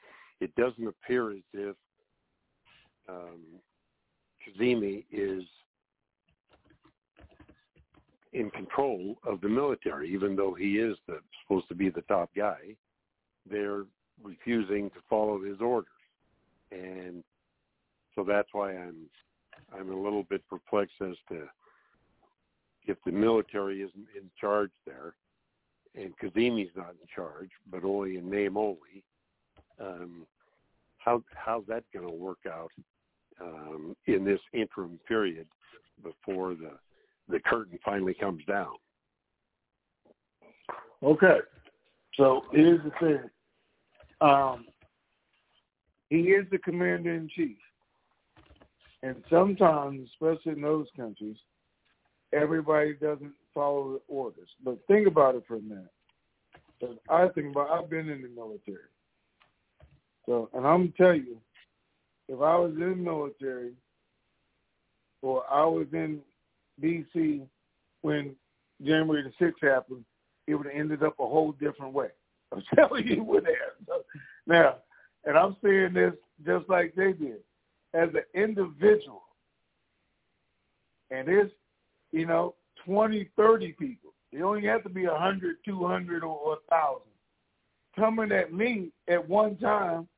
it 0.41 0.55
doesn't 0.55 0.87
appear 0.87 1.33
as 1.33 1.43
if 1.53 1.77
um, 3.09 3.41
Kazemi 4.47 5.05
is 5.11 5.45
in 8.33 8.51
control 8.51 9.17
of 9.27 9.41
the 9.41 9.49
military, 9.49 10.13
even 10.13 10.37
though 10.37 10.55
he 10.55 10.79
is 10.79 10.97
the, 11.07 11.19
supposed 11.43 11.69
to 11.69 11.75
be 11.75 11.91
the 11.91 12.03
top 12.03 12.31
guy. 12.37 12.77
They're 13.51 13.85
refusing 14.23 14.91
to 14.91 14.97
follow 15.09 15.43
his 15.43 15.61
orders, 15.61 15.89
and 16.71 17.25
so 18.15 18.25
that's 18.25 18.49
why 18.53 18.77
I'm 18.77 19.09
I'm 19.77 19.91
a 19.91 20.01
little 20.01 20.25
bit 20.25 20.43
perplexed 20.49 21.01
as 21.01 21.17
to 21.31 21.49
if 22.87 22.97
the 23.05 23.13
military 23.13 23.83
isn't 23.83 24.07
in 24.17 24.31
charge 24.41 24.71
there, 24.87 25.15
and 25.95 26.13
Kazemi's 26.19 26.71
not 26.77 26.91
in 26.91 27.09
charge, 27.15 27.51
but 27.71 27.85
only 27.85 28.17
in 28.17 28.31
name 28.31 28.57
only. 28.57 29.05
Um, 29.81 30.27
how 30.99 31.23
how's 31.35 31.65
that 31.67 31.85
going 31.93 32.07
to 32.07 32.15
work 32.15 32.41
out 32.47 32.71
um, 33.41 33.97
in 34.07 34.25
this 34.25 34.41
interim 34.53 35.01
period 35.09 35.47
before 36.03 36.55
the 36.55 36.73
the 37.29 37.41
curtain 37.41 37.79
finally 37.85 38.15
comes 38.15 38.45
down? 38.47 38.75
Okay, 41.03 41.39
so 42.15 42.43
here's 42.53 42.81
the 42.85 42.93
thing. 43.01 43.31
Um, 44.21 44.67
he 46.11 46.23
is 46.23 46.45
the 46.51 46.59
commander 46.59 47.15
in 47.15 47.29
chief, 47.35 47.57
and 49.03 49.17
sometimes, 49.31 50.09
especially 50.13 50.53
in 50.53 50.61
those 50.61 50.89
countries, 50.97 51.37
everybody 52.35 52.95
doesn't 52.95 53.33
follow 53.55 53.93
the 53.93 54.01
orders. 54.09 54.49
But 54.65 54.79
think 54.87 55.07
about 55.07 55.35
it 55.35 55.45
for 55.47 55.57
a 55.57 55.61
minute. 55.61 55.91
I 57.09 57.29
think 57.29 57.55
about 57.55 57.71
I've 57.71 57.91
been 57.91 58.09
in 58.09 58.23
the 58.23 58.29
military. 58.29 58.89
So 60.27 60.49
and 60.55 60.67
I'm 60.67 60.93
tell 60.97 61.15
you, 61.15 61.37
if 62.29 62.41
I 62.41 62.57
was 62.57 62.73
in 62.73 62.91
the 62.91 62.97
military 62.97 63.73
or 65.23 65.45
I 65.51 65.65
was 65.65 65.87
in 65.93 66.21
DC 66.83 67.47
when 68.03 68.35
January 68.83 69.23
the 69.23 69.33
sixth 69.39 69.63
happened, 69.63 70.05
it 70.47 70.55
would 70.55 70.67
have 70.67 70.77
ended 70.77 71.03
up 71.03 71.15
a 71.21 71.27
whole 71.27 71.53
different 71.53 71.93
way. 71.93 72.09
I'm 72.53 72.63
telling 72.75 73.07
you 73.07 73.23
what 73.23 73.45
happened. 73.45 73.87
So, 73.87 74.03
now, 74.47 74.77
and 75.25 75.37
I'm 75.37 75.57
saying 75.63 75.93
this 75.93 76.15
just 76.45 76.69
like 76.69 76.95
they 76.95 77.13
did. 77.13 77.39
As 77.93 78.09
an 78.15 78.23
individual, 78.35 79.23
and 81.11 81.29
it's, 81.29 81.53
you 82.13 82.25
know, 82.25 82.55
20, 82.85 83.29
30 83.37 83.73
people. 83.73 84.13
You 84.33 84.47
only 84.47 84.67
have 84.67 84.83
to 84.85 84.89
be 84.89 85.05
a 85.07 85.13
100, 85.13 85.57
200, 85.65 86.23
or, 86.23 86.27
or 86.27 86.59
1,000 86.69 87.03
coming 87.97 88.33
at 88.33 88.53
me 88.53 88.91
at 89.09 89.29
one 89.29 89.57
time 89.57 90.09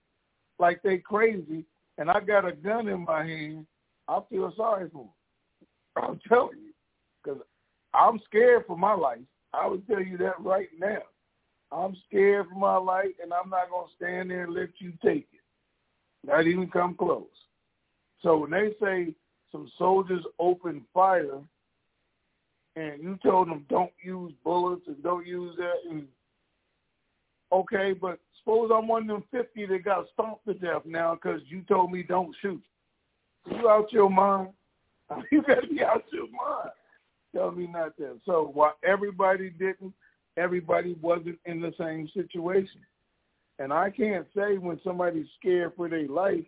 like 0.58 0.82
they 0.82 0.98
crazy, 0.98 1.64
and 1.98 2.10
I 2.10 2.20
got 2.20 2.46
a 2.46 2.52
gun 2.52 2.88
in 2.88 3.04
my 3.04 3.24
hand, 3.24 3.66
I 4.08 4.20
feel 4.30 4.52
sorry 4.56 4.88
for 4.90 5.04
them. 5.04 6.04
I'm 6.04 6.20
telling 6.28 6.58
you, 6.58 6.72
because 7.22 7.40
I'm 7.94 8.20
scared 8.26 8.64
for 8.66 8.76
my 8.76 8.94
life. 8.94 9.18
I 9.52 9.66
would 9.66 9.86
tell 9.86 10.00
you 10.00 10.16
that 10.18 10.40
right 10.40 10.68
now. 10.78 11.02
I'm 11.70 11.96
scared 12.08 12.46
for 12.48 12.58
my 12.58 12.76
life, 12.76 13.12
and 13.22 13.32
I'm 13.32 13.50
not 13.50 13.70
going 13.70 13.86
to 13.86 13.94
stand 13.96 14.30
there 14.30 14.44
and 14.44 14.54
let 14.54 14.70
you 14.78 14.92
take 15.04 15.26
it. 15.32 15.40
Not 16.24 16.46
even 16.46 16.68
come 16.68 16.94
close. 16.94 17.26
So 18.22 18.38
when 18.38 18.50
they 18.50 18.74
say 18.80 19.14
some 19.50 19.70
soldiers 19.78 20.24
open 20.38 20.82
fire 20.94 21.40
and 22.76 23.02
you 23.02 23.18
told 23.22 23.48
them 23.48 23.66
don't 23.68 23.92
use 24.02 24.32
bullets 24.44 24.82
and 24.86 25.02
don't 25.02 25.26
use 25.26 25.54
that 25.56 25.90
and 25.90 26.06
okay, 27.52 27.92
but 27.92 28.18
suppose 28.38 28.70
I'm 28.74 28.88
one 28.88 29.02
of 29.02 29.08
them 29.08 29.24
fifty 29.30 29.66
that 29.66 29.84
got 29.84 30.06
stomped 30.12 30.46
to 30.46 30.54
death 30.54 30.82
now 30.84 31.14
because 31.14 31.40
you 31.48 31.62
told 31.62 31.92
me 31.92 32.02
don't 32.02 32.34
shoot. 32.40 32.62
You 33.50 33.68
out 33.68 33.92
your 33.92 34.10
mind? 34.10 34.50
You 35.30 35.42
gotta 35.42 35.66
be 35.66 35.82
out 35.84 36.04
your 36.10 36.28
mind. 36.28 36.70
Tell 37.34 37.50
me 37.50 37.66
not 37.66 37.96
that. 37.98 38.18
So 38.24 38.50
while 38.54 38.76
everybody 38.82 39.50
didn't, 39.50 39.92
everybody 40.38 40.96
wasn't 41.02 41.38
in 41.44 41.60
the 41.60 41.74
same 41.78 42.08
situation. 42.14 42.80
And 43.58 43.72
I 43.72 43.90
can't 43.90 44.26
say 44.34 44.56
when 44.56 44.80
somebody's 44.82 45.26
scared 45.38 45.72
for 45.76 45.88
their 45.88 46.08
life. 46.08 46.44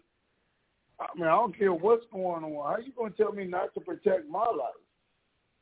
I 0.98 1.06
mean, 1.16 1.26
I 1.26 1.32
don't 1.32 1.56
care 1.56 1.72
what's 1.72 2.04
going 2.12 2.44
on. 2.44 2.72
How 2.72 2.78
you 2.78 2.92
gonna 2.96 3.10
tell 3.10 3.32
me 3.32 3.44
not 3.44 3.74
to 3.74 3.80
protect 3.80 4.28
my 4.28 4.44
life? 4.44 4.83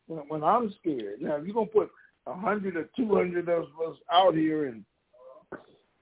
When, 0.06 0.20
when 0.28 0.44
I'm 0.44 0.74
scared. 0.80 1.20
Now, 1.20 1.36
if 1.36 1.44
you're 1.44 1.54
gonna 1.54 1.66
put 1.66 1.90
a 2.26 2.34
hundred 2.34 2.76
or 2.76 2.88
two 2.96 3.14
hundred 3.14 3.48
of 3.48 3.64
us 3.64 3.96
out 4.10 4.34
here 4.34 4.66
and 4.66 4.84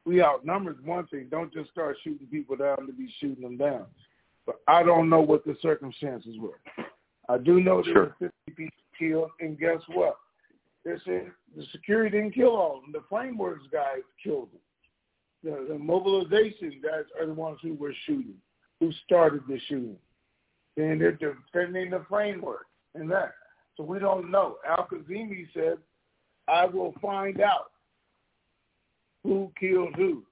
we 0.07 0.23
outnumbered 0.23 0.85
one 0.85 1.07
thing, 1.09 1.29
don't 1.31 1.53
just 1.53 1.71
start 1.71 1.97
shooting 2.03 2.27
people 2.27 2.57
down 2.57 2.87
to 2.87 2.93
be 2.93 3.13
shooting 3.21 3.43
them 3.43 3.57
down. 3.57 3.87
But 4.47 4.57
I 4.67 4.83
don't 4.83 5.09
know 5.09 5.21
what 5.21 5.45
the 5.45 5.57
circumstances 5.61 6.37
were. 6.39 6.61
I 7.29 7.39
do 7.39 7.61
know 7.61 7.83
there 7.83 7.93
sure. 7.93 8.17
were 8.21 8.31
50 8.47 8.55
people 8.57 8.77
killed, 8.99 9.31
and 9.41 9.59
guess 9.59 9.81
what? 9.95 10.17
They 10.85 10.95
said 11.05 11.31
the 11.57 11.65
security 11.73 12.17
didn't 12.17 12.35
kill 12.35 12.57
all 12.57 12.77
of 12.77 12.83
them. 12.83 12.93
The 12.93 13.05
frameworks 13.09 13.67
guys 13.71 14.03
killed 14.23 14.49
them. 14.53 14.61
The, 15.43 15.73
the 15.73 15.79
mobilization 15.79 16.81
guys 16.83 17.05
are 17.19 17.27
the 17.27 17.35
ones 17.35 17.59
who 17.63 17.75
were 17.75 17.95
shooting, 18.07 18.35
who 18.79 18.91
started 19.05 19.43
the 19.49 19.59
shooting. 19.69 19.97
And 20.77 21.01
they're 21.01 21.13
defending 21.13 21.91
the 21.91 22.05
framework 22.09 22.67
and 22.95 23.11
that. 23.11 23.35
So 23.77 23.85
we 23.85 23.99
don't 23.99 24.31
know. 24.31 24.57
Al 24.69 24.87
Kazemi 24.91 25.47
said, 25.55 25.79
I 26.49 26.67
will 26.67 26.95
find 27.01 27.41
out 27.41 27.71
who 29.23 29.51
killed 29.59 29.95
who, 29.97 30.25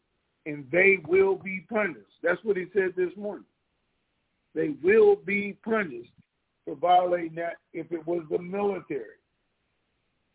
and 0.47 0.67
they 0.73 0.99
will 1.07 1.37
be 1.37 1.65
punished. 1.71 2.01
That's 2.23 2.43
what 2.45 2.57
he 2.57 2.67
said 2.73 2.91
this 2.97 3.13
morning. 3.17 3.45
They 4.55 4.75
will 4.83 5.17
be 5.17 5.57
punished 5.65 6.11
for 6.65 6.75
violating 6.75 7.35
that 7.37 7.57
if 7.73 7.93
it 7.93 8.07
was 8.07 8.25
the 8.31 8.39
military. 8.39 9.19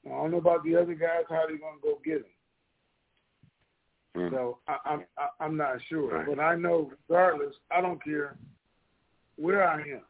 Now, 0.04 0.14
I 0.14 0.22
don't 0.22 0.32
know 0.32 0.38
about 0.38 0.64
the 0.64 0.76
other 0.76 0.94
guys, 0.94 1.24
how 1.30 1.44
they're 1.48 1.58
going 1.58 1.80
to 1.82 1.88
go 1.88 2.00
get 2.06 2.24
them. 2.24 2.30
Mm. 4.16 4.32
So 4.32 4.60
I, 4.68 4.78
I'm 4.86 5.06
I'm 5.40 5.58
not 5.58 5.78
sure, 5.90 6.20
right. 6.20 6.26
but 6.28 6.40
I 6.40 6.56
know 6.56 6.92
regardless, 7.10 7.56
I 7.72 7.82
don't 7.82 8.04
care 8.04 8.38
where 9.38 9.68
I 9.68 9.82
am. 9.82 10.02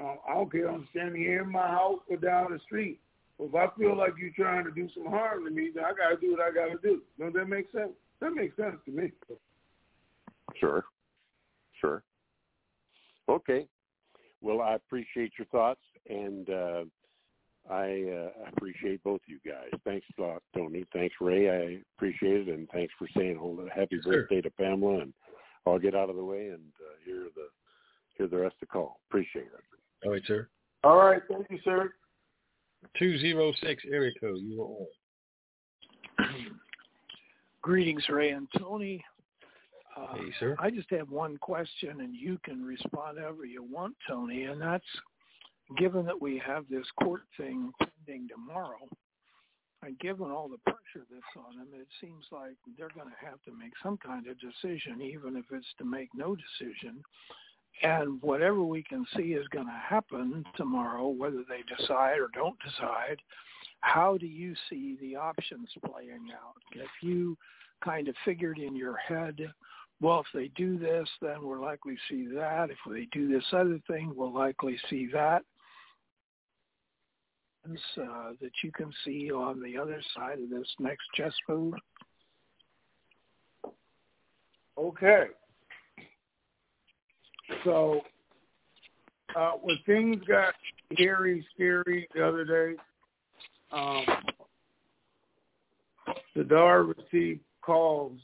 Um, 0.00 0.18
I 0.28 0.34
don't 0.34 0.50
care. 0.50 0.68
I'm 0.68 0.86
standing 0.90 1.22
here 1.22 1.42
in 1.42 1.52
my 1.52 1.68
house 1.68 2.00
or 2.10 2.16
down 2.16 2.52
the 2.52 2.58
street. 2.60 3.00
If 3.38 3.54
I 3.54 3.66
feel 3.78 3.96
like 3.96 4.12
you're 4.18 4.30
trying 4.30 4.64
to 4.64 4.70
do 4.70 4.88
some 4.94 5.06
harm 5.06 5.44
to 5.44 5.50
me, 5.50 5.70
then 5.74 5.84
I 5.84 5.92
got 5.92 6.10
to 6.10 6.16
do 6.16 6.32
what 6.32 6.40
I 6.40 6.52
got 6.52 6.72
to 6.72 6.78
do. 6.82 7.02
Don't 7.18 7.34
that 7.34 7.46
make 7.48 7.70
sense? 7.72 7.92
That 8.20 8.32
makes 8.32 8.56
sense 8.56 8.76
to 8.86 8.90
me. 8.92 9.12
Sure. 10.56 10.84
Sure. 11.80 12.02
Okay. 13.28 13.66
Well, 14.40 14.60
I 14.60 14.74
appreciate 14.74 15.32
your 15.38 15.46
thoughts, 15.46 15.80
and 16.08 16.48
uh, 16.50 16.84
I 17.70 18.04
uh, 18.12 18.50
appreciate 18.54 19.02
both 19.02 19.20
of 19.22 19.28
you 19.28 19.38
guys. 19.44 19.70
Thanks 19.84 20.06
a 20.18 20.22
lot, 20.22 20.42
Tony. 20.54 20.84
Thanks, 20.92 21.14
Ray. 21.20 21.48
I 21.48 21.78
appreciate 21.96 22.48
it, 22.48 22.54
and 22.54 22.68
thanks 22.70 22.92
for 22.98 23.08
saying 23.16 23.38
hello. 23.40 23.66
Happy 23.74 23.98
Sure. 24.02 24.12
birthday 24.12 24.42
to 24.42 24.50
Pamela, 24.50 25.00
and 25.00 25.14
I'll 25.66 25.78
get 25.78 25.94
out 25.94 26.10
of 26.10 26.16
the 26.16 26.24
way 26.24 26.48
and 26.48 26.62
uh, 26.80 26.94
hear 27.04 27.24
the 27.34 27.48
hear 28.16 28.28
the 28.28 28.36
rest 28.36 28.54
of 28.56 28.60
the 28.60 28.66
call. 28.66 29.00
Appreciate 29.08 29.46
it. 29.46 29.64
All 30.04 30.12
right, 30.12 30.22
sir. 30.26 30.48
All 30.82 30.96
right. 30.96 31.22
Thank 31.30 31.46
you, 31.50 31.58
sir. 31.64 31.92
206 32.98 33.82
area 33.90 34.12
code. 34.20 34.38
You 34.42 34.62
are 36.20 36.26
on. 36.26 36.26
Greetings, 37.62 38.04
Ray 38.10 38.30
and 38.30 38.46
Tony. 38.58 39.02
Uh, 39.96 40.14
Hey, 40.16 40.30
sir. 40.38 40.56
I 40.58 40.70
just 40.70 40.90
have 40.90 41.08
one 41.10 41.38
question, 41.38 42.00
and 42.00 42.14
you 42.14 42.38
can 42.44 42.62
respond 42.64 43.18
however 43.18 43.46
you 43.46 43.62
want, 43.62 43.96
Tony. 44.06 44.44
And 44.44 44.60
that's, 44.60 44.84
given 45.78 46.04
that 46.04 46.20
we 46.20 46.42
have 46.44 46.64
this 46.68 46.86
court 47.02 47.22
thing 47.38 47.72
pending 47.78 48.28
tomorrow, 48.28 48.88
and 49.82 49.98
given 50.00 50.30
all 50.30 50.48
the 50.48 50.58
pressure 50.70 51.06
that's 51.10 51.36
on 51.36 51.58
them, 51.58 51.68
it 51.72 51.86
seems 52.00 52.24
like 52.30 52.56
they're 52.76 52.88
going 52.94 53.08
to 53.08 53.26
have 53.26 53.42
to 53.44 53.52
make 53.52 53.72
some 53.82 53.96
kind 53.96 54.26
of 54.26 54.36
decision, 54.38 55.00
even 55.00 55.36
if 55.36 55.44
it's 55.50 55.66
to 55.78 55.84
make 55.84 56.08
no 56.14 56.36
decision. 56.36 57.02
And 57.82 58.22
whatever 58.22 58.62
we 58.62 58.82
can 58.82 59.04
see 59.16 59.34
is 59.34 59.46
going 59.48 59.66
to 59.66 59.72
happen 59.72 60.44
tomorrow, 60.56 61.08
whether 61.08 61.44
they 61.48 61.62
decide 61.76 62.18
or 62.18 62.28
don't 62.32 62.56
decide, 62.64 63.18
how 63.80 64.16
do 64.16 64.26
you 64.26 64.54
see 64.70 64.96
the 65.00 65.16
options 65.16 65.68
playing 65.84 66.28
out? 66.32 66.54
If 66.72 66.90
you 67.02 67.36
kind 67.82 68.08
of 68.08 68.14
figured 68.24 68.58
in 68.58 68.74
your 68.74 68.96
head, 68.96 69.52
well, 70.00 70.20
if 70.20 70.26
they 70.32 70.48
do 70.56 70.78
this, 70.78 71.08
then 71.20 71.36
we'll 71.42 71.60
likely 71.60 71.96
see 72.08 72.26
that. 72.34 72.70
If 72.70 72.78
they 72.90 73.06
do 73.12 73.28
this 73.28 73.44
other 73.52 73.80
thing, 73.86 74.12
we'll 74.14 74.32
likely 74.32 74.78
see 74.88 75.08
that. 75.12 75.42
Uh, 77.66 78.32
that 78.42 78.52
you 78.62 78.70
can 78.72 78.92
see 79.06 79.30
on 79.30 79.62
the 79.62 79.78
other 79.78 80.02
side 80.14 80.38
of 80.38 80.50
this 80.50 80.68
next 80.78 81.04
chess 81.14 81.32
move. 81.48 81.72
Okay. 84.76 85.26
So, 87.64 88.00
uh, 89.36 89.52
when 89.62 89.76
things 89.86 90.22
got 90.26 90.54
scary, 90.92 91.46
scary 91.54 92.08
the 92.14 92.26
other 92.26 92.44
day, 92.44 92.76
um, 93.72 94.04
Sadr 96.34 96.84
received 96.84 97.40
calls 97.62 98.18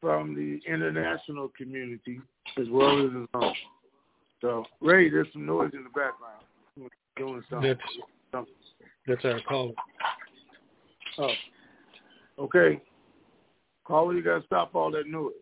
from 0.00 0.34
the 0.34 0.60
international 0.70 1.50
community 1.56 2.20
as 2.58 2.66
well 2.70 2.98
as 2.98 3.12
his 3.12 3.28
own. 3.34 3.54
So, 4.40 4.64
Ray, 4.80 5.08
there's 5.08 5.28
some 5.32 5.46
noise 5.46 5.70
in 5.72 5.84
the 5.84 5.90
background. 5.90 6.44
Doing 7.16 7.42
something. 7.48 7.68
That's 7.68 7.80
something. 8.32 8.54
that's 9.06 9.24
our 9.24 9.40
call. 9.46 9.72
Oh, 11.18 11.32
okay. 12.38 12.82
Caller, 13.84 14.14
you 14.14 14.22
gotta 14.22 14.44
stop 14.46 14.74
all 14.74 14.90
that 14.92 15.06
noise. 15.06 15.32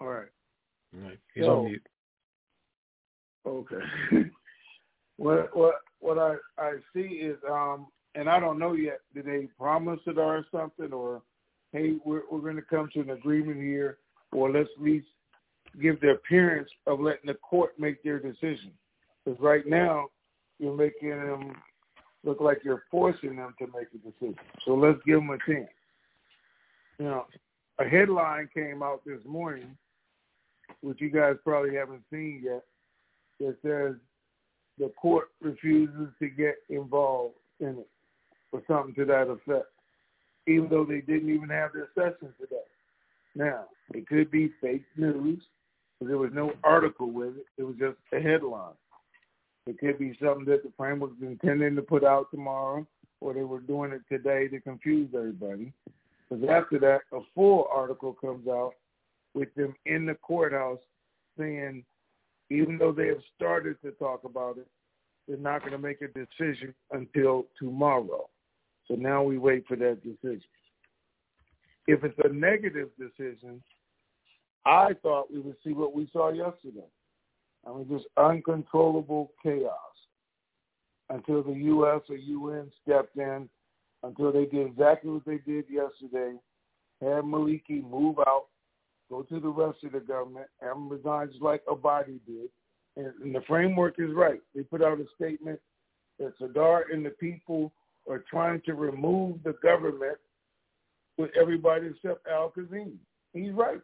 All 0.00 0.08
right. 0.08 0.28
Right. 0.92 1.18
He's 1.34 1.44
So- 1.44 1.60
on 1.60 1.64
mute. 1.66 1.86
Okay. 3.44 3.80
what 5.16 5.56
what 5.56 5.74
what 5.98 6.18
I 6.18 6.36
I 6.58 6.74
see 6.94 7.00
is 7.00 7.36
um, 7.50 7.88
and 8.14 8.28
I 8.28 8.38
don't 8.38 8.58
know 8.58 8.74
yet. 8.74 9.00
Did 9.14 9.26
they 9.26 9.48
promise 9.58 10.00
it 10.06 10.18
or 10.18 10.44
something, 10.52 10.92
or 10.92 11.22
hey, 11.72 11.96
we're 12.04 12.22
we're 12.30 12.40
going 12.40 12.56
to 12.56 12.62
come 12.62 12.88
to 12.94 13.00
an 13.00 13.10
agreement 13.10 13.60
here, 13.60 13.98
or 14.32 14.50
let's 14.50 14.68
at 14.76 14.82
least 14.82 15.06
give 15.80 16.00
the 16.00 16.10
appearance 16.10 16.68
of 16.86 17.00
letting 17.00 17.26
the 17.26 17.34
court 17.34 17.78
make 17.78 18.02
their 18.02 18.18
decision. 18.18 18.72
Because 19.24 19.40
right 19.40 19.66
now, 19.66 20.08
you're 20.58 20.76
making 20.76 21.10
them 21.10 21.54
look 22.24 22.40
like 22.40 22.58
you're 22.64 22.84
forcing 22.90 23.36
them 23.36 23.54
to 23.58 23.66
make 23.66 23.88
a 23.94 23.98
decision. 23.98 24.38
So 24.64 24.74
let's 24.74 24.98
give 25.06 25.16
them 25.16 25.30
a 25.30 25.38
chance. 25.50 25.68
You 26.98 27.06
know, 27.06 27.26
a 27.78 27.84
headline 27.84 28.48
came 28.52 28.82
out 28.82 29.02
this 29.04 29.20
morning, 29.24 29.76
which 30.80 31.00
you 31.00 31.10
guys 31.10 31.36
probably 31.44 31.74
haven't 31.76 32.02
seen 32.10 32.42
yet, 32.44 32.64
that 33.40 33.56
says 33.62 33.96
the 34.78 34.88
court 35.00 35.28
refuses 35.40 36.08
to 36.18 36.28
get 36.28 36.56
involved 36.70 37.34
in 37.60 37.78
it, 37.78 37.88
or 38.52 38.62
something 38.66 38.94
to 38.94 39.04
that 39.04 39.28
effect, 39.28 39.68
even 40.46 40.68
though 40.68 40.84
they 40.84 41.00
didn't 41.00 41.30
even 41.30 41.48
have 41.48 41.70
their 41.72 41.88
session 41.94 42.32
today. 42.40 42.56
Now, 43.34 43.64
it 43.94 44.06
could 44.06 44.30
be 44.30 44.52
fake 44.60 44.84
news, 44.96 45.42
because 45.98 46.10
there 46.10 46.18
was 46.18 46.32
no 46.32 46.52
article 46.64 47.10
with 47.10 47.36
it. 47.36 47.46
It 47.58 47.64
was 47.64 47.76
just 47.78 47.96
a 48.12 48.20
headline. 48.20 48.74
It 49.66 49.78
could 49.78 49.98
be 49.98 50.16
something 50.20 50.44
that 50.46 50.64
the 50.64 50.72
framework 50.76 51.12
was 51.20 51.28
intending 51.28 51.76
to 51.76 51.82
put 51.82 52.04
out 52.04 52.30
tomorrow, 52.30 52.86
or 53.20 53.32
they 53.32 53.44
were 53.44 53.60
doing 53.60 53.92
it 53.92 54.02
today 54.08 54.48
to 54.48 54.60
confuse 54.60 55.14
everybody. 55.14 55.72
Because 56.28 56.44
after 56.48 56.78
that, 56.80 57.02
a 57.12 57.20
full 57.34 57.68
article 57.72 58.14
comes 58.14 58.48
out 58.48 58.72
with 59.34 59.54
them 59.54 59.74
in 59.86 60.06
the 60.06 60.14
courthouse 60.14 60.80
saying, 61.38 61.84
even 62.50 62.78
though 62.78 62.92
they 62.92 63.08
have 63.08 63.22
started 63.34 63.80
to 63.82 63.92
talk 63.92 64.24
about 64.24 64.58
it, 64.58 64.66
they're 65.26 65.36
not 65.36 65.60
going 65.60 65.72
to 65.72 65.78
make 65.78 66.02
a 66.02 66.08
decision 66.08 66.74
until 66.90 67.46
tomorrow. 67.58 68.28
So 68.88 68.94
now 68.94 69.22
we 69.22 69.38
wait 69.38 69.64
for 69.66 69.76
that 69.76 70.02
decision. 70.02 70.42
If 71.86 72.04
it's 72.04 72.18
a 72.24 72.32
negative 72.32 72.90
decision, 72.98 73.62
I 74.64 74.90
thought 75.02 75.32
we 75.32 75.40
would 75.40 75.56
see 75.64 75.72
what 75.72 75.94
we 75.94 76.08
saw 76.12 76.30
yesterday. 76.30 76.86
I 77.66 77.72
mean, 77.72 77.88
just 77.88 78.06
uncontrollable 78.16 79.32
chaos 79.42 79.68
until 81.10 81.42
the 81.42 81.52
U.S. 81.52 82.00
or 82.08 82.16
UN 82.16 82.70
stepped 82.82 83.16
in, 83.16 83.48
until 84.02 84.32
they 84.32 84.46
did 84.46 84.66
exactly 84.66 85.10
what 85.10 85.24
they 85.24 85.38
did 85.38 85.64
yesterday, 85.68 86.36
had 87.00 87.24
Maliki 87.24 87.88
move 87.88 88.18
out, 88.20 88.46
go 89.12 89.22
to 89.22 89.38
the 89.38 89.48
rest 89.48 89.84
of 89.84 89.92
the 89.92 90.00
government, 90.00 90.46
resign 90.88 91.28
just 91.28 91.42
like 91.42 91.62
Abadi 91.66 92.18
did. 92.26 92.48
And, 92.96 93.12
and 93.22 93.34
the 93.34 93.42
framework 93.46 93.96
is 93.98 94.12
right. 94.14 94.40
They 94.54 94.62
put 94.62 94.82
out 94.82 95.00
a 95.00 95.04
statement 95.14 95.60
that 96.18 96.32
Sadr 96.38 96.90
and 96.90 97.04
the 97.04 97.10
people 97.10 97.72
are 98.08 98.24
trying 98.30 98.62
to 98.62 98.72
remove 98.72 99.42
the 99.44 99.54
government 99.62 100.16
with 101.18 101.30
everybody 101.38 101.88
except 101.88 102.26
Al 102.26 102.50
Kazim. 102.50 102.98
He's 103.34 103.52
right. 103.52 103.80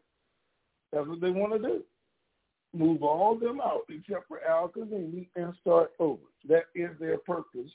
That's 0.93 1.07
what 1.07 1.20
they 1.20 1.31
want 1.31 1.53
to 1.53 1.59
do. 1.59 1.83
Move 2.74 3.03
all 3.03 3.35
them 3.35 3.61
out 3.61 3.83
except 3.91 4.29
for 4.29 4.43
Al 4.49 4.68
Kazim 4.68 5.26
and 5.37 5.55
start 5.61 5.91
over. 5.99 6.22
That 6.49 6.64
is 6.74 6.91
their 6.99 7.18
purpose. 7.18 7.70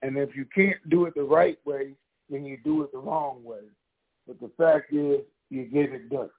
And 0.00 0.16
if 0.16 0.34
you 0.34 0.46
can't 0.54 0.88
do 0.88 1.04
it 1.04 1.14
the 1.14 1.22
right 1.22 1.58
way, 1.66 1.92
then 2.30 2.46
you 2.46 2.56
do 2.64 2.82
it 2.82 2.92
the 2.92 2.98
wrong 2.98 3.44
way. 3.44 3.64
But 4.26 4.40
the 4.40 4.50
fact 4.56 4.92
is, 4.92 5.20
you 5.54 5.64
get 5.64 5.92
it 5.92 6.10
done. 6.10 6.30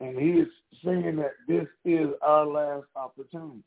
And 0.00 0.18
he 0.18 0.40
is 0.40 0.48
saying 0.84 1.16
that 1.16 1.32
this 1.46 1.66
is 1.84 2.08
our 2.22 2.46
last 2.46 2.86
opportunity. 2.96 3.62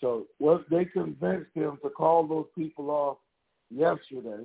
So 0.00 0.26
what 0.38 0.64
they 0.70 0.84
convinced 0.84 1.50
him 1.54 1.78
to 1.82 1.90
call 1.90 2.26
those 2.26 2.46
people 2.56 2.90
off 2.90 3.16
yesterday, 3.70 4.44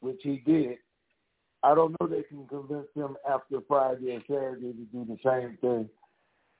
which 0.00 0.20
he 0.22 0.42
did. 0.46 0.78
I 1.62 1.74
don't 1.74 1.96
know 2.00 2.06
they 2.06 2.22
can 2.22 2.46
convince 2.46 2.86
him 2.94 3.16
after 3.28 3.60
Friday 3.66 4.14
and 4.14 4.22
Saturday 4.28 4.72
to 4.72 4.86
do 4.92 5.04
the 5.04 5.18
same 5.24 5.58
thing. 5.60 5.88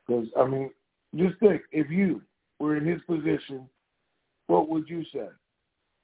Because 0.07 0.27
I 0.39 0.47
mean, 0.47 0.71
just 1.15 1.39
think 1.39 1.63
if 1.73 1.91
you 1.91 2.23
were 2.59 2.77
in 2.77 2.87
his 2.87 3.01
position, 3.07 3.69
what 4.47 4.69
would 4.69 4.89
you 4.89 5.05
say? 5.13 5.29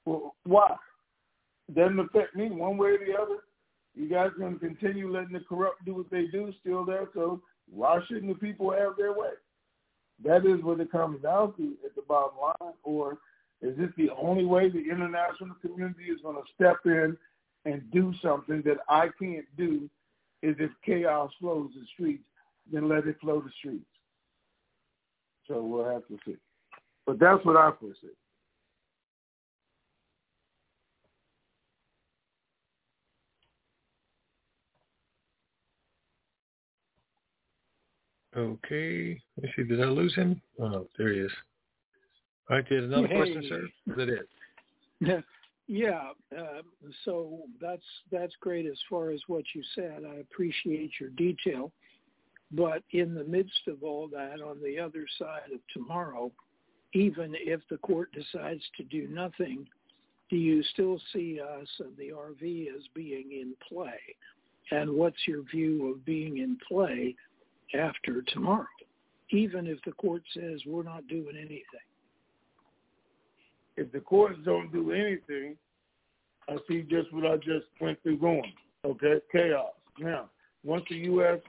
Well, 0.05 0.35
why? 0.43 0.75
Doesn't 1.73 1.99
affect 1.99 2.35
me 2.35 2.49
one 2.49 2.77
way 2.77 2.89
or 2.89 2.97
the 2.97 3.13
other. 3.19 3.37
You 3.95 4.09
guys 4.09 4.31
going 4.37 4.53
to 4.53 4.59
continue 4.59 5.11
letting 5.11 5.33
the 5.33 5.39
corrupt 5.47 5.85
do 5.85 5.95
what 5.95 6.09
they 6.09 6.25
do, 6.25 6.51
still 6.61 6.85
there. 6.85 7.07
So 7.13 7.41
why 7.71 7.99
shouldn't 8.07 8.27
the 8.27 8.39
people 8.39 8.71
have 8.71 8.97
their 8.97 9.13
way? 9.13 9.31
That 10.23 10.45
is 10.45 10.63
what 10.63 10.79
it 10.79 10.91
comes 10.91 11.21
down 11.21 11.55
to 11.57 11.73
at 11.85 11.95
the 11.95 12.01
bottom 12.07 12.37
line. 12.41 12.73
Or 12.83 13.17
is 13.61 13.77
this 13.77 13.89
the 13.97 14.09
only 14.11 14.45
way 14.45 14.69
the 14.69 14.89
international 14.89 15.55
community 15.61 16.05
is 16.05 16.21
going 16.21 16.35
to 16.35 16.53
step 16.55 16.77
in 16.85 17.17
and 17.65 17.89
do 17.91 18.13
something 18.21 18.61
that 18.65 18.77
I 18.89 19.09
can't 19.21 19.45
do? 19.57 19.89
Is 20.41 20.55
if 20.59 20.71
chaos 20.85 21.31
flows 21.39 21.69
the 21.73 21.85
streets, 21.93 22.23
then 22.71 22.89
let 22.89 23.07
it 23.07 23.15
flow 23.21 23.39
the 23.39 23.51
streets. 23.59 23.85
So 25.47 25.61
we'll 25.61 25.89
have 25.89 26.05
to 26.07 26.17
see. 26.25 26.35
But 27.05 27.19
that's 27.19 27.45
what 27.45 27.55
I 27.55 27.71
foresee. 27.79 28.13
Okay. 38.35 39.21
Let 39.37 39.43
me 39.43 39.53
see. 39.55 39.63
Did 39.63 39.81
I 39.81 39.85
lose 39.85 40.15
him? 40.15 40.41
Oh, 40.59 40.87
there 40.97 41.13
he 41.13 41.19
is. 41.19 41.31
All 42.49 42.57
right. 42.57 42.65
There's 42.69 42.85
another 42.85 43.07
Hey. 43.07 43.15
question, 43.15 43.43
sir. 43.47 43.65
Is 43.87 43.97
that 43.97 44.09
it? 44.09 44.29
Yeah. 44.99 45.21
Yeah, 45.67 46.09
uh, 46.37 46.61
so 47.05 47.43
that's 47.61 47.85
that's 48.11 48.33
great 48.41 48.65
as 48.65 48.77
far 48.89 49.11
as 49.11 49.21
what 49.27 49.45
you 49.55 49.63
said. 49.75 50.03
I 50.05 50.15
appreciate 50.15 50.91
your 50.99 51.09
detail, 51.11 51.71
but 52.51 52.83
in 52.91 53.15
the 53.15 53.23
midst 53.23 53.67
of 53.67 53.81
all 53.81 54.09
that, 54.09 54.41
on 54.41 54.61
the 54.61 54.77
other 54.77 55.05
side 55.17 55.51
of 55.53 55.61
tomorrow, 55.73 56.31
even 56.93 57.33
if 57.35 57.61
the 57.69 57.77
court 57.77 58.11
decides 58.11 58.61
to 58.75 58.83
do 58.83 59.07
nothing, 59.07 59.65
do 60.29 60.35
you 60.35 60.61
still 60.73 60.99
see 61.13 61.39
us 61.39 61.67
and 61.79 61.95
the 61.95 62.09
RV 62.09 62.67
as 62.75 62.83
being 62.93 63.31
in 63.31 63.53
play? 63.67 63.99
And 64.71 64.91
what's 64.91 65.27
your 65.27 65.43
view 65.43 65.93
of 65.93 66.05
being 66.05 66.39
in 66.39 66.57
play 66.67 67.15
after 67.77 68.21
tomorrow, 68.21 68.65
even 69.31 69.67
if 69.67 69.79
the 69.85 69.91
court 69.93 70.23
says 70.33 70.61
we're 70.65 70.83
not 70.83 71.07
doing 71.07 71.35
anything? 71.37 71.63
if 73.77 73.91
the 73.91 73.99
courts 73.99 74.37
don't 74.45 74.71
do 74.71 74.91
anything, 74.91 75.55
I 76.47 76.57
see 76.67 76.81
just 76.81 77.11
what 77.13 77.25
I 77.25 77.37
just 77.37 77.65
went 77.79 78.01
through 78.03 78.17
going. 78.17 78.53
Okay, 78.85 79.15
chaos. 79.31 79.71
Now, 79.99 80.29
once 80.63 80.83
the 80.89 80.97
U.S. 80.97 81.39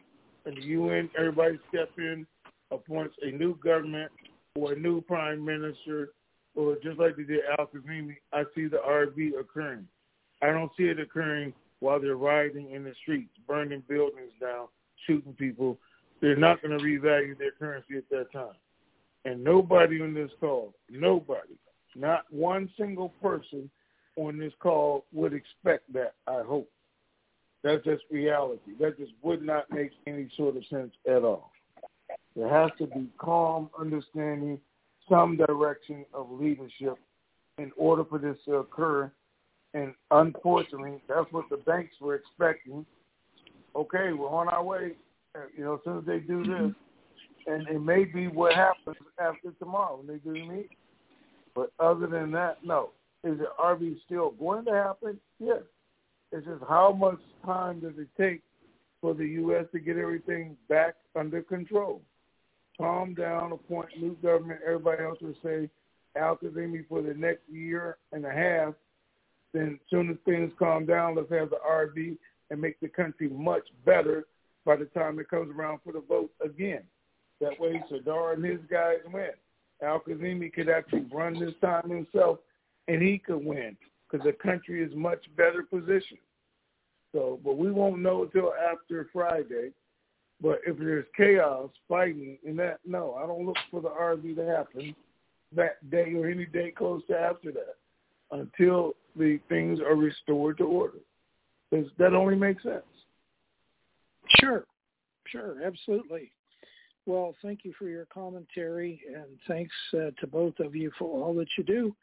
and 0.46 0.56
the 0.56 0.62
UN, 0.62 1.10
everybody 1.18 1.58
step 1.68 1.90
in, 1.98 2.26
appoints 2.70 3.14
a 3.22 3.30
new 3.30 3.58
government 3.62 4.10
or 4.54 4.72
a 4.72 4.78
new 4.78 5.00
prime 5.00 5.44
minister, 5.44 6.10
or 6.54 6.76
just 6.82 6.98
like 6.98 7.16
they 7.16 7.24
did 7.24 7.40
Al 7.58 7.66
Kadhimi, 7.66 8.16
I 8.32 8.44
see 8.54 8.66
the 8.66 8.80
RV 8.88 9.38
occurring. 9.38 9.86
I 10.42 10.46
don't 10.46 10.70
see 10.76 10.84
it 10.84 11.00
occurring 11.00 11.52
while 11.80 12.00
they're 12.00 12.16
rioting 12.16 12.70
in 12.70 12.84
the 12.84 12.94
streets, 13.02 13.32
burning 13.48 13.82
buildings 13.88 14.32
down, 14.40 14.68
shooting 15.06 15.34
people. 15.34 15.78
They're 16.24 16.36
not 16.36 16.62
going 16.62 16.78
to 16.78 16.82
revalue 16.82 17.36
their 17.36 17.50
currency 17.50 17.98
at 17.98 18.08
that 18.08 18.32
time. 18.32 18.56
And 19.26 19.44
nobody 19.44 20.00
on 20.00 20.14
this 20.14 20.30
call, 20.40 20.72
nobody, 20.88 21.52
not 21.94 22.24
one 22.30 22.70
single 22.78 23.10
person 23.20 23.68
on 24.16 24.38
this 24.38 24.54
call 24.58 25.04
would 25.12 25.34
expect 25.34 25.92
that, 25.92 26.14
I 26.26 26.40
hope. 26.40 26.70
That's 27.62 27.84
just 27.84 28.04
reality. 28.10 28.72
That 28.80 28.96
just 28.96 29.12
would 29.20 29.42
not 29.42 29.70
make 29.70 29.90
any 30.06 30.30
sort 30.34 30.56
of 30.56 30.64
sense 30.70 30.92
at 31.06 31.24
all. 31.24 31.50
There 32.34 32.48
has 32.48 32.70
to 32.78 32.86
be 32.86 33.06
calm 33.18 33.68
understanding, 33.78 34.58
some 35.10 35.36
direction 35.36 36.06
of 36.14 36.30
leadership 36.30 36.96
in 37.58 37.70
order 37.76 38.02
for 38.02 38.18
this 38.18 38.38
to 38.46 38.54
occur. 38.56 39.12
And 39.74 39.92
unfortunately, 40.10 41.02
that's 41.06 41.30
what 41.32 41.50
the 41.50 41.58
banks 41.58 41.96
were 42.00 42.14
expecting. 42.14 42.86
Okay, 43.76 44.14
we're 44.14 44.30
on 44.30 44.48
our 44.48 44.64
way. 44.64 44.92
You 45.56 45.64
know, 45.64 45.74
as 45.74 45.80
soon 45.84 45.98
as 45.98 46.04
they 46.04 46.18
do 46.18 46.42
mm-hmm. 46.42 46.66
this, 46.68 46.74
and 47.46 47.68
it 47.68 47.80
may 47.80 48.04
be 48.04 48.28
what 48.28 48.54
happens 48.54 48.96
after 49.18 49.52
tomorrow 49.58 49.98
when 49.98 50.06
they 50.06 50.22
do 50.22 50.32
the 50.32 50.46
meeting. 50.46 50.76
But 51.54 51.72
other 51.78 52.06
than 52.06 52.30
that, 52.32 52.58
no. 52.64 52.90
Is 53.22 53.38
the 53.38 53.46
RV 53.58 53.96
still 54.04 54.32
going 54.32 54.64
to 54.66 54.72
happen? 54.72 55.18
Yes. 55.38 55.62
It's 56.32 56.46
just 56.46 56.62
how 56.68 56.92
much 56.92 57.20
time 57.44 57.80
does 57.80 57.94
it 57.96 58.08
take 58.20 58.42
for 59.00 59.14
the 59.14 59.26
U.S. 59.26 59.64
to 59.72 59.78
get 59.78 59.96
everything 59.96 60.56
back 60.68 60.94
under 61.16 61.42
control? 61.42 62.02
Calm 62.76 63.14
down, 63.14 63.52
appoint 63.52 63.88
new 64.00 64.16
government. 64.22 64.60
Everybody 64.66 65.04
else 65.04 65.18
will 65.22 65.36
say 65.42 65.70
Al 66.16 66.36
Kadhimi 66.36 66.86
for 66.88 67.02
the 67.02 67.14
next 67.14 67.42
year 67.50 67.98
and 68.12 68.24
a 68.26 68.32
half. 68.32 68.74
Then 69.52 69.78
as 69.80 69.90
soon 69.90 70.10
as 70.10 70.16
things 70.24 70.52
calm 70.58 70.84
down, 70.84 71.14
let's 71.14 71.30
have 71.30 71.50
the 71.50 71.60
RV 71.68 72.16
and 72.50 72.60
make 72.60 72.80
the 72.80 72.88
country 72.88 73.28
much 73.28 73.62
better 73.86 74.24
by 74.64 74.76
the 74.76 74.86
time 74.86 75.18
it 75.18 75.28
comes 75.28 75.54
around 75.54 75.80
for 75.84 75.92
the 75.92 76.02
vote 76.08 76.30
again. 76.44 76.82
That 77.40 77.58
way, 77.60 77.82
Sadr 77.90 78.32
and 78.32 78.44
his 78.44 78.60
guys 78.70 78.98
win. 79.12 79.30
Al 79.82 80.00
Kadhimi 80.00 80.52
could 80.52 80.68
actually 80.68 81.06
run 81.12 81.38
this 81.38 81.54
time 81.60 81.90
himself, 81.90 82.38
and 82.88 83.02
he 83.02 83.18
could 83.18 83.44
win 83.44 83.76
because 84.10 84.24
the 84.24 84.32
country 84.32 84.82
is 84.82 84.92
much 84.94 85.24
better 85.36 85.62
positioned. 85.62 86.20
So, 87.12 87.38
but 87.44 87.56
we 87.56 87.70
won't 87.70 88.00
know 88.00 88.24
until 88.24 88.52
after 88.54 89.08
Friday. 89.12 89.70
But 90.40 90.60
if 90.66 90.78
there's 90.78 91.06
chaos, 91.16 91.70
fighting, 91.88 92.38
and 92.46 92.58
that, 92.58 92.80
no, 92.84 93.14
I 93.14 93.26
don't 93.26 93.46
look 93.46 93.56
for 93.70 93.80
the 93.80 93.88
RV 93.88 94.34
to 94.36 94.44
happen 94.44 94.94
that 95.54 95.88
day 95.90 96.12
or 96.14 96.28
any 96.28 96.46
day 96.46 96.72
close 96.72 97.02
to 97.08 97.16
after 97.16 97.52
that 97.52 97.76
until 98.32 98.94
the 99.16 99.38
things 99.48 99.78
are 99.80 99.94
restored 99.94 100.58
to 100.58 100.64
order. 100.64 100.98
Because 101.70 101.86
that 101.98 102.14
only 102.14 102.34
makes 102.34 102.62
sense. 102.62 102.82
Sure, 104.40 104.64
sure, 105.28 105.62
absolutely. 105.64 106.32
Well, 107.06 107.34
thank 107.42 107.64
you 107.64 107.74
for 107.78 107.88
your 107.88 108.06
commentary, 108.06 109.00
and 109.14 109.38
thanks 109.46 109.74
uh, 109.92 110.10
to 110.20 110.26
both 110.26 110.58
of 110.60 110.74
you 110.74 110.90
for 110.98 111.22
all 111.22 111.34
that 111.34 111.48
you 111.58 111.64
do. 111.64 111.94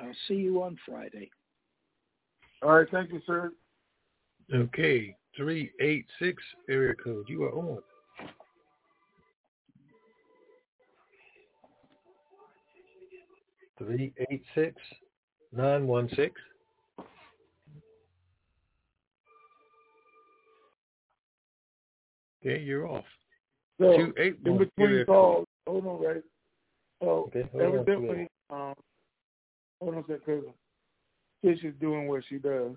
I'll 0.00 0.12
see 0.28 0.34
you 0.34 0.62
on 0.62 0.78
Friday. 0.86 1.30
All 2.62 2.72
right, 2.72 2.86
thank 2.90 3.12
you, 3.12 3.20
sir. 3.26 3.52
Okay, 4.54 5.14
386 5.36 6.42
area 6.68 6.94
code. 6.94 7.26
You 7.28 7.44
are 7.44 7.52
on. 7.52 7.78
Three 13.78 14.12
eight 14.30 14.42
six 14.54 14.76
nine 15.56 15.86
one 15.86 16.10
six. 16.14 16.38
Okay, 22.44 22.60
you're 22.62 22.88
off. 22.88 23.04
So 23.80 23.96
Two 23.96 24.14
eight 24.18 24.36
in 24.44 24.58
between 24.58 25.04
calls, 25.06 25.46
hold 25.66 25.86
on, 25.86 26.02
right? 26.02 26.22
So 27.02 27.30
Okay, 27.34 27.48
evidently, 27.54 28.28
um, 28.50 28.74
hold 29.80 29.94
on 29.94 30.00
a 30.00 30.02
second, 30.02 30.20
because 30.26 30.44
Tish 31.42 31.64
is 31.64 31.74
doing 31.80 32.08
what 32.08 32.22
she 32.28 32.36
does, 32.36 32.72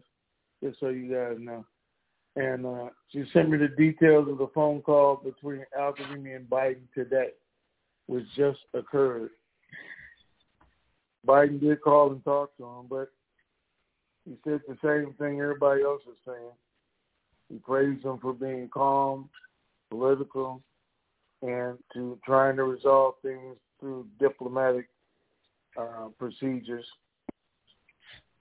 just 0.63 0.79
so 0.79 0.89
you 0.89 1.11
guys 1.11 1.37
know. 1.39 1.65
And 2.35 2.65
uh, 2.65 2.89
she 3.09 3.25
sent 3.31 3.49
me 3.49 3.57
the 3.57 3.67
details 3.67 4.27
of 4.29 4.37
the 4.37 4.47
phone 4.55 4.81
call 4.81 5.17
between 5.17 5.65
Al 5.77 5.93
Kadhimi 5.93 6.35
and 6.35 6.49
Biden 6.49 6.81
today, 6.95 7.29
which 8.07 8.25
just 8.35 8.59
occurred. 8.73 9.29
Biden 11.27 11.59
did 11.59 11.81
call 11.81 12.11
and 12.11 12.23
talk 12.23 12.55
to 12.57 12.63
him, 12.63 12.87
but 12.89 13.09
he 14.25 14.35
said 14.43 14.61
the 14.67 14.77
same 14.83 15.13
thing 15.15 15.41
everybody 15.41 15.83
else 15.83 16.01
is 16.09 16.17
saying. 16.25 16.51
He 17.49 17.57
praised 17.59 18.03
him 18.03 18.17
for 18.19 18.33
being 18.33 18.69
calm, 18.73 19.29
political, 19.93 20.61
and 21.41 21.77
to 21.93 22.17
trying 22.25 22.55
to 22.55 22.63
resolve 22.63 23.15
things 23.21 23.57
through 23.79 24.07
diplomatic 24.19 24.87
uh, 25.79 26.07
procedures 26.17 26.85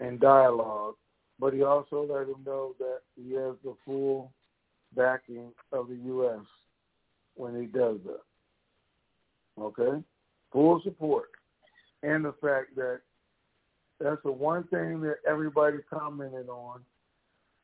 and 0.01 0.19
dialogue. 0.19 0.95
But 1.39 1.53
he 1.53 1.63
also 1.63 2.07
let 2.09 2.29
him 2.29 2.43
know 2.47 2.75
that 2.79 3.01
he 3.17 3.33
has 3.35 3.55
the 3.65 3.75
full 3.85 4.33
backing 4.97 5.53
of 5.73 5.89
the 5.89 5.97
U.S. 6.07 6.47
when 7.35 7.61
he 7.61 7.67
does 7.67 7.99
that. 8.07 9.63
Okay? 9.63 10.03
Full 10.53 10.81
support. 10.83 11.31
And 12.03 12.25
the 12.25 12.35
fact 12.41 12.77
that 12.77 13.01
that's 14.01 14.23
the 14.25 14.33
one 14.33 14.65
thing 14.65 15.01
that 15.03 15.17
everybody 15.29 15.79
commented 15.93 16.49
on. 16.49 16.81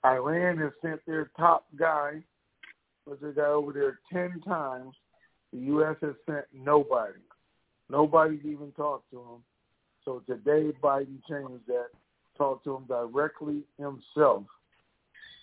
Iran 0.05 0.59
has 0.59 0.71
sent 0.81 1.05
their 1.07 1.31
top 1.37 1.67
guy, 1.77 2.23
was 3.09 3.19
a 3.23 3.33
guy 3.33 3.47
over 3.47 3.73
there 3.73 4.01
10 4.13 4.41
times. 4.43 4.95
The 5.53 5.61
U.S. 5.61 5.97
has 6.03 6.15
sent 6.27 6.45
nobody. 6.55 7.21
Nobody's 7.91 8.45
even 8.45 8.73
talked 8.77 9.11
to 9.11 9.19
him. 9.19 9.43
So 10.05 10.23
today 10.27 10.71
Biden 10.83 11.19
changed 11.29 11.67
that, 11.67 11.89
talked 12.37 12.65
to 12.65 12.77
him 12.77 12.85
directly 12.87 13.63
himself. 13.79 14.45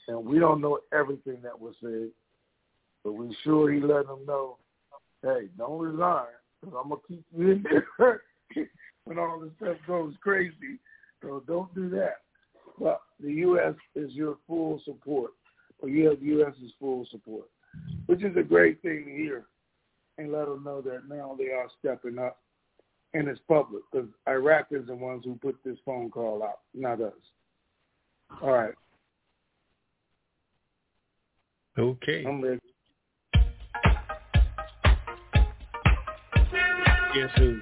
And 0.07 0.25
we 0.25 0.39
don't 0.39 0.61
know 0.61 0.79
everything 0.93 1.37
that 1.43 1.59
was 1.59 1.73
said, 1.81 2.09
but 3.03 3.13
we 3.13 3.35
sure 3.43 3.71
he 3.71 3.81
let 3.81 4.05
him 4.05 4.25
know, 4.27 4.57
hey, 5.23 5.47
don't 5.57 5.79
resign, 5.79 6.25
because 6.61 6.75
I'm 6.79 6.89
going 6.89 7.01
to 7.01 7.07
keep 7.07 7.25
you 7.35 7.51
in 7.51 7.63
there 7.63 8.21
when 9.05 9.17
all 9.17 9.39
this 9.39 9.51
stuff 9.57 9.77
goes 9.87 10.13
crazy. 10.21 10.79
So 11.21 11.43
don't 11.47 11.73
do 11.73 11.89
that. 11.89 12.17
But 12.79 13.01
the 13.19 13.31
U.S. 13.31 13.73
is 13.95 14.11
your 14.11 14.37
full 14.47 14.81
support, 14.85 15.31
or 15.79 15.89
you 15.89 16.09
have 16.09 16.19
the 16.19 16.25
U.S.'s 16.27 16.71
full 16.79 17.07
support, 17.09 17.45
which 18.05 18.23
is 18.23 18.35
a 18.37 18.43
great 18.43 18.81
thing 18.81 19.05
to 19.05 19.11
hear. 19.11 19.45
And 20.17 20.31
let 20.31 20.47
them 20.47 20.63
know 20.63 20.81
that 20.81 21.09
now 21.09 21.35
they 21.37 21.51
are 21.51 21.67
stepping 21.79 22.17
up, 22.17 22.39
and 23.13 23.27
it's 23.27 23.41
public 23.49 23.83
because 23.91 24.07
Iraq 24.29 24.67
is 24.71 24.87
the 24.87 24.95
ones 24.95 25.25
who 25.25 25.35
put 25.35 25.57
this 25.65 25.77
phone 25.85 26.09
call 26.09 26.41
out, 26.41 26.59
not 26.73 27.01
us. 27.01 27.11
All 28.41 28.51
right. 28.51 28.73
Okay. 31.77 32.23
I'm 32.25 32.41
ready. 32.41 32.61
Guess 37.13 37.29
who? 37.37 37.59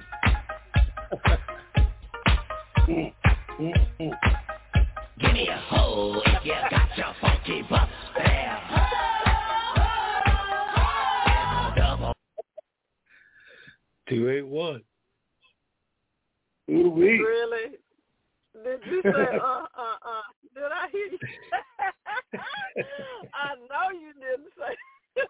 Give 5.20 5.32
me 5.32 5.48
a 5.48 5.56
hole 5.68 6.22
if 6.24 6.44
you 6.44 6.52
got 6.70 6.96
your 6.96 7.14
funky 7.20 7.62
butt 7.68 7.88
there. 8.16 8.53
281. 14.08 14.82
Ooh, 16.70 16.90
wee. 16.90 17.18
Really? 17.18 17.76
Did 18.62 18.80
you 18.86 19.02
say, 19.02 19.10
uh, 19.42 19.66
uh, 19.66 19.98
uh? 20.00 20.26
Did 20.54 20.70
I 20.70 20.88
hear 20.90 21.06
you? 21.06 21.18
I 23.34 23.54
know 23.68 23.90
you 23.92 24.12
didn't 24.14 24.52
say. 24.56 24.74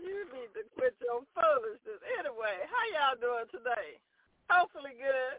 you 0.00 0.24
need 0.32 0.50
to 0.54 0.62
quit 0.76 0.94
your 1.02 1.20
foolishness. 1.34 2.02
Anyway, 2.18 2.56
how 2.66 2.84
y'all 2.94 3.20
doing 3.20 3.46
today? 3.52 4.00
Hopefully 4.48 4.96
good. 4.96 5.38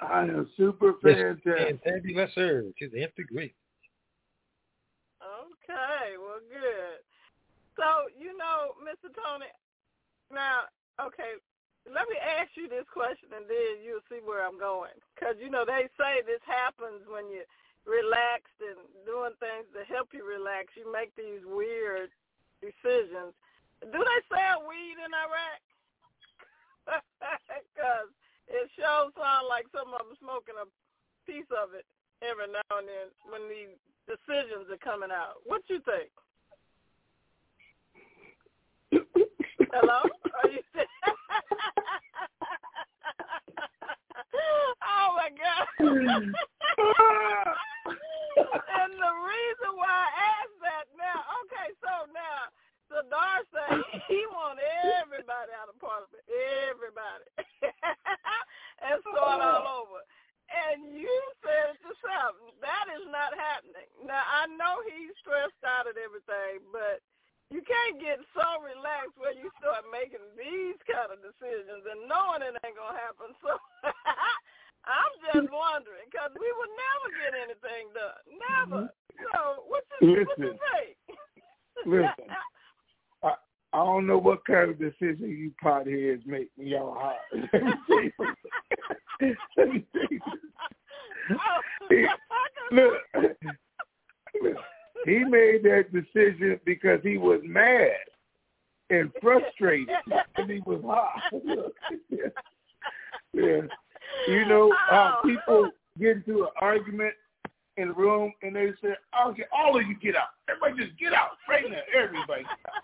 I 0.00 0.22
am 0.22 0.48
super 0.56 0.94
fantastic. 1.02 1.44
Fantastic, 1.44 2.16
yes, 2.16 2.30
sir. 2.34 2.64
Because 2.66 2.92
they 2.92 3.00
have 3.00 3.14
to. 3.14 3.22
Okay, 3.30 3.52
well, 6.16 6.40
good. 6.48 7.04
So, 7.76 8.08
you 8.18 8.36
know, 8.36 8.74
Mr. 8.80 9.12
Tony, 9.12 9.46
now, 10.30 10.70
okay, 11.02 11.38
let 11.88 12.06
me 12.06 12.16
ask 12.18 12.54
you 12.54 12.70
this 12.70 12.86
question 12.92 13.34
and 13.34 13.46
then 13.50 13.82
you'll 13.82 14.04
see 14.06 14.22
where 14.22 14.46
I'm 14.46 14.58
going. 14.58 14.94
Because, 15.14 15.36
you 15.42 15.50
know, 15.50 15.66
they 15.66 15.90
say 15.98 16.22
this 16.22 16.42
happens 16.46 17.02
when 17.10 17.26
you're 17.30 17.48
relaxed 17.88 18.58
and 18.62 18.78
doing 19.08 19.34
things 19.40 19.66
to 19.74 19.82
help 19.88 20.12
you 20.12 20.22
relax. 20.22 20.76
You 20.78 20.86
make 20.86 21.10
these 21.16 21.42
weird 21.42 22.12
decisions. 22.60 23.32
Do 23.80 23.98
they 23.98 24.20
sell 24.28 24.68
weed 24.68 24.96
in 25.00 25.12
Iraq? 25.12 25.62
Because 27.20 28.10
it 28.48 28.68
sure 28.74 29.08
sounds 29.14 29.46
like 29.48 29.64
some 29.72 29.94
of 29.94 30.04
them 30.04 30.16
smoking 30.18 30.58
a 30.58 30.66
piece 31.24 31.48
of 31.54 31.72
it 31.72 31.86
every 32.20 32.50
now 32.50 32.66
and 32.76 32.88
then 32.88 33.08
when 33.30 33.48
these 33.48 33.72
decisions 34.10 34.68
are 34.68 34.82
coming 34.82 35.10
out. 35.14 35.40
What 35.46 35.62
you 35.68 35.80
think? 35.86 36.10
Hello? 39.70 40.02
Are 40.02 40.50
you 40.50 40.58
Oh 44.82 45.08
my 45.14 45.30
God. 45.30 45.66
and 48.66 48.92
the 48.98 49.14
reason 49.22 49.70
why 49.78 49.94
I 49.94 50.10
asked 50.42 50.58
that 50.58 50.86
now, 50.98 51.22
okay, 51.46 51.70
so 51.78 52.10
now 52.10 52.50
Sadr 52.90 53.46
said 53.54 53.78
he 54.10 54.26
want 54.34 54.58
everybody 54.98 55.54
out 55.54 55.70
of 55.70 55.78
Parliament, 55.78 56.24
everybody, 56.66 57.30
and 58.82 58.98
start 59.06 59.38
all 59.38 59.86
over. 59.86 60.02
And 60.50 60.98
you 60.98 61.14
said 61.46 61.78
it 61.78 61.80
yourself, 61.86 62.34
that 62.58 62.90
is 62.98 63.06
not 63.06 63.38
happening. 63.38 63.86
Now 64.02 64.26
I 64.26 64.50
know 64.50 64.82
he's 64.82 65.14
stressed 65.22 65.62
out 65.62 65.86
at 65.86 65.94
everything, 65.94 66.66
but 66.74 66.98
you 67.50 67.62
can't 67.66 67.98
get 67.98 68.22
so 68.30 68.62
relaxed 68.62 69.18
when 69.18 69.34
you 69.34 69.50
start 69.58 69.82
making 69.90 70.22
these 70.38 70.78
kind 70.86 71.10
of 71.10 71.18
decisions 71.18 71.82
and 71.82 72.06
knowing 72.06 72.46
it 72.46 72.54
ain't 72.62 72.78
gonna 72.78 72.94
happen. 72.94 73.34
So 73.42 73.58
I'm 74.86 75.14
just 75.26 75.50
wondering 75.50 76.06
because 76.06 76.30
we 76.38 76.46
would 76.46 76.72
never 76.78 77.08
get 77.18 77.32
anything 77.34 77.84
done, 77.90 78.22
never. 78.30 78.80
Mm-hmm. 78.86 79.26
So 79.34 79.66
what 79.66 79.82
you 80.00 80.24
what 80.24 80.38
you 80.38 80.54
think? 80.54 80.94
Listen, 81.84 82.30
I, 83.26 83.34
I 83.74 83.84
don't 83.84 84.06
know 84.06 84.18
what 84.18 84.44
kind 84.46 84.70
of 84.70 84.78
decision 84.78 85.28
you 85.28 85.52
potheads 85.62 86.24
make 86.26 86.50
when 86.54 86.68
y'all 86.68 86.94
hot. 86.94 87.18
Let 87.34 87.62
me 87.62 87.74
tell 87.86 88.02
you 88.02 88.12
something. 88.16 89.36
Let 89.58 89.68
me 89.68 89.84
tell 89.92 90.06
you 90.10 90.20
something. 90.26 90.48
Look, 92.72 92.94
look, 94.42 94.56
he 95.04 95.19
made 95.30 95.62
that 95.64 95.86
decision 95.92 96.58
because 96.64 97.00
he 97.02 97.16
was 97.18 97.40
mad 97.44 97.92
and 98.90 99.10
frustrated 99.22 99.88
and 100.36 100.50
he 100.50 100.60
was 100.66 100.82
hot. 100.84 101.22
Yeah. 102.10 102.26
yeah. 103.32 103.60
You 104.28 104.44
know 104.46 104.74
how 104.88 105.20
people 105.24 105.70
get 105.98 106.16
into 106.16 106.42
an 106.42 106.48
argument 106.60 107.14
in 107.76 107.88
the 107.88 107.94
room 107.94 108.32
and 108.42 108.54
they 108.56 108.72
say, 108.82 108.94
okay, 109.28 109.44
all 109.54 109.78
of 109.78 109.86
you 109.86 109.94
get 110.02 110.16
out. 110.16 110.34
Everybody 110.50 110.84
just 110.86 110.98
get 110.98 111.14
out. 111.14 111.38
Right 111.48 111.64
now, 111.70 111.78
everybody. 111.94 112.42
get 112.42 112.50
out." 112.66 112.82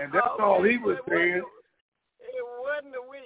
And 0.00 0.08
that's 0.12 0.26
Okay, 0.34 0.42
all 0.42 0.62
he 0.64 0.78
was 0.78 0.96
it 0.98 1.04
saying. 1.06 1.44
wasn't- 1.44 1.62
It 2.34 2.46
wasn't 2.64 2.94
a 2.96 3.04
we. 3.04 3.20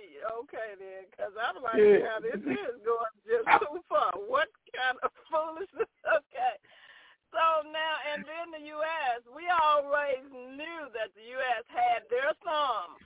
Okay 0.44 0.70
then, 0.76 1.06
because 1.08 1.32
I'm 1.38 1.62
like, 1.62 1.78
Yeah. 1.78 2.02
now 2.04 2.18
this 2.20 2.36
is 2.42 2.76
going 2.84 3.14
just 3.24 3.46
too 3.62 3.78
far. 3.88 4.10
What 4.26 4.50
kind 4.74 4.98
of 5.06 5.10
foolishness? 5.30 5.88
Okay. 6.04 6.54
So 7.32 7.62
now, 7.70 7.94
and 8.12 8.24
then 8.26 8.50
the 8.52 8.64
U.S., 8.74 9.20
we 9.32 9.46
always 9.48 10.24
knew 10.32 10.80
that 10.92 11.14
the 11.16 11.24
U.S. 11.38 11.64
had 11.72 12.04
their 12.10 12.32
thumb 12.44 12.98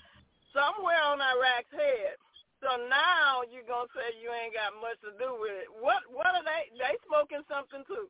somewhere 0.54 1.02
on 1.06 1.20
Iraq's 1.22 1.70
head. 1.70 2.16
So 2.62 2.78
now 2.86 3.42
you're 3.50 3.66
gonna 3.66 3.90
say 3.90 4.14
you 4.22 4.30
ain't 4.30 4.54
got 4.54 4.70
much 4.78 4.94
to 5.02 5.10
do 5.18 5.34
with 5.34 5.50
it. 5.50 5.66
What? 5.82 6.06
What 6.06 6.30
are 6.38 6.46
they? 6.46 6.70
They 6.78 6.94
smoking 7.10 7.42
something 7.50 7.82
too? 7.90 8.06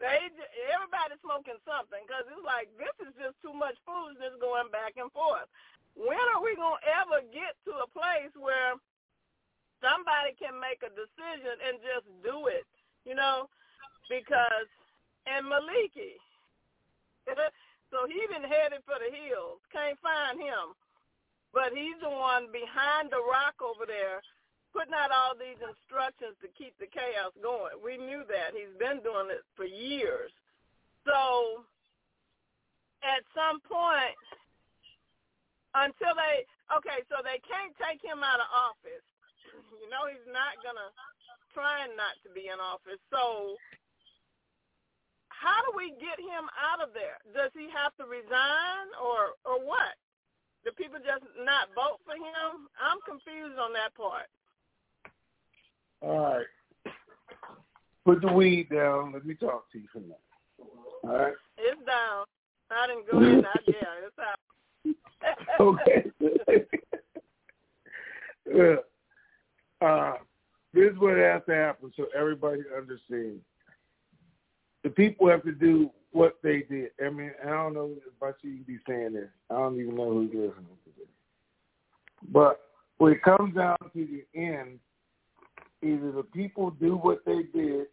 They 0.00 0.32
everybody's 0.72 1.20
smoking 1.20 1.60
something 1.68 2.00
because 2.08 2.24
it's 2.32 2.40
like 2.48 2.72
this 2.80 2.96
is 3.04 3.12
just 3.20 3.36
too 3.44 3.52
much 3.52 3.76
foolishness 3.84 4.40
going 4.40 4.72
back 4.72 4.96
and 4.96 5.12
forth. 5.12 5.44
When 5.92 6.16
are 6.32 6.40
we 6.40 6.56
gonna 6.56 6.80
ever 6.88 7.20
get 7.28 7.60
to 7.68 7.84
a 7.84 7.88
place 7.92 8.32
where 8.40 8.80
somebody 9.84 10.32
can 10.40 10.56
make 10.56 10.80
a 10.80 10.88
decision 10.88 11.52
and 11.68 11.76
just 11.84 12.08
do 12.24 12.48
it? 12.48 12.64
You 13.04 13.20
know, 13.20 13.52
because 14.08 14.64
and 15.28 15.44
Maliki, 15.44 16.16
so 17.92 18.08
he 18.08 18.24
been 18.32 18.48
headed 18.48 18.80
for 18.88 18.96
the 19.00 19.12
hills. 19.12 19.60
Can't 19.72 19.96
find 20.00 20.36
him, 20.40 20.76
but 21.52 21.72
he's 21.72 21.96
the 22.02 22.10
one 22.10 22.50
behind 22.52 23.08
the 23.12 23.22
rock 23.22 23.56
over 23.62 23.86
there 23.86 24.20
putting 24.74 24.92
out 24.92 25.14
all 25.14 25.38
these 25.38 25.56
instructions 25.62 26.34
to 26.42 26.50
keep 26.58 26.74
the 26.82 26.90
chaos 26.90 27.30
going. 27.38 27.78
We 27.78 27.94
knew 27.94 28.26
that. 28.26 28.50
He's 28.58 28.74
been 28.74 28.98
doing 29.06 29.30
it 29.30 29.46
for 29.54 29.62
years. 29.64 30.34
So 31.06 31.62
at 33.06 33.22
some 33.38 33.62
point, 33.62 34.18
until 35.78 36.18
they, 36.18 36.42
okay, 36.74 37.06
so 37.06 37.22
they 37.22 37.38
can't 37.46 37.70
take 37.78 38.02
him 38.02 38.26
out 38.26 38.42
of 38.42 38.50
office. 38.50 39.06
You 39.78 39.86
know 39.94 40.10
he's 40.10 40.26
not 40.26 40.58
going 40.66 40.74
to, 40.74 40.90
trying 41.54 41.94
not 41.94 42.18
to 42.26 42.28
be 42.34 42.50
in 42.50 42.58
office. 42.58 42.98
So 43.14 43.54
how 45.30 45.62
do 45.70 45.78
we 45.78 45.94
get 46.02 46.18
him 46.18 46.50
out 46.58 46.82
of 46.82 46.90
there? 46.98 47.22
Does 47.30 47.54
he 47.54 47.70
have 47.70 47.94
to 48.02 48.10
resign 48.10 48.90
or, 48.98 49.38
or 49.46 49.62
what? 49.62 49.94
Do 50.66 50.74
people 50.74 50.98
just 50.98 51.22
not 51.46 51.70
vote 51.78 52.02
for 52.02 52.18
him? 52.18 52.66
I'm 52.74 52.98
confused 53.06 53.54
on 53.62 53.70
that 53.78 53.94
part. 53.94 54.26
All 56.00 56.18
right. 56.36 56.46
Put 58.04 58.20
the 58.20 58.32
weed 58.32 58.68
down. 58.70 59.12
Let 59.12 59.24
me 59.24 59.34
talk 59.34 59.70
to 59.72 59.78
you 59.78 59.86
for 59.92 59.98
a 59.98 60.02
minute. 60.02 60.20
All 61.02 61.10
right. 61.16 61.32
It's 61.56 61.80
down. 61.86 62.24
I 62.70 62.86
didn't 62.86 63.10
go 63.10 63.18
in. 63.22 63.44
I, 63.44 63.58
yeah, 63.66 64.04
it's 64.04 64.18
out. 64.18 64.38
Okay. 65.60 66.10
Look, 68.52 68.84
uh, 69.80 70.12
this 70.74 70.92
is 70.92 70.98
what 70.98 71.16
has 71.16 71.42
to 71.48 71.54
happen 71.54 71.92
so 71.96 72.06
everybody 72.16 72.60
understands. 72.76 73.40
People 75.24 75.36
have 75.36 75.44
to 75.44 75.52
do 75.52 75.90
what 76.12 76.36
they 76.42 76.64
did. 76.68 76.90
I 77.02 77.08
mean, 77.08 77.30
I 77.42 77.48
don't 77.48 77.72
know 77.72 77.94
see 78.42 78.48
you 78.48 78.64
be 78.66 78.76
saying 78.86 79.14
this. 79.14 79.30
I 79.48 79.54
don't 79.54 79.80
even 79.80 79.96
know 79.96 80.12
who's 80.12 80.28
listening 80.28 80.52
to 80.84 80.90
this. 80.98 81.08
But 82.30 82.60
when 82.98 83.14
it 83.14 83.22
comes 83.22 83.54
down 83.54 83.78
to 83.80 83.88
the 83.94 84.22
end, 84.38 84.80
either 85.82 86.12
the 86.12 86.24
people 86.34 86.72
do 86.72 86.96
what 86.96 87.24
they 87.24 87.44
did 87.54 87.86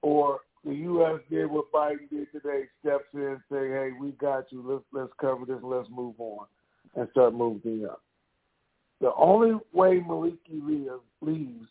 or 0.00 0.40
the 0.64 0.72
U.S. 0.74 1.20
did 1.28 1.44
what 1.44 1.70
Biden 1.70 2.08
did 2.08 2.32
today, 2.32 2.62
steps 2.80 3.04
in 3.12 3.20
and 3.20 3.40
say, 3.52 3.68
hey, 3.68 3.90
we 4.00 4.12
got 4.12 4.50
you. 4.50 4.64
Let's, 4.66 4.84
let's 4.94 5.12
cover 5.20 5.44
this. 5.44 5.62
Let's 5.62 5.90
move 5.90 6.14
on 6.20 6.46
and 6.96 7.06
start 7.10 7.34
moving 7.34 7.84
up. 7.84 8.00
The 9.02 9.12
only 9.14 9.58
way 9.74 10.00
Maliki 10.00 10.88
leaves 11.20 11.68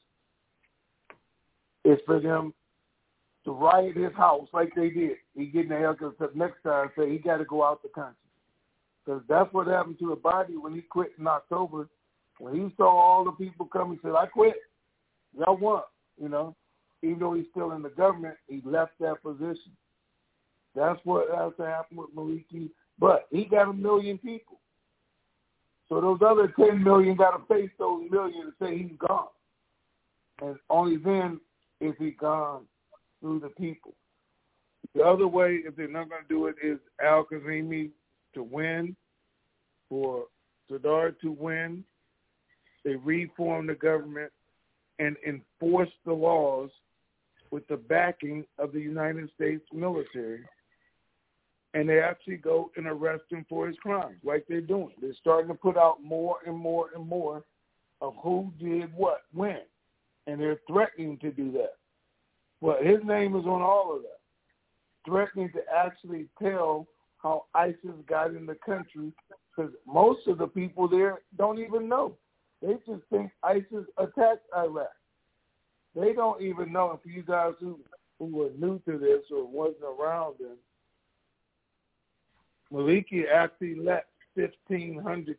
is 1.83 1.97
for 2.05 2.19
them 2.19 2.53
to 3.45 3.51
riot 3.51 3.97
his 3.97 4.13
house 4.15 4.47
like 4.53 4.73
they 4.75 4.89
did. 4.89 5.17
He 5.35 5.45
getting 5.45 5.69
the 5.69 5.77
hell 5.77 5.93
because 5.93 6.13
next 6.35 6.63
time 6.63 6.89
say 6.97 7.09
he 7.09 7.17
got 7.17 7.37
to 7.37 7.45
go 7.45 7.63
out 7.63 7.83
the 7.83 7.89
country. 7.89 8.15
Because 9.05 9.21
that's 9.27 9.51
what 9.53 9.67
happened 9.67 9.99
to 9.99 10.15
body 10.15 10.55
when 10.55 10.73
he 10.73 10.81
quit 10.81 11.11
in 11.19 11.27
October. 11.27 11.89
When 12.39 12.55
he 12.55 12.73
saw 12.77 12.89
all 12.89 13.25
the 13.25 13.31
people 13.31 13.65
come, 13.65 13.91
he 13.91 13.99
said, 14.01 14.13
I 14.17 14.27
quit. 14.27 14.55
Y'all 15.37 15.57
won. 15.57 15.83
You 16.21 16.29
know, 16.29 16.55
even 17.01 17.19
though 17.19 17.33
he's 17.33 17.45
still 17.51 17.71
in 17.71 17.81
the 17.81 17.89
government, 17.89 18.35
he 18.47 18.61
left 18.63 18.93
that 18.99 19.21
position. 19.21 19.73
That's 20.75 20.99
what 21.03 21.27
has 21.35 21.53
to 21.57 21.65
happen 21.65 21.97
with 21.97 22.15
Maliki. 22.15 22.69
But 22.97 23.27
he 23.31 23.45
got 23.45 23.69
a 23.69 23.73
million 23.73 24.17
people. 24.17 24.59
So 25.89 25.99
those 25.99 26.19
other 26.25 26.53
10 26.57 26.83
million 26.83 27.15
got 27.15 27.31
to 27.31 27.53
face 27.53 27.69
those 27.77 28.09
million 28.09 28.45
to 28.45 28.53
say 28.61 28.77
he's 28.77 28.97
gone. 28.97 29.27
And 30.41 30.55
only 30.69 30.97
then 30.97 31.39
is 31.81 31.93
he 31.99 32.11
gone 32.11 32.63
through 33.23 33.39
the 33.39 33.49
people. 33.49 33.93
The 34.93 35.01
other 35.01 35.27
way, 35.27 35.61
if 35.65 35.77
they're 35.77 35.87
not 35.87 36.09
going 36.09 36.23
to 36.23 36.27
do 36.27 36.47
it, 36.47 36.55
is 36.61 36.77
Al 37.01 37.23
Kadhimi 37.25 37.89
to 38.35 38.43
win, 38.43 38.95
for 39.87 40.25
Sadr 40.69 41.15
to 41.21 41.31
win. 41.31 41.85
They 42.83 42.95
reform 42.95 43.67
the 43.67 43.75
government 43.75 44.31
and 44.99 45.15
enforce 45.25 45.89
the 46.05 46.11
laws 46.11 46.69
with 47.49 47.65
the 47.69 47.77
backing 47.77 48.43
of 48.59 48.73
the 48.73 48.81
United 48.81 49.29
States 49.35 49.63
military. 49.71 50.41
And 51.73 51.87
they 51.87 52.01
actually 52.01 52.37
go 52.37 52.71
and 52.75 52.85
arrest 52.85 53.23
him 53.29 53.45
for 53.47 53.67
his 53.67 53.77
crimes, 53.77 54.17
like 54.23 54.45
they're 54.49 54.61
doing. 54.61 54.91
They're 55.01 55.15
starting 55.19 55.47
to 55.47 55.55
put 55.55 55.77
out 55.77 56.03
more 56.03 56.37
and 56.45 56.55
more 56.55 56.89
and 56.93 57.07
more 57.07 57.43
of 58.01 58.15
who 58.21 58.51
did 58.59 58.93
what 58.95 59.21
when, 59.33 59.61
and 60.27 60.39
they're 60.39 60.59
threatening 60.67 61.17
to 61.19 61.31
do 61.31 61.51
that. 61.53 61.75
But 62.63 62.85
his 62.85 62.99
name 63.03 63.35
is 63.35 63.45
on 63.45 63.61
all 63.61 63.93
of 63.93 64.03
that, 64.03 64.21
threatening 65.05 65.51
to 65.51 65.59
actually 65.75 66.27
tell 66.41 66.87
how 67.21 67.43
ISIS 67.53 67.91
got 68.07 68.29
in 68.29 68.45
the 68.45 68.55
country 68.65 69.11
because 69.53 69.73
most 69.85 70.27
of 70.27 70.37
the 70.37 70.47
people 70.47 70.87
there 70.87 71.19
don't 71.37 71.59
even 71.59 71.89
know. 71.89 72.15
They 72.61 72.75
just 72.87 73.01
think 73.09 73.31
ISIS 73.43 73.85
attacked 73.97 74.45
Iraq. 74.55 74.87
They 75.93 76.13
don't 76.13 76.41
even 76.41 76.71
know. 76.71 76.97
For 77.03 77.09
you 77.09 77.21
guys 77.21 77.51
who 77.59 77.79
who 78.17 78.27
were 78.27 78.51
new 78.57 78.79
to 78.87 78.97
this 78.97 79.23
or 79.29 79.45
wasn't 79.45 79.83
around 79.83 80.35
then, 80.39 80.55
Maliki 82.71 83.25
actually 83.29 83.75
let 83.75 84.05
1,500 84.35 85.37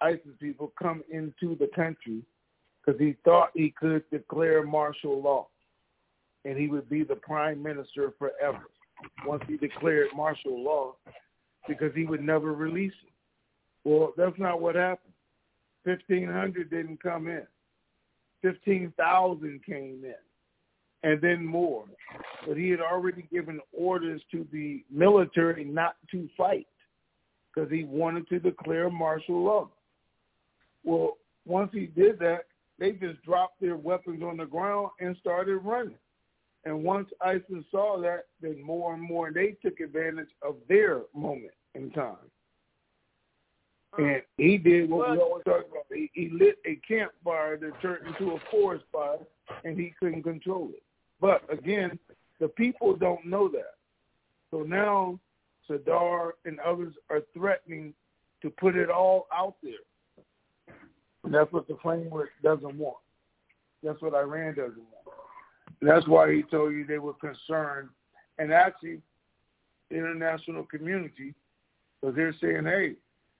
ISIS 0.00 0.20
people 0.38 0.72
come 0.80 1.02
into 1.10 1.56
the 1.56 1.68
country 1.74 2.22
because 2.84 3.00
he 3.00 3.16
thought 3.24 3.50
he 3.54 3.74
could 3.76 4.08
declare 4.10 4.62
martial 4.62 5.20
law 5.20 5.48
and 6.46 6.56
he 6.56 6.68
would 6.68 6.88
be 6.88 7.02
the 7.02 7.16
prime 7.16 7.60
minister 7.62 8.14
forever 8.18 8.66
once 9.26 9.42
he 9.48 9.56
declared 9.56 10.08
martial 10.14 10.62
law 10.62 10.94
because 11.68 11.92
he 11.94 12.04
would 12.04 12.22
never 12.22 12.54
release 12.54 12.92
it. 13.04 13.88
Well, 13.88 14.12
that's 14.16 14.38
not 14.38 14.60
what 14.60 14.76
happened. 14.76 15.12
1,500 15.84 16.70
didn't 16.70 17.02
come 17.02 17.26
in. 17.28 17.46
15,000 18.42 19.60
came 19.64 20.04
in 20.04 20.14
and 21.02 21.20
then 21.20 21.44
more. 21.44 21.84
But 22.46 22.56
he 22.56 22.70
had 22.70 22.80
already 22.80 23.26
given 23.32 23.60
orders 23.72 24.22
to 24.30 24.46
the 24.52 24.84
military 24.90 25.64
not 25.64 25.96
to 26.12 26.28
fight 26.36 26.68
because 27.52 27.70
he 27.70 27.84
wanted 27.84 28.28
to 28.28 28.38
declare 28.38 28.88
martial 28.88 29.42
law. 29.42 29.68
Well, 30.84 31.16
once 31.44 31.70
he 31.72 31.86
did 31.86 32.18
that, 32.20 32.46
they 32.78 32.92
just 32.92 33.22
dropped 33.22 33.60
their 33.60 33.76
weapons 33.76 34.22
on 34.22 34.36
the 34.36 34.44
ground 34.44 34.90
and 35.00 35.16
started 35.20 35.58
running. 35.58 35.96
And 36.64 36.82
once 36.82 37.08
ISIS 37.20 37.64
saw 37.70 38.00
that, 38.02 38.24
then 38.40 38.60
more 38.62 38.94
and 38.94 39.02
more 39.02 39.30
they 39.32 39.56
took 39.62 39.80
advantage 39.80 40.30
of 40.42 40.56
their 40.68 41.02
moment 41.14 41.52
in 41.74 41.90
time. 41.90 42.16
And 43.98 44.22
he 44.36 44.58
did 44.58 44.90
what 44.90 45.10
we 45.10 45.18
always 45.18 45.44
talk 45.44 45.64
about. 45.70 45.84
He, 45.92 46.10
he 46.12 46.28
lit 46.30 46.58
a 46.66 46.76
campfire 46.86 47.56
that 47.56 47.80
turned 47.80 48.06
into 48.06 48.32
a 48.32 48.38
forest 48.50 48.84
fire, 48.92 49.18
and 49.64 49.78
he 49.78 49.94
couldn't 49.98 50.22
control 50.22 50.70
it. 50.74 50.82
But 51.20 51.42
again, 51.50 51.98
the 52.40 52.48
people 52.48 52.94
don't 52.94 53.24
know 53.24 53.48
that. 53.48 53.74
So 54.50 54.62
now 54.62 55.18
Sadr 55.66 56.34
and 56.44 56.60
others 56.60 56.94
are 57.10 57.22
threatening 57.32 57.94
to 58.42 58.50
put 58.50 58.76
it 58.76 58.90
all 58.90 59.26
out 59.34 59.54
there. 59.62 60.74
And 61.24 61.34
that's 61.34 61.52
what 61.52 61.66
the 61.66 61.76
framework 61.82 62.30
doesn't 62.42 62.76
want. 62.76 62.98
That's 63.82 64.00
what 64.00 64.14
Iran 64.14 64.54
doesn't 64.54 64.76
want. 64.76 64.95
That's 65.82 66.06
why 66.08 66.32
he 66.32 66.42
told 66.42 66.72
you 66.72 66.86
they 66.86 66.98
were 66.98 67.14
concerned. 67.14 67.88
And 68.38 68.52
actually, 68.52 69.00
the 69.90 69.96
international 69.96 70.64
community, 70.64 71.34
because 72.00 72.16
they're 72.16 72.34
saying, 72.40 72.64
hey, 72.64 72.94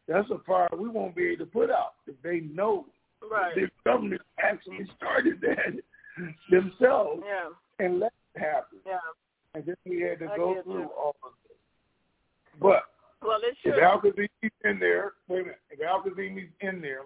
that's 0.08 0.30
a 0.30 0.38
fire 0.46 0.68
we 0.76 0.88
won't 0.88 1.16
be 1.16 1.28
able 1.28 1.44
to 1.44 1.50
put 1.50 1.70
out 1.70 1.94
if 2.06 2.14
they 2.22 2.40
know 2.40 2.86
right. 3.30 3.54
the 3.54 3.68
government 3.84 4.22
actually 4.38 4.86
started 4.96 5.40
that 5.40 5.74
themselves 6.50 7.22
yeah. 7.24 7.84
and 7.84 8.00
let 8.00 8.12
it 8.34 8.40
happen. 8.40 8.78
Yeah. 8.86 8.98
And 9.54 9.64
then 9.66 9.76
we 9.84 10.02
had 10.02 10.18
to 10.20 10.26
I 10.26 10.36
go 10.36 10.62
through 10.62 10.80
you. 10.80 10.90
all 10.96 11.16
of 11.24 11.32
this. 11.48 11.56
But 12.60 12.84
Well, 13.22 13.38
if 13.64 13.82
Al 13.82 14.00
Kadhimi's 14.00 14.52
in 14.64 14.78
there, 14.78 15.14
wait 15.28 15.40
a 15.40 15.42
minute, 15.42 15.60
if 15.70 15.80
Al 15.80 16.02
Kadhimi's 16.02 16.52
in 16.60 16.80
there 16.80 17.02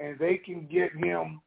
and 0.00 0.18
they 0.18 0.36
can 0.36 0.66
get 0.66 0.92
him 0.96 1.40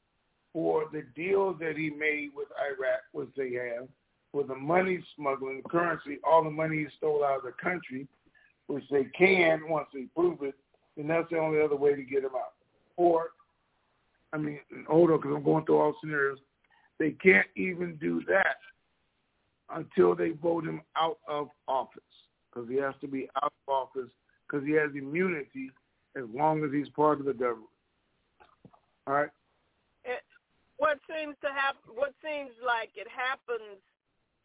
for 0.56 0.86
the 0.94 1.04
deals 1.18 1.58
that 1.60 1.76
he 1.76 1.90
made 1.90 2.30
with 2.34 2.48
Iraq, 2.58 3.02
which 3.12 3.28
they 3.36 3.52
have, 3.56 3.90
for 4.32 4.46
the 4.46 4.56
money 4.56 5.04
smuggling, 5.14 5.62
currency, 5.70 6.18
all 6.24 6.46
the 6.46 6.50
money 6.50 6.78
he 6.78 6.88
stole 6.98 7.26
out 7.26 7.40
of 7.40 7.44
the 7.44 7.52
country, 7.62 8.08
which 8.68 8.86
they 8.90 9.04
can 9.18 9.68
once 9.68 9.88
they 9.94 10.06
prove 10.16 10.44
it, 10.44 10.56
and 10.96 11.10
that's 11.10 11.30
the 11.30 11.38
only 11.38 11.62
other 11.62 11.76
way 11.76 11.94
to 11.94 12.04
get 12.04 12.24
him 12.24 12.36
out. 12.36 12.54
Or, 12.96 13.32
I 14.32 14.38
mean, 14.38 14.60
hold 14.88 15.12
on, 15.12 15.18
because 15.18 15.34
I'm 15.36 15.44
going 15.44 15.66
through 15.66 15.82
all 15.82 15.96
scenarios. 16.00 16.40
They 17.00 17.12
can't 17.12 17.48
even 17.58 17.98
do 17.98 18.22
that 18.30 18.56
until 19.76 20.16
they 20.16 20.30
vote 20.42 20.64
him 20.64 20.82
out 20.96 21.18
of 21.28 21.50
office, 21.68 22.02
because 22.50 22.70
he 22.70 22.78
has 22.78 22.94
to 23.02 23.10
be 23.10 23.28
out 23.44 23.52
of 23.68 23.74
office 23.74 24.10
because 24.48 24.66
he 24.66 24.72
has 24.74 24.92
immunity 24.96 25.70
as 26.16 26.24
long 26.34 26.64
as 26.64 26.72
he's 26.72 26.88
part 26.96 27.20
of 27.20 27.26
the 27.26 27.34
government. 27.34 27.68
All 29.06 29.16
right. 29.16 29.30
What 30.78 31.00
seems 31.08 31.36
to 31.42 31.50
happen, 31.52 31.96
what 31.96 32.12
seems 32.20 32.52
like 32.60 32.92
it 32.96 33.08
happens 33.08 33.80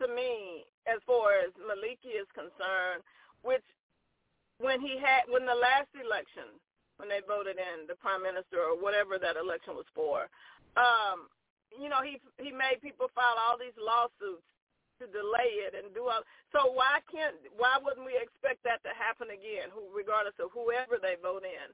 to 0.01 0.07
me 0.09 0.65
as 0.87 1.03
far 1.05 1.35
as 1.43 1.51
Maliki 1.59 2.15
is 2.15 2.31
concerned, 2.33 3.03
which 3.43 3.65
when 4.61 4.81
he 4.81 5.01
had 5.01 5.27
when 5.29 5.45
the 5.45 5.57
last 5.57 5.91
election 5.97 6.57
when 7.01 7.09
they 7.09 7.25
voted 7.25 7.57
in 7.57 7.89
the 7.89 7.97
prime 7.97 8.23
minister 8.23 8.61
or 8.61 8.77
whatever 8.77 9.17
that 9.17 9.41
election 9.41 9.73
was 9.73 9.89
for, 9.97 10.29
um, 10.77 11.27
you 11.75 11.89
know 11.89 12.05
he 12.05 12.21
he 12.39 12.53
made 12.53 12.79
people 12.85 13.11
file 13.17 13.41
all 13.41 13.57
these 13.59 13.77
lawsuits 13.81 14.45
to 15.01 15.09
delay 15.09 15.65
it 15.65 15.73
and 15.73 15.91
do 15.97 16.07
all. 16.13 16.23
So 16.53 16.71
why 16.77 17.01
can't 17.09 17.35
why 17.57 17.81
wouldn't 17.81 18.05
we 18.05 18.15
expect 18.21 18.63
that 18.69 18.85
to 18.85 18.93
happen 18.93 19.33
again? 19.33 19.73
Who 19.73 19.89
regardless 19.91 20.37
of 20.39 20.53
whoever 20.53 21.01
they 21.01 21.17
vote 21.19 21.43
in, 21.43 21.69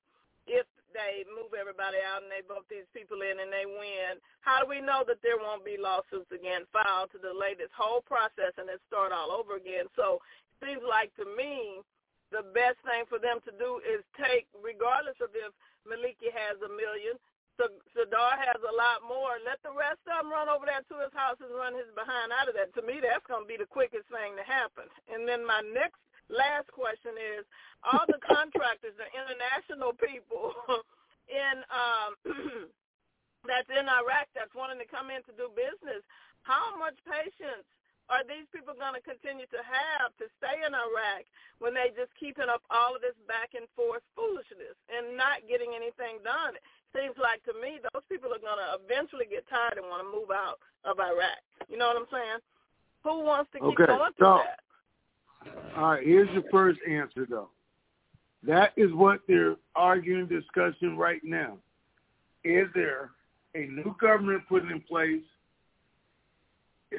if 0.47 0.66
they 0.94 1.28
move 1.28 1.52
everybody 1.52 2.01
out 2.01 2.24
and 2.24 2.32
they 2.32 2.40
vote 2.47 2.64
these 2.73 2.89
people 2.97 3.20
in 3.20 3.43
and 3.43 3.52
they 3.52 3.68
win, 3.68 4.16
how 4.40 4.62
do 4.62 4.66
we 4.66 4.81
know 4.81 5.05
that 5.05 5.20
there 5.20 5.36
won't 5.36 5.66
be 5.66 5.77
lawsuits 5.77 6.32
again 6.32 6.64
filed 6.73 7.12
to 7.12 7.20
delay 7.20 7.52
this 7.52 7.73
whole 7.77 8.01
process 8.01 8.56
and 8.56 8.70
it 8.73 8.81
start 8.89 9.12
all 9.12 9.28
over 9.28 9.60
again? 9.60 9.90
So 9.93 10.24
it 10.56 10.56
seems 10.64 10.85
like 10.86 11.12
to 11.20 11.27
me 11.36 11.85
the 12.35 12.43
best 12.56 12.81
thing 12.82 13.06
for 13.06 13.20
them 13.20 13.39
to 13.44 13.52
do 13.55 13.78
is 13.85 14.02
take, 14.18 14.48
regardless 14.56 15.18
of 15.23 15.31
if 15.36 15.52
Maliki 15.86 16.32
has 16.35 16.59
a 16.64 16.70
million, 16.73 17.14
Sadr 17.56 18.32
has 18.36 18.60
a 18.60 18.74
lot 18.74 19.01
more. 19.06 19.40
Let 19.40 19.62
the 19.64 19.73
rest 19.73 20.02
of 20.05 20.20
them 20.20 20.28
run 20.28 20.48
over 20.51 20.68
there 20.68 20.85
to 20.85 20.97
his 21.01 21.14
house 21.16 21.40
and 21.40 21.55
run 21.56 21.73
his 21.73 21.89
behind 21.97 22.28
out 22.35 22.52
of 22.52 22.55
that. 22.59 22.74
To 22.77 22.85
me, 22.85 23.01
that's 23.01 23.24
going 23.24 23.48
to 23.48 23.48
be 23.48 23.56
the 23.56 23.68
quickest 23.68 24.05
thing 24.12 24.36
to 24.36 24.44
happen. 24.44 24.90
And 25.09 25.24
then 25.24 25.40
my 25.47 25.64
next, 25.73 25.97
last 26.32 26.69
question 26.74 27.15
is, 27.39 27.44
all 27.86 28.05
the 28.09 28.19
contractors, 28.24 28.94
the 28.98 29.07
international 29.15 29.93
people 29.94 30.53
in 31.31 31.57
um, 31.70 32.11
that's 33.48 33.70
in 33.70 33.86
Iraq 33.86 34.27
that's 34.35 34.55
wanting 34.59 34.82
to 34.82 34.89
come 34.90 35.11
in 35.15 35.23
to 35.31 35.32
do 35.39 35.47
business, 35.55 36.03
how 36.43 36.74
much 36.78 36.98
patience 37.07 37.66
are 38.07 38.23
these 38.23 38.47
people 38.55 38.70
going 38.78 38.94
to 38.94 39.03
continue 39.03 39.47
to 39.51 39.61
have 39.66 40.15
to 40.19 40.31
stay 40.39 40.62
in 40.62 40.70
Iraq 40.74 41.27
when 41.59 41.74
they 41.74 41.90
just 41.98 42.15
keeping 42.15 42.47
up 42.47 42.62
all 42.70 42.94
of 42.94 43.03
this 43.03 43.19
back 43.27 43.55
and 43.59 43.66
forth 43.74 44.03
foolishness 44.15 44.78
and 44.90 45.19
not 45.19 45.43
getting 45.51 45.74
anything 45.74 46.23
done? 46.23 46.55
It 46.55 46.62
seems 46.94 47.19
like 47.19 47.43
to 47.51 47.55
me 47.59 47.82
those 47.90 48.07
people 48.07 48.31
are 48.31 48.43
going 48.43 48.62
to 48.62 48.78
eventually 48.78 49.27
get 49.27 49.43
tired 49.51 49.78
and 49.78 49.90
want 49.90 50.07
to 50.07 50.11
move 50.11 50.31
out 50.31 50.62
of 50.86 50.98
Iraq. 51.03 51.39
You 51.66 51.78
know 51.82 51.90
what 51.90 51.98
I'm 51.98 52.11
saying? 52.15 52.40
Who 53.03 53.27
wants 53.27 53.51
to 53.55 53.62
keep 53.62 53.74
Okay, 53.78 53.90
going 53.90 54.15
through 54.19 54.39
so- 54.39 54.43
that? 54.47 54.62
All 55.77 55.90
right, 55.90 56.06
here's 56.06 56.31
your 56.31 56.44
first 56.51 56.81
answer, 56.89 57.27
though. 57.28 57.51
That 58.43 58.73
is 58.77 58.93
what 58.93 59.20
they're 59.27 59.56
arguing, 59.74 60.27
discussing 60.27 60.97
right 60.97 61.20
now. 61.24 61.59
Is 62.44 62.68
there 62.74 63.10
a 63.55 63.66
new 63.66 63.94
government 64.01 64.43
put 64.48 64.62
in 64.64 64.81
place, 64.81 65.23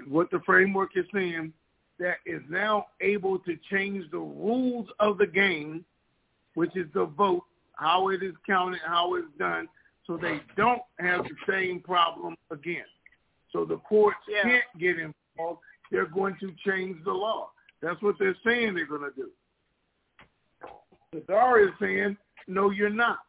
what 0.07 0.29
the 0.31 0.41
framework 0.45 0.91
is 0.95 1.05
saying, 1.13 1.53
that 1.99 2.17
is 2.25 2.41
now 2.49 2.87
able 3.01 3.39
to 3.39 3.57
change 3.71 4.09
the 4.11 4.17
rules 4.17 4.87
of 4.99 5.17
the 5.17 5.25
game, 5.25 5.83
which 6.55 6.75
is 6.75 6.87
the 6.93 7.05
vote, 7.05 7.43
how 7.73 8.09
it 8.09 8.21
is 8.21 8.33
counted, 8.45 8.81
how 8.85 9.15
it's 9.15 9.27
done, 9.39 9.67
so 10.05 10.17
they 10.17 10.41
don't 10.55 10.81
have 10.99 11.23
the 11.23 11.35
same 11.49 11.79
problem 11.79 12.35
again. 12.51 12.85
So 13.51 13.65
the 13.65 13.77
courts 13.77 14.19
Yeah. 14.27 14.43
can't 14.43 14.77
get 14.77 14.99
involved. 14.99 15.61
They're 15.91 16.05
going 16.05 16.35
to 16.37 16.51
change 16.65 17.03
the 17.03 17.13
law. 17.13 17.51
That's 17.81 18.01
what 18.01 18.15
they're 18.19 18.35
saying 18.45 18.75
they're 18.75 18.87
going 18.87 19.01
to 19.01 19.15
do. 19.15 19.29
Sadr 21.27 21.59
is 21.59 21.69
saying, 21.79 22.17
no, 22.47 22.69
you're 22.69 22.89
not. 22.89 23.19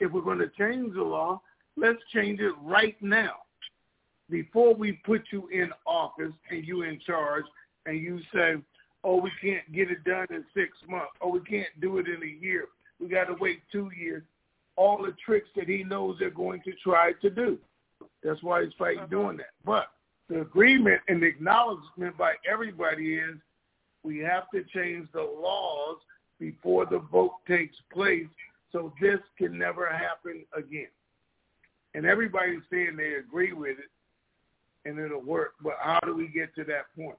If 0.00 0.12
we're 0.12 0.20
going 0.22 0.38
to 0.38 0.50
change 0.58 0.94
the 0.94 1.02
law, 1.02 1.40
let's 1.76 1.98
change 2.12 2.40
it 2.40 2.52
right 2.62 2.96
now. 3.00 3.34
Before 4.30 4.74
we 4.74 4.92
put 5.04 5.22
you 5.32 5.48
in 5.48 5.70
office 5.86 6.32
and 6.50 6.66
you 6.66 6.82
in 6.82 6.98
charge 7.06 7.44
and 7.86 8.00
you 8.00 8.20
say, 8.34 8.54
oh, 9.02 9.20
we 9.20 9.30
can't 9.42 9.70
get 9.72 9.90
it 9.90 10.02
done 10.04 10.26
in 10.30 10.44
six 10.54 10.70
months. 10.88 11.12
Oh, 11.20 11.28
we 11.28 11.40
can't 11.40 11.68
do 11.80 11.98
it 11.98 12.06
in 12.08 12.22
a 12.22 12.42
year. 12.42 12.66
We 13.00 13.08
got 13.08 13.24
to 13.24 13.36
wait 13.38 13.60
two 13.70 13.90
years. 13.96 14.22
All 14.76 15.02
the 15.02 15.14
tricks 15.24 15.48
that 15.56 15.68
he 15.68 15.84
knows 15.84 16.16
they're 16.18 16.30
going 16.30 16.62
to 16.62 16.72
try 16.82 17.12
to 17.22 17.30
do. 17.30 17.58
That's 18.22 18.42
why 18.42 18.64
he's 18.64 18.72
fighting 18.78 19.00
uh-huh. 19.00 19.08
doing 19.08 19.36
that. 19.36 19.50
But 19.64 19.88
the 20.28 20.40
agreement 20.40 21.00
and 21.08 21.22
the 21.22 21.26
acknowledgement 21.26 22.16
by 22.16 22.34
everybody 22.50 23.14
is 23.16 23.36
we 24.02 24.18
have 24.18 24.50
to 24.50 24.64
change 24.74 25.08
the 25.12 25.20
laws 25.20 25.98
before 26.38 26.86
the 26.86 26.98
vote 26.98 27.34
takes 27.46 27.76
place 27.92 28.26
so 28.72 28.92
this 29.00 29.20
can 29.38 29.56
never 29.58 29.88
happen 29.88 30.44
again. 30.56 30.88
And 31.94 32.04
everybody's 32.04 32.62
saying 32.70 32.96
they 32.96 33.14
agree 33.14 33.52
with 33.52 33.78
it 33.78 33.90
and 34.84 34.98
it'll 34.98 35.22
work. 35.22 35.54
But 35.62 35.74
how 35.80 36.00
do 36.04 36.14
we 36.14 36.28
get 36.28 36.54
to 36.56 36.64
that 36.64 36.86
point? 36.96 37.18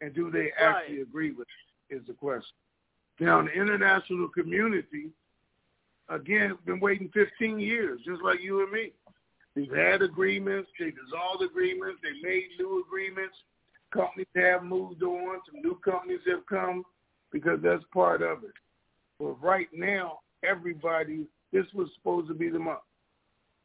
And 0.00 0.12
do 0.12 0.30
they 0.30 0.52
actually 0.52 0.98
Right. 0.98 1.06
agree 1.06 1.30
with 1.30 1.48
it 1.88 1.96
is 1.96 2.06
the 2.06 2.14
question. 2.14 2.56
Now, 3.20 3.42
the 3.42 3.52
international 3.52 4.28
community, 4.28 5.12
again, 6.08 6.56
been 6.64 6.80
waiting 6.80 7.08
15 7.10 7.58
years, 7.60 8.00
just 8.02 8.20
like 8.22 8.40
you 8.40 8.62
and 8.62 8.72
me. 8.72 8.92
They've 9.54 9.70
had 9.70 10.02
agreements. 10.02 10.70
They 10.78 10.92
dissolved 10.92 11.42
agreements. 11.42 12.00
They 12.02 12.26
made 12.26 12.48
new 12.58 12.84
agreements. 12.86 13.36
Companies 13.92 14.26
have 14.34 14.64
moved 14.64 15.02
on. 15.02 15.40
Some 15.46 15.62
new 15.62 15.78
companies 15.84 16.20
have 16.26 16.46
come 16.46 16.84
because 17.30 17.60
that's 17.62 17.84
part 17.92 18.22
of 18.22 18.44
it. 18.44 18.54
But 19.18 19.42
right 19.42 19.68
now, 19.72 20.20
everybody, 20.42 21.26
this 21.52 21.66
was 21.74 21.88
supposed 21.96 22.28
to 22.28 22.34
be 22.34 22.48
the 22.48 22.58
month. 22.58 22.80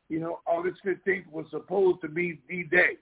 You 0.09 0.19
know, 0.19 0.39
August 0.45 0.81
15th 0.85 1.27
was 1.31 1.45
supposed 1.49 2.01
to 2.01 2.07
be 2.07 2.39
the 2.49 2.63
day 2.63 2.97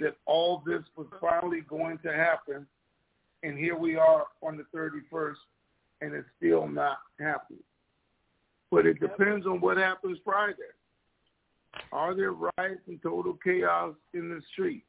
that 0.00 0.16
all 0.26 0.62
this 0.66 0.82
was 0.96 1.06
finally 1.20 1.62
going 1.62 1.98
to 1.98 2.12
happen. 2.12 2.66
And 3.42 3.58
here 3.58 3.76
we 3.76 3.96
are 3.96 4.24
on 4.42 4.56
the 4.56 4.64
31st, 4.76 5.34
and 6.00 6.14
it's 6.14 6.26
still 6.36 6.66
not 6.66 6.98
happening. 7.18 7.62
But 8.70 8.86
it 8.86 9.00
depends 9.00 9.46
on 9.46 9.60
what 9.60 9.76
happens 9.76 10.18
Friday. 10.24 10.54
Are 11.92 12.14
there 12.14 12.32
riots 12.32 12.82
and 12.86 13.02
total 13.02 13.38
chaos 13.42 13.94
in 14.14 14.28
the 14.28 14.40
streets? 14.52 14.84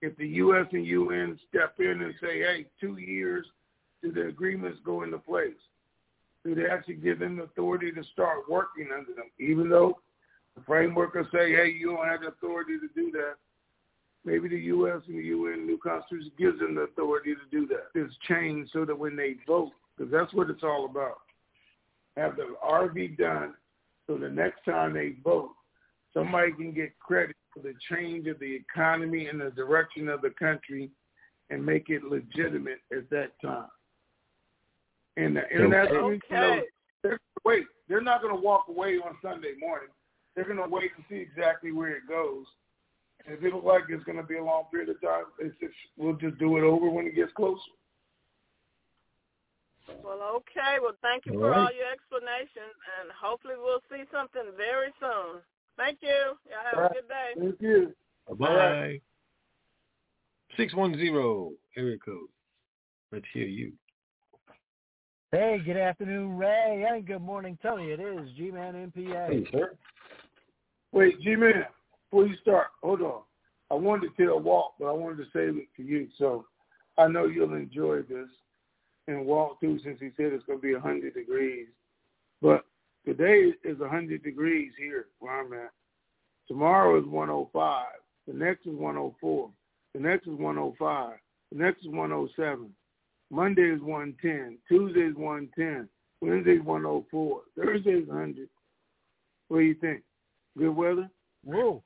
If 0.00 0.16
the 0.16 0.26
U.S. 0.26 0.66
and 0.72 0.84
UN 0.84 1.38
step 1.48 1.74
in 1.78 2.02
and 2.02 2.14
say, 2.20 2.40
hey, 2.40 2.66
two 2.80 2.96
years, 2.98 3.46
do 4.02 4.12
the 4.12 4.26
agreements 4.26 4.78
go 4.84 5.02
into 5.02 5.18
place? 5.18 5.50
Do 6.44 6.56
they 6.56 6.66
actually 6.66 6.94
give 6.96 7.20
them 7.20 7.40
authority 7.40 7.92
to 7.92 8.02
start 8.12 8.50
working 8.50 8.88
under 8.92 9.14
them? 9.14 9.30
Even 9.38 9.70
though 9.70 9.98
the 10.56 10.62
framework 10.62 11.14
will 11.14 11.28
say, 11.32 11.52
hey, 11.52 11.70
you 11.78 11.94
don't 11.96 12.06
have 12.06 12.22
the 12.22 12.28
authority 12.28 12.78
to 12.78 12.88
do 12.94 13.12
that. 13.12 13.34
Maybe 14.24 14.48
the 14.48 14.58
U.S. 14.58 15.02
and 15.06 15.18
the 15.18 15.22
UN 15.24 15.66
new 15.66 15.78
constitution 15.78 16.32
gives 16.38 16.58
them 16.58 16.74
the 16.74 16.82
authority 16.82 17.34
to 17.34 17.40
do 17.50 17.66
that. 17.68 17.88
It's 17.94 18.14
changed 18.28 18.70
so 18.72 18.84
that 18.84 18.98
when 18.98 19.16
they 19.16 19.36
vote, 19.46 19.70
because 19.96 20.12
that's 20.12 20.32
what 20.32 20.50
it's 20.50 20.62
all 20.62 20.84
about, 20.84 21.18
have 22.16 22.36
the 22.36 22.54
RV 22.64 23.16
done 23.18 23.54
so 24.06 24.16
the 24.16 24.28
next 24.28 24.64
time 24.64 24.94
they 24.94 25.16
vote, 25.22 25.50
somebody 26.12 26.52
can 26.52 26.72
get 26.72 26.98
credit 26.98 27.36
for 27.52 27.60
the 27.60 27.74
change 27.90 28.26
of 28.26 28.38
the 28.38 28.54
economy 28.54 29.26
and 29.26 29.40
the 29.40 29.50
direction 29.50 30.08
of 30.08 30.22
the 30.22 30.30
country 30.30 30.90
and 31.50 31.64
make 31.64 31.88
it 31.88 32.02
legitimate 32.04 32.80
at 32.96 33.08
that 33.10 33.32
time. 33.40 33.68
And 35.16 35.36
the 35.36 35.48
international, 35.50 36.04
Okay. 36.06 36.20
you 36.30 36.36
know, 36.36 36.62
they're, 37.02 37.20
wait, 37.44 37.66
they're 37.88 38.00
not 38.00 38.22
going 38.22 38.34
to 38.34 38.40
walk 38.40 38.66
away 38.68 38.96
on 38.96 39.16
Sunday 39.20 39.52
morning. 39.58 39.90
They're 40.34 40.46
going 40.46 40.56
to 40.56 40.68
wait 40.68 40.90
and 40.96 41.04
see 41.10 41.16
exactly 41.16 41.72
where 41.72 41.90
it 41.90 42.08
goes. 42.08 42.46
And 43.26 43.36
if 43.36 43.44
it 43.44 43.52
looks 43.52 43.66
like 43.66 43.82
it's 43.88 44.04
going 44.04 44.16
to 44.16 44.24
be 44.24 44.38
a 44.38 44.44
long 44.44 44.64
period 44.70 44.88
of 44.88 45.00
time, 45.02 45.24
it's 45.38 45.54
just, 45.60 45.74
we'll 45.96 46.14
just 46.16 46.38
do 46.38 46.56
it 46.56 46.62
over 46.62 46.88
when 46.88 47.06
it 47.06 47.14
gets 47.14 47.32
closer. 47.34 47.60
Well, 50.02 50.20
okay. 50.36 50.78
Well, 50.80 50.96
thank 51.02 51.26
you 51.26 51.34
All 51.34 51.38
for 51.38 51.50
right. 51.50 51.60
all 51.60 51.72
your 51.72 51.90
explanations, 51.92 52.76
and 53.00 53.10
hopefully 53.12 53.54
we'll 53.58 53.82
see 53.90 54.04
something 54.12 54.52
very 54.56 54.92
soon. 55.00 55.40
Thank 55.76 55.98
you. 56.02 56.36
Y'all 56.48 56.64
have 56.64 56.74
All 56.74 56.82
right. 56.82 56.90
a 56.90 56.94
good 56.94 57.08
day. 57.08 57.30
Thank 57.38 57.60
you. 57.60 57.94
Bye. 58.38 59.00
Six 60.56 60.74
one 60.74 60.96
zero 60.96 61.52
area 61.76 61.98
code. 61.98 62.28
Let's 63.10 63.24
hear 63.32 63.46
you. 63.46 63.72
Hey, 65.32 65.62
good 65.64 65.78
afternoon, 65.78 66.36
Ray, 66.36 66.84
and 66.88 67.06
good 67.06 67.22
morning, 67.22 67.56
Tony. 67.62 67.90
It 67.90 68.00
is 68.00 68.28
G-Man 68.36 68.92
MPA. 68.94 69.28
Hey, 69.30 69.50
sir. 69.50 69.72
Wait, 70.92 71.18
G-Man, 71.22 71.64
before 72.10 72.26
you 72.26 72.36
start, 72.42 72.66
hold 72.82 73.00
on. 73.00 73.22
I 73.70 73.74
wanted 73.74 74.14
to 74.14 74.26
tell 74.26 74.38
Walt, 74.40 74.74
but 74.78 74.88
I 74.88 74.92
wanted 74.92 75.16
to 75.18 75.24
save 75.32 75.56
it 75.56 75.68
for 75.74 75.80
you. 75.80 76.08
So 76.18 76.44
I 76.98 77.08
know 77.08 77.24
you'll 77.24 77.54
enjoy 77.54 78.02
this. 78.02 78.28
And 79.08 79.26
Walt, 79.26 79.58
too, 79.60 79.78
since 79.84 79.98
he 80.00 80.10
said 80.16 80.32
it's 80.32 80.44
going 80.44 80.60
to 80.60 80.62
be 80.62 80.74
100 80.74 81.14
degrees. 81.14 81.66
But 82.40 82.64
today 83.04 83.52
is 83.64 83.78
100 83.78 84.22
degrees 84.22 84.72
here 84.78 85.06
where 85.18 85.40
I'm 85.40 85.52
at. 85.52 85.70
Tomorrow 86.48 86.98
is 87.00 87.06
105. 87.06 87.86
The 88.26 88.32
next 88.32 88.66
is 88.66 88.74
104. 88.74 89.50
The 89.94 90.00
next 90.00 90.26
is 90.26 90.34
105. 90.34 91.12
The 91.50 91.58
next 91.58 91.80
is 91.80 91.88
107. 91.88 92.70
Monday 93.30 93.62
is 93.62 93.80
110. 93.80 94.58
Tuesday 94.68 95.00
is 95.00 95.14
110. 95.16 95.88
Wednesday 96.20 96.56
is 96.56 96.62
104. 96.62 97.40
Thursday 97.56 97.90
is 97.90 98.08
100. 98.08 98.48
What 99.48 99.58
do 99.58 99.64
you 99.64 99.74
think? 99.74 100.02
Good 100.56 100.74
weather? 100.76 101.10
Whoa. 101.44 101.82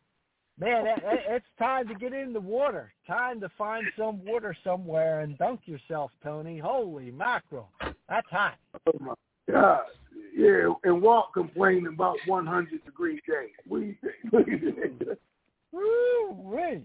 Man, 0.59 0.85
that, 0.85 0.99
it's 1.29 1.47
time 1.59 1.87
to 1.89 1.95
get 1.95 2.15
in 2.15 2.33
the 2.33 2.41
water. 2.41 2.93
Time 3.07 3.41
to 3.41 3.49
find 3.59 3.85
some 3.99 4.25
water 4.25 4.57
somewhere 4.65 5.21
and 5.21 5.37
dunk 5.37 5.61
yourself, 5.67 6.11
Tony. 6.25 6.59
Holy 6.59 7.11
mackerel. 7.11 7.69
That's 8.09 8.27
hot. 8.31 8.55
Oh, 8.87 8.93
my 9.01 9.15
God. 9.51 9.83
Yeah, 10.35 10.73
and 10.85 11.03
Walt 11.03 11.33
complaining 11.35 11.87
about 11.87 12.17
100 12.27 12.85
degree 12.85 13.21
day. 13.27 13.53
What 13.67 13.81
do 13.81 13.87
you 13.87 13.97
think? 14.01 14.15
What 14.31 14.47
do 14.47 14.53
you 14.53 14.73
think? 14.73 15.19
Woo 15.73 16.33
wee. 16.33 16.83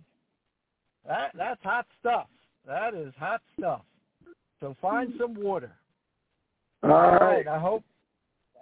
That 1.07 1.31
that's 1.37 1.61
hot 1.63 1.85
stuff. 1.99 2.27
That 2.65 2.93
is 2.93 3.13
hot 3.17 3.41
stuff. 3.57 3.81
So 4.59 4.75
find 4.81 5.13
some 5.19 5.33
water. 5.33 5.71
All 6.83 6.89
right. 6.89 7.47
I 7.47 7.59
hope 7.59 7.83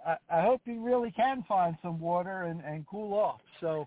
I, 0.06 0.16
I 0.30 0.42
hope 0.42 0.62
you 0.64 0.82
really 0.82 1.10
can 1.10 1.44
find 1.46 1.76
some 1.82 2.00
water 2.00 2.44
and, 2.44 2.62
and 2.64 2.86
cool 2.86 3.12
off. 3.12 3.40
So 3.60 3.86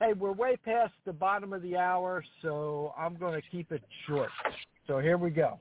hey, 0.00 0.12
we're 0.12 0.32
way 0.32 0.56
past 0.56 0.92
the 1.04 1.12
bottom 1.12 1.52
of 1.52 1.62
the 1.62 1.76
hour, 1.76 2.24
so 2.42 2.94
I'm 2.96 3.16
gonna 3.16 3.42
keep 3.50 3.72
it 3.72 3.82
short. 4.06 4.30
So 4.86 4.98
here 4.98 5.18
we 5.18 5.30
go. 5.30 5.58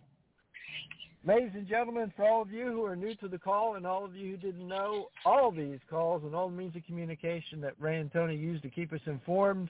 Ladies 1.26 1.52
and 1.56 1.68
gentlemen, 1.68 2.14
for 2.16 2.24
all 2.24 2.42
of 2.42 2.52
you 2.52 2.68
who 2.68 2.86
are 2.86 2.96
new 2.96 3.16
to 3.16 3.28
the 3.28 3.40
call 3.40 3.76
and 3.76 3.86
all 3.86 4.06
of 4.06 4.16
you 4.16 4.32
who 4.32 4.38
didn't 4.38 4.68
know, 4.68 5.08
all 5.26 5.52
these 5.52 5.80
calls 5.90 6.24
and 6.24 6.34
all 6.34 6.50
the 6.50 6.56
means 6.56 6.76
of 6.76 6.86
communication 6.86 7.60
that 7.62 7.74
Ray 7.80 7.98
and 7.98 8.12
Tony 8.14 8.36
use 8.36 8.62
to 8.62 8.70
keep 8.70 8.94
us 8.94 9.02
informed 9.08 9.70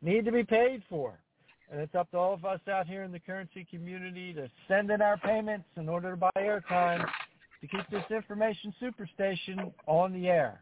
need 0.00 0.24
to 0.24 0.32
be 0.32 0.44
paid 0.44 0.82
for. 0.88 1.18
And 1.70 1.80
it's 1.80 1.94
up 1.94 2.10
to 2.12 2.16
all 2.16 2.34
of 2.34 2.44
us 2.44 2.60
out 2.70 2.86
here 2.86 3.02
in 3.02 3.12
the 3.12 3.18
currency 3.18 3.66
community 3.68 4.32
to 4.34 4.48
send 4.68 4.90
in 4.90 5.02
our 5.02 5.16
payments 5.18 5.66
in 5.76 5.88
order 5.88 6.12
to 6.12 6.16
buy 6.16 6.30
airtime 6.38 7.04
to 7.60 7.66
keep 7.66 7.88
this 7.90 8.04
information 8.10 8.72
superstation 8.80 9.72
on 9.86 10.12
the 10.12 10.28
air. 10.28 10.60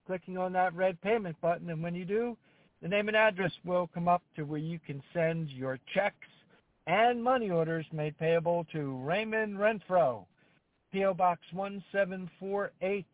clicking 0.05 0.37
on 0.37 0.53
that 0.53 0.73
red 0.73 1.01
payment 1.01 1.39
button, 1.41 1.69
and 1.69 1.81
when 1.81 1.95
you 1.95 2.05
do, 2.05 2.37
the 2.81 2.87
name 2.87 3.07
and 3.07 3.17
address 3.17 3.51
will 3.65 3.89
come 3.93 4.07
up 4.07 4.21
to 4.35 4.43
where 4.43 4.59
you 4.59 4.79
can 4.79 5.03
send 5.13 5.49
your 5.49 5.79
checks 5.93 6.27
and 6.87 7.23
money 7.23 7.51
orders 7.51 7.85
made 7.91 8.17
payable 8.17 8.65
to 8.71 8.97
Raymond 9.03 9.57
Renfro, 9.57 10.25
P.O. 10.91 11.13
Box 11.13 11.41
1748, 11.51 13.05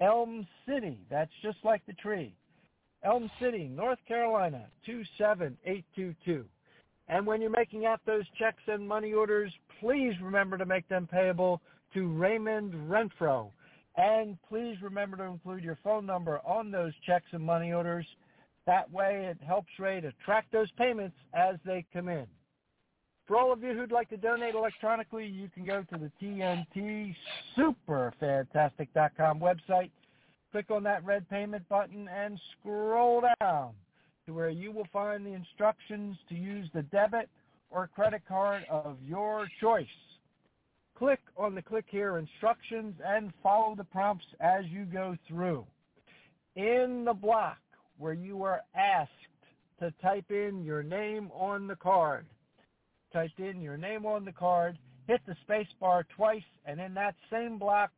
Elm 0.00 0.46
City. 0.66 0.98
That's 1.10 1.30
just 1.42 1.58
like 1.62 1.84
the 1.86 1.92
tree. 1.92 2.34
Elm 3.04 3.30
City, 3.38 3.68
North 3.68 3.98
Carolina, 4.08 4.66
27822. 4.86 6.46
And 7.12 7.26
when 7.26 7.42
you're 7.42 7.50
making 7.50 7.84
out 7.84 8.00
those 8.06 8.24
checks 8.38 8.62
and 8.68 8.88
money 8.88 9.12
orders, 9.12 9.52
please 9.80 10.14
remember 10.22 10.56
to 10.56 10.64
make 10.64 10.88
them 10.88 11.06
payable 11.06 11.60
to 11.92 12.08
Raymond 12.08 12.72
Renfro. 12.72 13.50
And 13.98 14.38
please 14.48 14.78
remember 14.80 15.18
to 15.18 15.24
include 15.24 15.62
your 15.62 15.78
phone 15.84 16.06
number 16.06 16.40
on 16.42 16.70
those 16.70 16.94
checks 17.04 17.26
and 17.32 17.44
money 17.44 17.70
orders. 17.70 18.06
That 18.64 18.90
way 18.90 19.26
it 19.30 19.36
helps 19.46 19.68
Ray 19.78 20.00
to 20.00 20.10
track 20.24 20.46
those 20.52 20.70
payments 20.78 21.14
as 21.34 21.56
they 21.66 21.84
come 21.92 22.08
in. 22.08 22.24
For 23.26 23.36
all 23.36 23.52
of 23.52 23.62
you 23.62 23.74
who'd 23.74 23.92
like 23.92 24.08
to 24.08 24.16
donate 24.16 24.54
electronically, 24.54 25.26
you 25.26 25.50
can 25.52 25.66
go 25.66 25.82
to 25.82 25.98
the 25.98 26.10
TNT 26.22 27.14
Superfantastic.com 27.58 29.38
website, 29.38 29.90
click 30.50 30.70
on 30.70 30.82
that 30.84 31.04
red 31.04 31.28
payment 31.28 31.68
button, 31.68 32.08
and 32.08 32.40
scroll 32.58 33.22
down 33.38 33.74
where 34.26 34.50
you 34.50 34.70
will 34.70 34.86
find 34.92 35.26
the 35.26 35.32
instructions 35.32 36.16
to 36.28 36.34
use 36.34 36.68
the 36.74 36.82
debit 36.82 37.28
or 37.70 37.88
credit 37.88 38.22
card 38.28 38.64
of 38.70 38.96
your 39.06 39.48
choice. 39.60 39.86
Click 40.96 41.20
on 41.36 41.54
the 41.54 41.62
click 41.62 41.86
here 41.88 42.18
instructions 42.18 42.94
and 43.04 43.32
follow 43.42 43.74
the 43.74 43.84
prompts 43.84 44.26
as 44.40 44.64
you 44.66 44.84
go 44.84 45.16
through. 45.26 45.66
In 46.54 47.04
the 47.04 47.14
block 47.14 47.58
where 47.98 48.12
you 48.12 48.42
are 48.44 48.60
asked 48.74 49.10
to 49.80 49.92
type 50.02 50.30
in 50.30 50.62
your 50.62 50.82
name 50.82 51.30
on 51.32 51.66
the 51.66 51.76
card, 51.76 52.26
type 53.12 53.32
in 53.38 53.60
your 53.60 53.76
name 53.76 54.06
on 54.06 54.24
the 54.24 54.32
card, 54.32 54.78
hit 55.08 55.20
the 55.26 55.36
space 55.42 55.66
bar 55.80 56.06
twice, 56.14 56.42
and 56.66 56.80
in 56.80 56.94
that 56.94 57.16
same 57.30 57.58
block, 57.58 57.90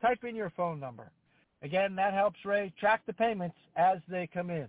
type 0.00 0.22
in 0.22 0.36
your 0.36 0.52
phone 0.56 0.78
number. 0.78 1.10
Again, 1.62 1.96
that 1.96 2.14
helps 2.14 2.44
Ray 2.44 2.72
track 2.78 3.02
the 3.06 3.12
payments 3.12 3.56
as 3.76 3.98
they 4.08 4.28
come 4.32 4.50
in. 4.50 4.68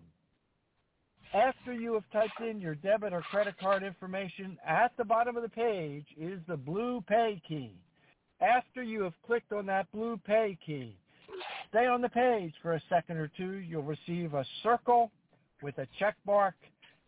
After 1.33 1.73
you 1.73 1.93
have 1.93 2.09
typed 2.11 2.39
in 2.41 2.59
your 2.59 2.75
debit 2.75 3.13
or 3.13 3.21
credit 3.21 3.55
card 3.59 3.83
information, 3.83 4.57
at 4.65 4.91
the 4.97 5.05
bottom 5.05 5.35
of 5.35 5.43
the 5.43 5.49
page 5.49 6.05
is 6.17 6.39
the 6.47 6.57
blue 6.57 7.01
pay 7.07 7.41
key. 7.47 7.73
After 8.39 8.83
you 8.83 9.03
have 9.03 9.13
clicked 9.25 9.51
on 9.51 9.65
that 9.65 9.91
blue 9.91 10.17
pay 10.25 10.57
key, 10.65 10.95
stay 11.69 11.85
on 11.85 12.01
the 12.01 12.09
page 12.09 12.53
for 12.61 12.73
a 12.73 12.81
second 12.89 13.17
or 13.17 13.29
two. 13.35 13.55
You'll 13.55 13.83
receive 13.83 14.33
a 14.33 14.45
circle 14.63 15.11
with 15.61 15.77
a 15.79 15.87
check 15.99 16.15
mark 16.25 16.55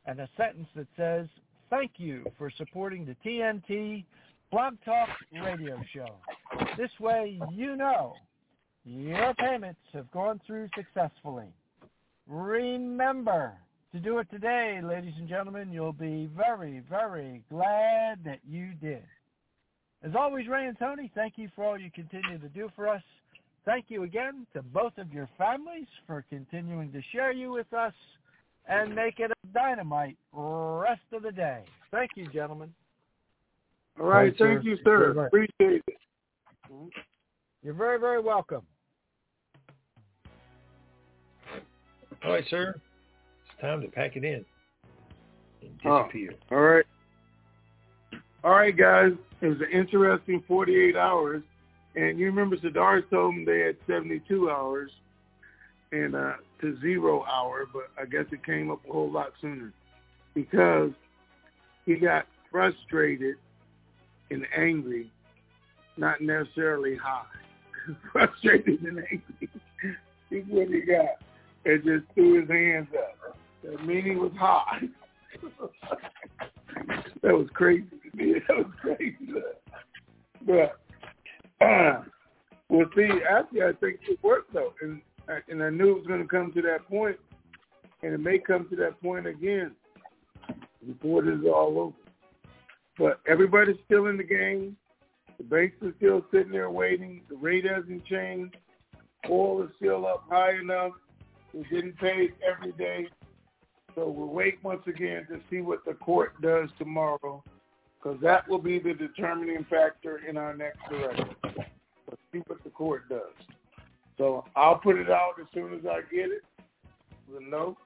and 0.05 0.19
a 0.19 0.29
sentence 0.35 0.67
that 0.75 0.87
says, 0.97 1.27
thank 1.69 1.91
you 1.97 2.25
for 2.37 2.51
supporting 2.57 3.05
the 3.05 3.15
TNT 3.25 4.05
Blog 4.51 4.73
Talk 4.83 5.09
radio 5.43 5.79
show. 5.93 6.15
This 6.77 6.89
way 6.99 7.39
you 7.51 7.75
know 7.75 8.15
your 8.83 9.33
payments 9.35 9.79
have 9.93 10.09
gone 10.11 10.41
through 10.47 10.67
successfully. 10.75 11.53
Remember 12.27 13.53
to 13.91 13.99
do 13.99 14.19
it 14.19 14.29
today, 14.29 14.79
ladies 14.83 15.13
and 15.17 15.27
gentlemen. 15.27 15.71
You'll 15.71 15.93
be 15.93 16.29
very, 16.37 16.83
very 16.89 17.41
glad 17.49 18.23
that 18.23 18.39
you 18.47 18.73
did. 18.81 19.03
As 20.03 20.11
always, 20.17 20.47
Ray 20.47 20.67
and 20.67 20.77
Tony, 20.77 21.11
thank 21.15 21.33
you 21.37 21.49
for 21.55 21.65
all 21.65 21.77
you 21.77 21.89
continue 21.91 22.37
to 22.37 22.49
do 22.49 22.69
for 22.75 22.87
us. 22.87 23.01
Thank 23.65 23.85
you 23.89 24.03
again 24.03 24.47
to 24.53 24.61
both 24.61 24.97
of 24.97 25.11
your 25.11 25.27
families 25.37 25.87
for 26.07 26.23
continuing 26.29 26.91
to 26.93 27.01
share 27.11 27.31
you 27.31 27.51
with 27.51 27.71
us 27.73 27.93
and 28.67 28.95
make 28.95 29.19
it 29.19 29.31
a 29.31 29.47
dynamite 29.53 30.17
rest 30.33 31.01
of 31.11 31.23
the 31.23 31.31
day. 31.31 31.63
Thank 31.91 32.11
you, 32.15 32.27
gentlemen. 32.31 32.73
All 33.99 34.05
right, 34.05 34.33
thank 34.37 34.63
you, 34.63 34.77
sir. 34.83 35.25
Appreciate 35.25 35.83
it. 35.87 35.99
You're 37.63 37.73
very, 37.73 37.99
very 37.99 38.21
welcome. 38.21 38.61
All 42.23 42.31
right, 42.31 42.45
sir. 42.49 42.79
Time 43.61 43.81
to 43.81 43.87
pack 43.87 44.15
it 44.15 44.23
in 44.23 44.45
and 45.61 45.71
Oh, 45.85 46.03
disappear. 46.03 46.33
all 46.51 46.59
right. 46.59 46.85
All 48.43 48.51
right, 48.51 48.75
guys. 48.75 49.11
It 49.41 49.47
was 49.47 49.59
an 49.59 49.71
interesting 49.71 50.43
48 50.47 50.95
hours. 50.95 51.43
And 51.95 52.17
you 52.19 52.27
remember 52.27 52.55
Sadr's 52.57 53.03
told 53.09 53.35
them 53.35 53.45
they 53.45 53.59
had 53.59 53.75
72 53.87 54.49
hours 54.49 54.91
and 55.91 56.15
uh, 56.15 56.33
to 56.61 56.79
zero 56.79 57.25
hour, 57.29 57.65
but 57.73 57.89
I 57.99 58.05
guess 58.05 58.25
it 58.31 58.45
came 58.45 58.69
up 58.69 58.79
a 58.87 58.93
whole 58.93 59.11
lot 59.11 59.33
sooner 59.41 59.73
because 60.35 60.91
he 61.85 61.95
got 61.95 62.27
frustrated 62.51 63.35
and 64.29 64.45
angry, 64.55 65.11
not 65.97 66.21
necessarily 66.21 66.95
high. 66.95 67.23
frustrated 68.13 68.81
and 68.83 68.99
angry. 68.99 69.49
He's 70.29 70.43
what 70.47 70.67
he 70.69 70.81
got. 70.81 71.17
And 71.65 71.83
just 71.83 72.05
threw 72.13 72.39
his 72.41 72.49
hands 72.49 72.87
up. 72.97 73.37
The 73.63 73.77
meeting 73.83 74.19
was 74.19 74.31
hot. 74.37 74.81
that 77.21 77.33
was 77.33 77.47
crazy 77.53 77.85
to 77.89 78.17
me. 78.17 78.35
That 78.47 78.57
was 78.57 78.73
crazy. 78.81 79.17
But 80.45 80.79
uh, 81.61 82.03
well, 82.69 82.85
see, 82.95 83.09
actually, 83.29 83.63
I 83.63 83.73
think 83.79 83.99
it 84.07 84.19
worked 84.23 84.53
though, 84.53 84.73
and 84.81 85.01
and 85.47 85.63
I 85.63 85.69
knew 85.69 85.91
it 85.91 85.97
was 85.97 86.07
going 86.07 86.21
to 86.21 86.27
come 86.27 86.51
to 86.53 86.61
that 86.63 86.87
point, 86.89 87.17
and 88.01 88.13
it 88.13 88.19
may 88.19 88.39
come 88.39 88.67
to 88.69 88.75
that 88.77 88.99
point 89.01 89.27
again 89.27 89.75
before 90.85 91.21
this 91.21 91.35
is 91.35 91.45
all 91.45 91.79
over. 91.79 91.95
But 92.97 93.21
everybody's 93.27 93.77
still 93.85 94.07
in 94.07 94.17
the 94.17 94.23
game. 94.23 94.75
The 95.37 95.43
banks 95.43 95.75
are 95.83 95.93
still 95.97 96.25
sitting 96.31 96.51
there 96.51 96.69
waiting. 96.69 97.21
The 97.29 97.35
rate 97.37 97.65
hasn't 97.65 98.05
changed. 98.05 98.57
Oil 99.29 99.63
is 99.63 99.69
still 99.77 100.05
up 100.05 100.25
high 100.29 100.59
enough. 100.59 100.93
We're 101.53 101.63
getting 101.63 101.93
paid 101.93 102.33
every 102.45 102.73
day. 102.73 103.07
So 103.95 104.07
we'll 104.09 104.27
wait 104.27 104.59
once 104.63 104.83
again 104.87 105.25
to 105.29 105.39
see 105.49 105.61
what 105.61 105.83
the 105.85 105.93
court 105.93 106.39
does 106.41 106.69
tomorrow, 106.77 107.43
because 108.01 108.19
that 108.21 108.47
will 108.47 108.59
be 108.59 108.79
the 108.79 108.93
determining 108.93 109.65
factor 109.69 110.21
in 110.27 110.37
our 110.37 110.55
next 110.55 110.79
direction. 110.89 111.35
Let's 111.43 112.21
see 112.31 112.39
what 112.47 112.63
the 112.63 112.69
court 112.69 113.09
does. 113.09 113.33
So 114.17 114.45
I'll 114.55 114.77
put 114.77 114.97
it 114.97 115.09
out 115.09 115.33
as 115.41 115.47
soon 115.53 115.73
as 115.73 115.85
I 115.85 116.01
get 116.13 116.29
it. 116.31 116.43
We'll. 117.27 117.77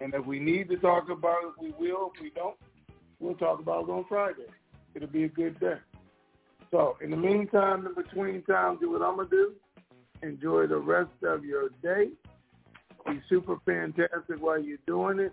And 0.00 0.14
if 0.14 0.26
we 0.26 0.40
need 0.40 0.68
to 0.70 0.76
talk 0.76 1.10
about 1.10 1.44
it, 1.44 1.52
we 1.60 1.70
will. 1.78 2.12
If 2.14 2.22
we 2.22 2.30
don't, 2.30 2.56
we'll 3.20 3.34
talk 3.34 3.60
about 3.60 3.84
it 3.84 3.90
on 3.90 4.04
Friday. 4.08 4.46
It'll 4.94 5.08
be 5.08 5.24
a 5.24 5.28
good 5.28 5.58
day. 5.60 5.78
So 6.70 6.96
in 7.00 7.10
the 7.10 7.16
meantime, 7.16 7.86
in 7.86 7.94
between 7.94 8.42
time, 8.42 8.78
do 8.80 8.90
what 8.90 9.02
I'm 9.02 9.16
going 9.16 9.28
to 9.28 9.36
do. 9.36 9.52
Enjoy 10.22 10.66
the 10.66 10.76
rest 10.76 11.10
of 11.22 11.44
your 11.44 11.68
day. 11.82 12.08
Be 13.06 13.20
super 13.28 13.56
fantastic 13.64 14.40
while 14.40 14.62
you're 14.62 14.78
doing 14.86 15.18
it. 15.18 15.32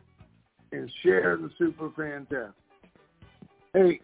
And 0.71 0.91
share 1.01 1.37
the 1.37 1.49
super 1.57 1.89
fantastic. 1.95 2.53
Hey, 3.73 3.99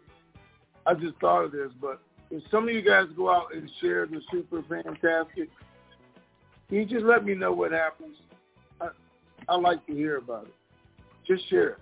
I 0.85 0.93
just 0.93 1.15
thought 1.19 1.45
of 1.45 1.51
this, 1.51 1.71
but 1.79 1.99
if 2.31 2.43
some 2.49 2.67
of 2.67 2.73
you 2.73 2.81
guys 2.81 3.05
go 3.15 3.29
out 3.29 3.53
and 3.55 3.69
share 3.81 4.05
the 4.05 4.21
super 4.31 4.63
fantastic, 4.63 5.49
can 6.69 6.77
you 6.77 6.85
just 6.85 7.05
let 7.05 7.23
me 7.23 7.35
know 7.35 7.51
what 7.51 7.71
happens? 7.71 8.17
I, 8.81 8.89
I 9.47 9.55
like 9.55 9.85
to 9.87 9.93
hear 9.93 10.17
about 10.17 10.45
it. 10.45 10.53
Just 11.27 11.47
share 11.49 11.69
it 11.69 11.79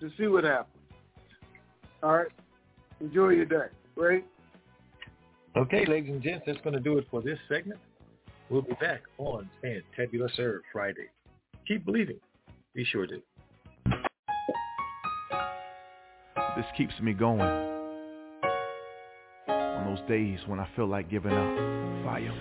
to 0.00 0.10
see 0.18 0.26
what 0.26 0.44
happens. 0.44 0.76
All 2.02 2.12
right. 2.12 2.32
Enjoy 3.00 3.30
your 3.30 3.44
day. 3.44 3.66
Right? 3.96 4.24
Okay, 5.56 5.84
ladies 5.86 6.10
and 6.10 6.22
gents, 6.22 6.44
that's 6.46 6.60
going 6.62 6.74
to 6.74 6.80
do 6.80 6.96
it 6.98 7.06
for 7.10 7.20
this 7.20 7.38
segment. 7.48 7.80
We'll 8.48 8.62
be 8.62 8.74
back 8.80 9.02
on 9.18 9.48
Fantabulous 9.62 10.34
Serve 10.36 10.62
Friday. 10.72 11.08
Keep 11.66 11.84
believing. 11.84 12.18
Be 12.74 12.84
sure 12.84 13.06
to. 13.06 13.22
This 16.56 16.66
keeps 16.76 16.92
me 17.00 17.12
going. 17.12 17.40
On 19.48 19.94
those 19.94 20.08
days 20.08 20.38
when 20.46 20.60
I 20.60 20.68
feel 20.76 20.86
like 20.86 21.10
giving 21.10 21.32
up. 21.32 22.04
Fire. 22.04 22.32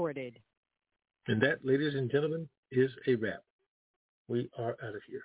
recorded. 0.00 0.38
And 1.28 1.42
that, 1.42 1.58
ladies 1.62 1.94
and 1.94 2.10
gentlemen, 2.10 2.48
is 2.70 2.90
a 3.06 3.14
wrap. 3.16 3.42
We 4.28 4.48
are 4.58 4.76
out 4.82 4.94
of 4.94 5.02
here. 5.06 5.22